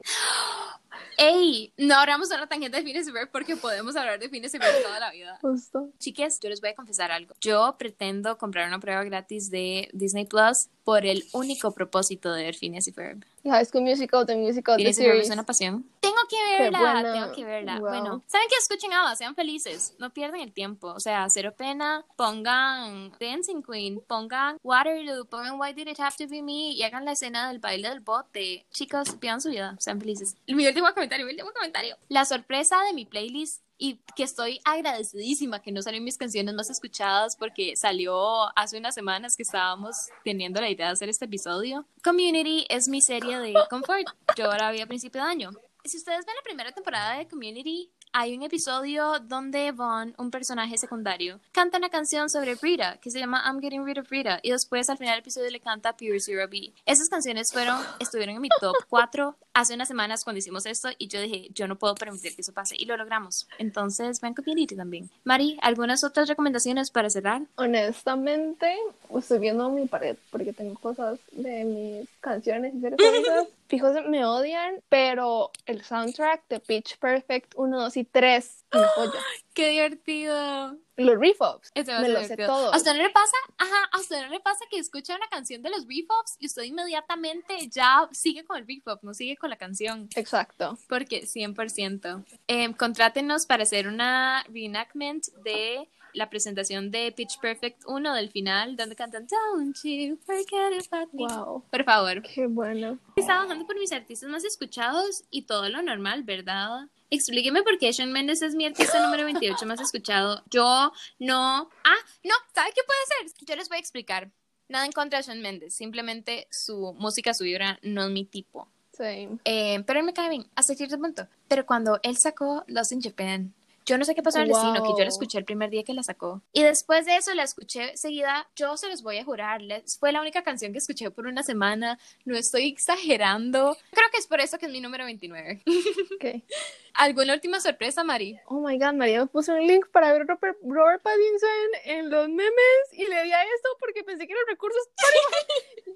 ¡Ey! 1.16 1.72
No 1.76 1.96
abramos 1.96 2.28
una 2.30 2.48
tangente 2.48 2.78
de 2.78 2.82
Phineas 2.82 3.06
y 3.06 3.12
Ferb 3.12 3.30
porque 3.30 3.56
podemos 3.56 3.94
hablar 3.96 4.18
de 4.18 4.28
Phineas 4.28 4.54
y 4.54 4.58
Ferb 4.58 4.82
toda 4.82 4.98
la 5.00 5.10
vida. 5.10 5.38
Justo. 5.42 5.90
Chiques, 5.98 6.40
yo 6.40 6.48
les 6.48 6.60
voy 6.60 6.70
a 6.70 6.74
confesar 6.74 7.12
algo. 7.12 7.34
Yo 7.40 7.76
pretendo 7.78 8.38
comprar 8.38 8.66
una 8.66 8.80
prueba 8.80 9.04
gratis 9.04 9.50
de 9.50 9.90
Disney 9.92 10.24
Plus 10.24 10.68
por 10.84 11.04
el 11.04 11.24
único 11.32 11.72
propósito 11.72 12.32
de 12.32 12.44
ver 12.44 12.54
Phineas 12.54 12.88
y 12.88 12.92
Ferb. 12.92 13.22
Y 13.42 13.50
High 13.50 13.64
School 13.64 13.82
Musical, 13.84 14.26
The 14.26 14.36
Musical, 14.36 14.76
The 14.76 14.92
Series. 14.92 15.28
es 15.28 15.32
una 15.32 15.44
pasión. 15.44 15.84
Tengo 16.00 16.16
que 16.28 16.58
verla, 16.58 16.78
buena. 16.78 17.12
tengo 17.12 17.32
que 17.32 17.44
verla. 17.44 17.78
Wow. 17.78 17.88
Bueno, 17.88 18.22
¿saben 18.26 18.46
qué? 18.48 18.56
Escuchen 18.56 18.92
Ava, 18.92 19.16
sean 19.16 19.34
felices, 19.34 19.94
no 19.98 20.10
pierdan 20.10 20.40
el 20.40 20.52
tiempo. 20.52 20.88
O 20.88 21.00
sea, 21.00 21.26
cero 21.30 21.54
pena, 21.56 22.04
pongan 22.16 23.12
Dancing 23.18 23.62
Queen, 23.62 24.00
pongan 24.06 24.58
Waterloo, 24.62 25.24
pongan 25.26 25.58
Why 25.58 25.72
Did 25.72 25.88
It 25.88 26.00
Have 26.00 26.16
to 26.18 26.28
Be 26.28 26.42
Me 26.42 26.72
y 26.72 26.82
hagan 26.82 27.04
la 27.04 27.12
escena 27.12 27.48
del 27.48 27.58
baile 27.58 27.88
del 27.88 28.00
bote. 28.00 28.66
Chicos, 28.70 29.16
pidan 29.16 29.40
su 29.40 29.50
vida, 29.50 29.76
sean 29.78 30.00
felices. 30.00 30.36
Mi 30.46 30.66
último 30.66 30.92
comentario, 30.92 31.24
mi 31.24 31.32
último 31.32 31.50
comentario. 31.52 31.96
La 32.08 32.24
sorpresa 32.24 32.76
de 32.84 32.92
mi 32.92 33.06
playlist 33.06 33.62
y 33.80 33.98
que 34.14 34.22
estoy 34.22 34.60
agradecidísima 34.64 35.60
que 35.62 35.72
no 35.72 35.82
salieron 35.82 36.04
mis 36.04 36.18
canciones 36.18 36.54
más 36.54 36.70
escuchadas 36.70 37.34
porque 37.34 37.74
salió 37.74 38.56
hace 38.56 38.78
unas 38.78 38.94
semanas 38.94 39.36
que 39.36 39.42
estábamos 39.42 39.96
teniendo 40.22 40.60
la 40.60 40.68
idea 40.68 40.86
de 40.86 40.92
hacer 40.92 41.08
este 41.08 41.24
episodio. 41.24 41.86
Community 42.04 42.66
es 42.68 42.88
mi 42.88 43.00
serie 43.00 43.38
de 43.38 43.54
confort. 43.70 44.06
Yo 44.36 44.52
la 44.52 44.70
vi 44.70 44.82
a 44.82 44.86
principio 44.86 45.22
de 45.22 45.28
año. 45.28 45.50
Si 45.82 45.96
ustedes 45.96 46.26
ven 46.26 46.36
la 46.36 46.42
primera 46.42 46.72
temporada 46.72 47.16
de 47.16 47.26
Community, 47.26 47.90
hay 48.12 48.36
un 48.36 48.42
episodio 48.42 49.18
donde 49.20 49.72
Vaughn, 49.72 50.14
un 50.18 50.30
personaje 50.30 50.76
secundario, 50.76 51.40
canta 51.52 51.78
una 51.78 51.88
canción 51.88 52.28
sobre 52.28 52.56
Rita 52.56 52.98
que 53.00 53.10
se 53.10 53.18
llama 53.18 53.42
I'm 53.46 53.60
Getting 53.60 53.86
Rid 53.86 54.00
of 54.00 54.10
Rita 54.10 54.40
y 54.42 54.50
después 54.50 54.90
al 54.90 54.98
final 54.98 55.12
del 55.14 55.20
episodio 55.20 55.50
le 55.50 55.60
canta 55.60 55.96
Pure 55.96 56.20
Zero 56.20 56.46
B. 56.48 56.74
Esas 56.84 57.08
canciones 57.08 57.52
fueron, 57.52 57.80
estuvieron 57.98 58.34
en 58.34 58.42
mi 58.42 58.48
top 58.60 58.74
4 58.88 59.36
hace 59.54 59.74
unas 59.74 59.88
semanas 59.88 60.24
cuando 60.24 60.38
hicimos 60.38 60.66
esto 60.66 60.88
y 60.98 61.08
yo 61.08 61.20
dije, 61.20 61.48
yo 61.52 61.66
no 61.66 61.76
puedo 61.76 61.94
permitir 61.94 62.34
que 62.34 62.42
eso 62.42 62.52
pase 62.52 62.76
y 62.78 62.84
lo 62.84 62.96
logramos. 62.96 63.48
Entonces, 63.58 64.20
ven 64.20 64.34
Community 64.34 64.76
también. 64.76 65.10
Mari, 65.24 65.58
¿algunas 65.62 66.04
otras 66.04 66.28
recomendaciones 66.28 66.90
para 66.90 67.10
cerrar? 67.10 67.42
Honestamente, 67.56 68.76
estoy 69.16 69.38
viendo 69.38 69.70
mi 69.70 69.86
pared 69.86 70.16
porque 70.30 70.52
tengo 70.52 70.74
cosas 70.74 71.18
de 71.32 71.64
mis 71.64 72.08
canciones 72.20 72.74
y 72.74 72.80
favoritas. 72.80 73.48
Fijos 73.68 73.94
me 74.08 74.24
odian, 74.24 74.80
pero 74.88 75.50
el 75.66 75.82
soundtrack 75.82 76.48
de 76.48 76.58
Pitch 76.58 76.98
Perfect 76.98 77.52
1, 77.56 77.80
2 77.80 77.96
y 77.98 78.04
3, 78.04 78.59
joya. 78.78 79.20
¡Qué 79.54 79.68
divertido! 79.68 80.76
Los 80.96 81.18
refobs, 81.18 81.70
me 81.74 82.08
los 82.08 82.26
sé 82.26 82.36
todos. 82.36 82.74
¿A 82.74 82.76
usted 82.76 82.92
no 82.94 83.02
le 83.02 83.10
pasa? 83.10 83.36
Ajá, 83.56 83.88
¿a 83.92 83.98
usted 83.98 84.20
no 84.22 84.28
le 84.28 84.40
pasa 84.40 84.64
que 84.70 84.78
escucha 84.78 85.16
una 85.16 85.28
canción 85.28 85.62
de 85.62 85.70
los 85.70 85.86
Refops 85.86 86.36
y 86.38 86.46
usted 86.46 86.62
inmediatamente 86.64 87.68
ya 87.68 88.08
sigue 88.12 88.44
con 88.44 88.58
el 88.58 88.66
Refop, 88.66 89.02
no 89.02 89.14
sigue 89.14 89.36
con 89.36 89.48
la 89.50 89.56
canción? 89.56 90.08
Exacto. 90.14 90.78
Porque 90.88 91.26
100%. 91.26 92.24
Eh, 92.48 92.74
contrátenos 92.74 93.46
para 93.46 93.62
hacer 93.62 93.88
una 93.88 94.44
reenactment 94.52 95.26
de 95.42 95.88
la 96.14 96.30
presentación 96.30 96.90
de 96.90 97.12
Pitch 97.12 97.38
Perfect 97.40 97.82
1 97.86 98.14
del 98.14 98.30
final, 98.30 98.76
donde 98.76 98.96
cantan 98.96 99.26
Don't 99.26 99.76
you 99.82 100.18
forget 100.24 100.86
about 100.90 101.12
me. 101.12 101.26
Wow. 101.26 101.64
Por 101.70 101.84
favor. 101.84 102.22
Qué 102.22 102.46
bueno. 102.46 102.98
Estaba 103.16 103.42
bajando 103.42 103.66
por 103.66 103.78
mis 103.78 103.92
artistas 103.92 104.28
más 104.28 104.44
escuchados 104.44 105.24
y 105.30 105.42
todo 105.42 105.68
lo 105.68 105.82
normal, 105.82 106.22
¿verdad? 106.22 106.88
Explíqueme 107.10 107.62
por 107.62 107.78
qué 107.78 107.90
Shawn 107.90 108.12
Mendes 108.12 108.40
es 108.42 108.54
mi 108.54 108.66
artista 108.66 109.02
número 109.04 109.24
28 109.24 109.66
más 109.66 109.80
escuchado. 109.80 110.42
Yo 110.48 110.92
no. 111.18 111.68
Ah, 111.84 111.96
no, 112.24 112.34
¿sabe 112.54 112.70
qué 112.74 112.82
puede 112.86 113.32
ser? 113.32 113.46
Yo 113.46 113.56
les 113.56 113.68
voy 113.68 113.76
a 113.76 113.80
explicar. 113.80 114.30
Nada 114.68 114.86
en 114.86 114.92
contra 114.92 115.18
de 115.18 115.26
Shawn 115.26 115.40
Mendes, 115.40 115.74
simplemente 115.74 116.46
su 116.52 116.94
música, 116.94 117.34
su 117.34 117.42
vibra 117.42 117.80
no 117.82 118.04
es 118.04 118.10
mi 118.10 118.24
tipo. 118.24 118.68
Sí. 118.92 119.28
Eh, 119.44 119.82
pero 119.84 119.98
él 119.98 120.06
me 120.06 120.12
cae 120.12 120.28
bien, 120.28 120.46
hasta 120.54 120.74
cierto 120.74 120.96
punto. 120.98 121.26
Pero 121.48 121.66
cuando 121.66 121.98
él 122.04 122.16
sacó 122.16 122.62
Lost 122.68 122.92
in 122.92 123.02
Japan, 123.02 123.52
yo 123.90 123.98
no 123.98 124.04
sé 124.04 124.14
qué 124.14 124.22
pasó 124.22 124.38
en 124.38 124.44
el 124.44 124.48
destino, 124.50 124.74
que 124.74 124.78
yo 124.80 124.94
Wow. 124.94 124.98
la 125.00 125.08
escuché 125.08 125.38
el 125.38 125.44
primer 125.44 125.68
día 125.68 125.82
que 125.82 125.92
la 125.94 126.02
sacó. 126.04 126.42
Y 126.52 126.62
después 126.62 127.06
de 127.06 127.16
eso 127.16 127.34
la 127.34 127.42
escuché 127.42 127.96
seguida, 127.96 128.48
yo 128.54 128.76
se 128.76 128.88
los 128.88 129.02
voy 129.02 129.18
a 129.18 129.24
jurar, 129.24 129.60
fue 129.98 130.12
la 130.12 130.20
única 130.20 130.42
canción 130.42 130.72
que 130.72 130.78
escuché 130.78 131.10
por 131.10 131.26
una 131.26 131.42
semana, 131.42 131.98
no 132.24 132.36
estoy 132.36 132.68
exagerando. 132.68 133.76
Creo 133.90 134.06
que 134.12 134.18
es 134.18 134.26
por 134.28 134.40
eso 134.40 134.58
que 134.58 134.66
es 134.66 134.72
mi 134.72 134.80
número 134.80 135.04
29. 135.04 135.62
Ok. 135.66 136.42
¿Alguna 136.94 137.34
última 137.34 137.60
sorpresa, 137.60 138.04
Mari? 138.04 138.38
Oh 138.46 138.60
my 138.60 138.78
god, 138.78 138.94
María 138.94 139.20
me 139.20 139.26
puso 139.26 139.52
un 139.52 139.66
link 139.66 139.86
para 139.90 140.12
ver 140.12 140.26
Robert, 140.26 140.56
Robert 140.62 141.02
Pattinson 141.02 141.70
en 141.84 142.10
los 142.10 142.28
memes 142.28 142.92
y 142.92 143.06
le 143.06 143.24
di 143.24 143.32
a 143.32 143.42
esto 143.42 143.68
porque 143.78 144.04
pensé 144.04 144.26
que 144.26 144.32
eran 144.32 144.46
recursos. 144.48 144.88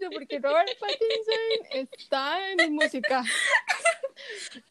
Yo, 0.00 0.11
porque 0.12 0.38
Robert 0.38 0.70
Pattinson 0.78 1.66
está 1.72 2.50
en 2.52 2.74
música. 2.74 3.24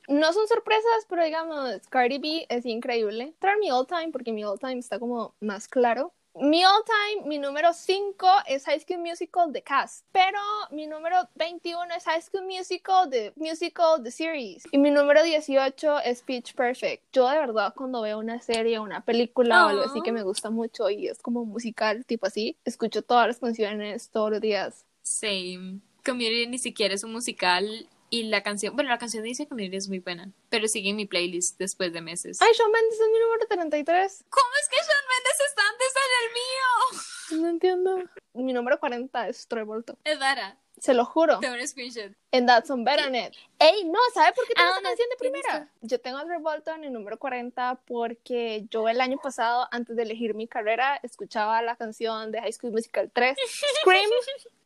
No 0.07 0.33
son 0.33 0.47
sorpresas, 0.47 1.05
pero 1.09 1.23
digamos, 1.23 1.87
Cardi 1.89 2.17
B 2.17 2.45
es 2.49 2.65
increíble. 2.65 3.33
Traer 3.39 3.57
mi 3.57 3.69
all 3.71 3.85
time 3.85 4.11
porque 4.11 4.31
mi 4.31 4.43
all 4.43 4.59
time 4.59 4.79
está 4.79 4.99
como 4.99 5.35
más 5.39 5.67
claro. 5.67 6.13
Mi 6.35 6.63
all 6.63 6.83
time, 6.83 7.27
mi 7.27 7.37
número 7.37 7.73
5 7.73 8.27
es 8.47 8.65
High 8.65 8.79
School 8.79 9.01
Musical 9.01 9.53
The 9.53 9.61
Cast, 9.61 10.03
pero 10.11 10.39
mi 10.71 10.87
número 10.87 11.29
21 11.35 11.93
es 11.95 12.05
High 12.05 12.23
School 12.23 12.45
Musical 12.47 13.07
The 13.07 13.33
Musical 13.35 14.01
The 14.03 14.09
Series 14.09 14.63
y 14.71 14.79
mi 14.79 14.89
número 14.89 15.21
18 15.21 15.99
es 15.99 16.23
Pitch 16.23 16.55
Perfect. 16.55 17.03
Yo 17.13 17.29
de 17.29 17.37
verdad 17.37 17.75
cuando 17.75 18.01
veo 18.01 18.17
una 18.17 18.41
serie, 18.41 18.79
una 18.79 19.01
película 19.01 19.67
o 19.67 19.69
algo 19.69 19.83
así 19.83 20.01
que 20.01 20.11
me 20.11 20.23
gusta 20.23 20.49
mucho 20.49 20.89
y 20.89 21.07
es 21.07 21.21
como 21.21 21.45
musical, 21.45 22.03
tipo 22.03 22.25
así, 22.25 22.57
escucho 22.65 23.03
todas 23.03 23.27
las 23.27 23.37
canciones 23.37 24.09
todos 24.09 24.31
los 24.31 24.41
días. 24.41 24.85
Same. 25.03 25.81
Community 26.03 26.47
ni 26.47 26.57
siquiera 26.57 26.95
es 26.95 27.03
un 27.03 27.13
musical 27.13 27.87
y 28.13 28.23
la 28.23 28.43
canción, 28.43 28.75
bueno, 28.75 28.91
la 28.91 28.99
canción 28.99 29.23
dice 29.23 29.47
Community 29.47 29.75
es 29.77 29.87
muy 29.89 29.97
buena, 29.97 30.29
pero 30.49 30.67
sigue 30.67 30.91
en 30.91 30.95
mi 30.97 31.05
playlist 31.07 31.57
después 31.57 31.91
de 31.93 32.01
meses. 32.01 32.39
Ay, 32.41 32.53
Shawn 32.53 32.71
Mendes 32.71 32.99
es 32.99 33.07
mi 33.11 33.19
número 33.19 33.47
33. 33.47 34.25
¿Cómo 34.29 34.45
es 34.61 34.69
que 34.69 34.75
Shawn 34.75 35.05
Mendes 35.09 35.39
está 35.49 35.61
antes 35.71 35.93
en 36.03 36.11
el 36.21 36.33
mío? 36.33 37.43
No 37.43 37.49
entiendo. 37.49 38.09
Mi 38.33 38.53
número 38.53 38.79
40 38.79 39.27
es 39.29 39.47
Troy 39.47 39.63
Bolton. 39.63 39.97
Es 40.03 40.19
Dara, 40.19 40.57
Se 40.79 40.93
lo 40.93 41.05
juro. 41.05 41.39
te 41.39 41.49
un 41.49 41.67
screenshot. 41.67 42.11
And 42.31 42.47
that's 42.47 42.69
on 42.69 42.83
better 42.83 43.07
on 43.07 43.15
it. 43.15 43.33
Ey, 43.57 43.83
no, 43.85 43.97
¿sabe 44.13 44.31
por 44.33 44.45
qué 44.47 44.53
tengo 44.53 44.69
Ah, 44.69 44.75
esta 44.77 44.81
no, 44.81 44.89
canción 44.89 45.09
de 45.09 45.15
¿quién 45.17 45.31
primera? 45.33 45.71
Yo 45.81 45.99
tengo 45.99 46.17
a 46.19 46.25
Troy 46.25 46.37
Bolton 46.39 46.83
en 46.83 46.93
número 46.93 47.17
40 47.17 47.79
porque 47.87 48.65
yo 48.69 48.87
el 48.89 49.01
año 49.01 49.17
pasado, 49.17 49.67
antes 49.71 49.95
de 49.95 50.03
elegir 50.03 50.35
mi 50.35 50.47
carrera, 50.47 50.99
escuchaba 51.01 51.63
la 51.63 51.75
canción 51.77 52.31
de 52.31 52.41
High 52.41 52.53
School 52.53 52.73
Musical 52.73 53.09
3, 53.11 53.35
Scream, 53.81 54.09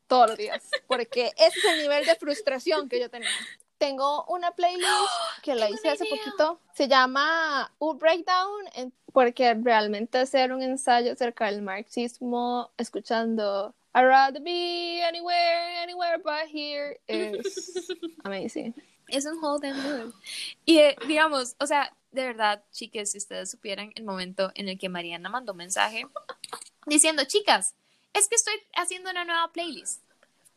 todos 0.08 0.30
los 0.30 0.38
días. 0.38 0.70
Porque 0.88 1.32
ese 1.38 1.60
es 1.60 1.66
el 1.66 1.82
nivel 1.82 2.06
de 2.06 2.16
frustración 2.16 2.90
que 2.90 3.00
yo 3.00 3.10
tenía. 3.10 3.30
Tengo 3.78 4.26
una 4.26 4.52
playlist 4.52 4.88
que 5.44 5.56
la 5.56 5.70
hice 5.70 5.90
hace 5.90 6.06
poquito. 6.06 6.60
Se 6.74 6.88
llama 6.88 7.72
U 7.80 7.94
Breakdown 7.94 8.94
porque 9.14 9.56
realmente 9.56 10.20
hacer 10.20 10.54
un 10.54 10.62
ensayo 10.62 11.14
acerca 11.14 11.46
del 11.46 11.62
marxismo 11.62 12.72
escuchando 12.78 13.74
I'd 13.96 14.06
rather 14.06 14.40
be 14.40 15.02
anywhere, 15.02 15.82
anywhere 15.82 16.20
but 16.20 16.48
here 16.48 17.00
es 17.08 17.90
amazing. 18.24 18.76
Es 19.08 19.26
un 19.26 19.40
whole 19.42 19.60
damn 19.60 19.82
mood. 19.82 20.14
Y 20.66 20.78
eh, 20.78 20.96
digamos, 21.08 21.56
o 21.60 21.66
sea, 21.66 21.92
de 22.12 22.26
verdad, 22.26 22.64
chicas, 22.72 23.12
si 23.12 23.18
ustedes 23.18 23.50
supieran 23.50 23.92
el 23.96 24.04
momento 24.04 24.52
en 24.54 24.70
el 24.70 24.78
que 24.78 24.88
Mariana 24.88 25.30
mandó 25.30 25.54
un 25.54 25.58
mensaje 25.58 26.06
diciendo, 26.86 27.24
chicas, 27.26 27.74
es 28.14 28.28
que 28.28 28.36
estoy 28.36 28.54
haciendo 28.76 29.10
una 29.10 29.26
nueva 29.26 29.52
playlist. 29.52 30.04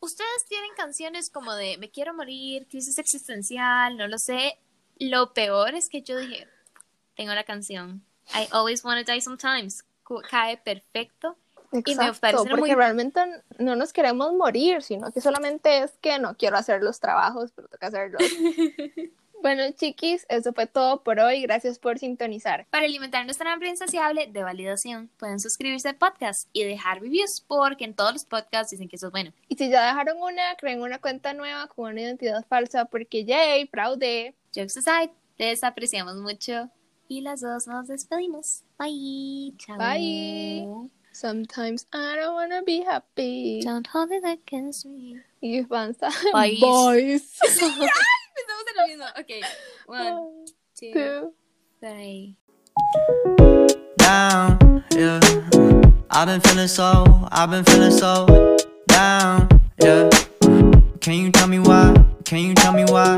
Ustedes 0.01 0.45
tienen 0.49 0.71
canciones 0.77 1.31
como 1.31 1.55
de 1.55 1.77
Me 1.79 1.91
quiero 1.91 2.15
morir, 2.15 2.67
crisis 2.69 2.99
existencial, 2.99 3.97
no 3.97 4.09
lo 4.09 4.19
sé. 4.19 4.59
Lo 4.99 5.33
peor 5.35 5.75
es 5.75 5.89
que 5.89 6.03
yo 6.03 6.19
dije, 6.19 6.49
tengo 7.17 7.33
la 7.35 7.45
canción 7.45 8.03
I 8.35 8.49
always 8.53 8.85
want 8.85 9.05
to 9.05 9.13
die 9.13 9.21
sometimes. 9.21 9.85
Cae 10.29 10.57
perfecto. 10.57 11.37
Y 11.73 11.77
me 11.77 11.81
Exacto, 11.93 12.21
parece 12.21 12.45
porque 12.51 12.61
muy- 12.61 12.75
realmente 12.75 13.21
no 13.59 13.77
nos 13.77 13.93
queremos 13.93 14.33
morir, 14.33 14.83
sino 14.83 15.13
que 15.13 15.21
solamente 15.21 15.85
es 15.85 15.93
que 16.01 16.19
no 16.19 16.37
quiero 16.37 16.57
hacer 16.57 16.83
los 16.83 16.99
trabajos, 16.99 17.53
pero 17.55 17.69
toca 17.69 17.87
hacerlos. 17.87 18.21
bueno, 19.43 19.63
chiquis, 19.73 20.27
eso 20.29 20.53
fue 20.53 20.67
todo 20.67 21.03
por 21.03 21.21
hoy. 21.21 21.43
Gracias 21.43 21.79
por 21.79 21.99
sintonizar. 21.99 22.67
Para 22.71 22.87
alimentar 22.87 23.25
nuestra 23.25 23.53
hambre 23.53 23.69
insaciable 23.69 24.27
de 24.27 24.43
validación, 24.43 25.11
pueden 25.19 25.41
suscribirse 25.41 25.89
al 25.89 25.97
podcast 25.97 26.49
y 26.53 26.65
dejar 26.65 27.01
reviews 27.01 27.45
porque 27.47 27.85
en 27.85 27.95
todos 27.95 28.13
los 28.13 28.25
podcasts 28.25 28.71
dicen 28.71 28.89
que 28.89 28.97
eso 28.97 29.07
es 29.07 29.13
bueno. 29.13 29.33
Y 29.49 29.57
si 29.57 29.71
ya 29.71 29.87
dejaron 29.87 30.19
una, 30.21 30.55
creen 30.57 30.83
una 30.83 30.99
cuenta 30.99 31.35
nueva 31.35 31.67
con 31.69 31.93
una 31.93 32.01
identidad 32.01 32.45
falsa, 32.49 32.85
porque 32.87 33.25
yay, 33.25 33.67
fraude. 33.67 34.35
Jokes 34.55 34.79
aside, 34.79 35.13
les 35.39 35.63
apreciamos 35.63 36.17
mucho 36.17 36.71
y 37.09 37.21
las 37.23 37.41
dos 37.41 37.67
nos 37.67 37.89
despedimos. 37.89 38.63
Bye. 38.79 39.55
Chao. 39.59 39.79
Bye. 39.79 40.91
Sometimes 41.13 41.87
I 41.93 42.17
don't 42.17 42.35
wanna 42.35 42.63
be 42.63 42.85
happy. 42.85 43.61
Don't 43.65 43.87
hold 43.93 44.13
it 44.13 44.25
against 44.25 44.87
me. 44.87 45.21
Y 45.43 45.65
fansa. 45.65 46.11
Bye. 46.33 46.59
Boys. 46.61 47.39
Estamos 48.41 48.65
en 48.69 48.75
lo 48.77 48.87
mismo. 48.89 49.05
Ok. 49.19 49.31
One, 49.87 50.45
two, 50.79 50.93
Two. 50.93 51.35
three. 51.81 52.37
down, 53.99 54.85
yeah. 54.97 55.21
I've 56.11 56.27
been 56.27 56.41
feeling 56.41 56.69
so, 56.69 57.29
I've 57.31 57.51
been 57.51 57.65
feeling 57.65 57.93
so 57.93 58.27
down, 58.89 59.49
yeah. 59.83 60.09
Can 61.01 61.15
you 61.15 61.31
tell 61.31 61.47
me 61.47 61.59
why? 61.61 61.95
Can 62.25 62.39
you 62.39 62.55
tell 62.55 62.73
me 62.73 62.85
why? 62.85 63.09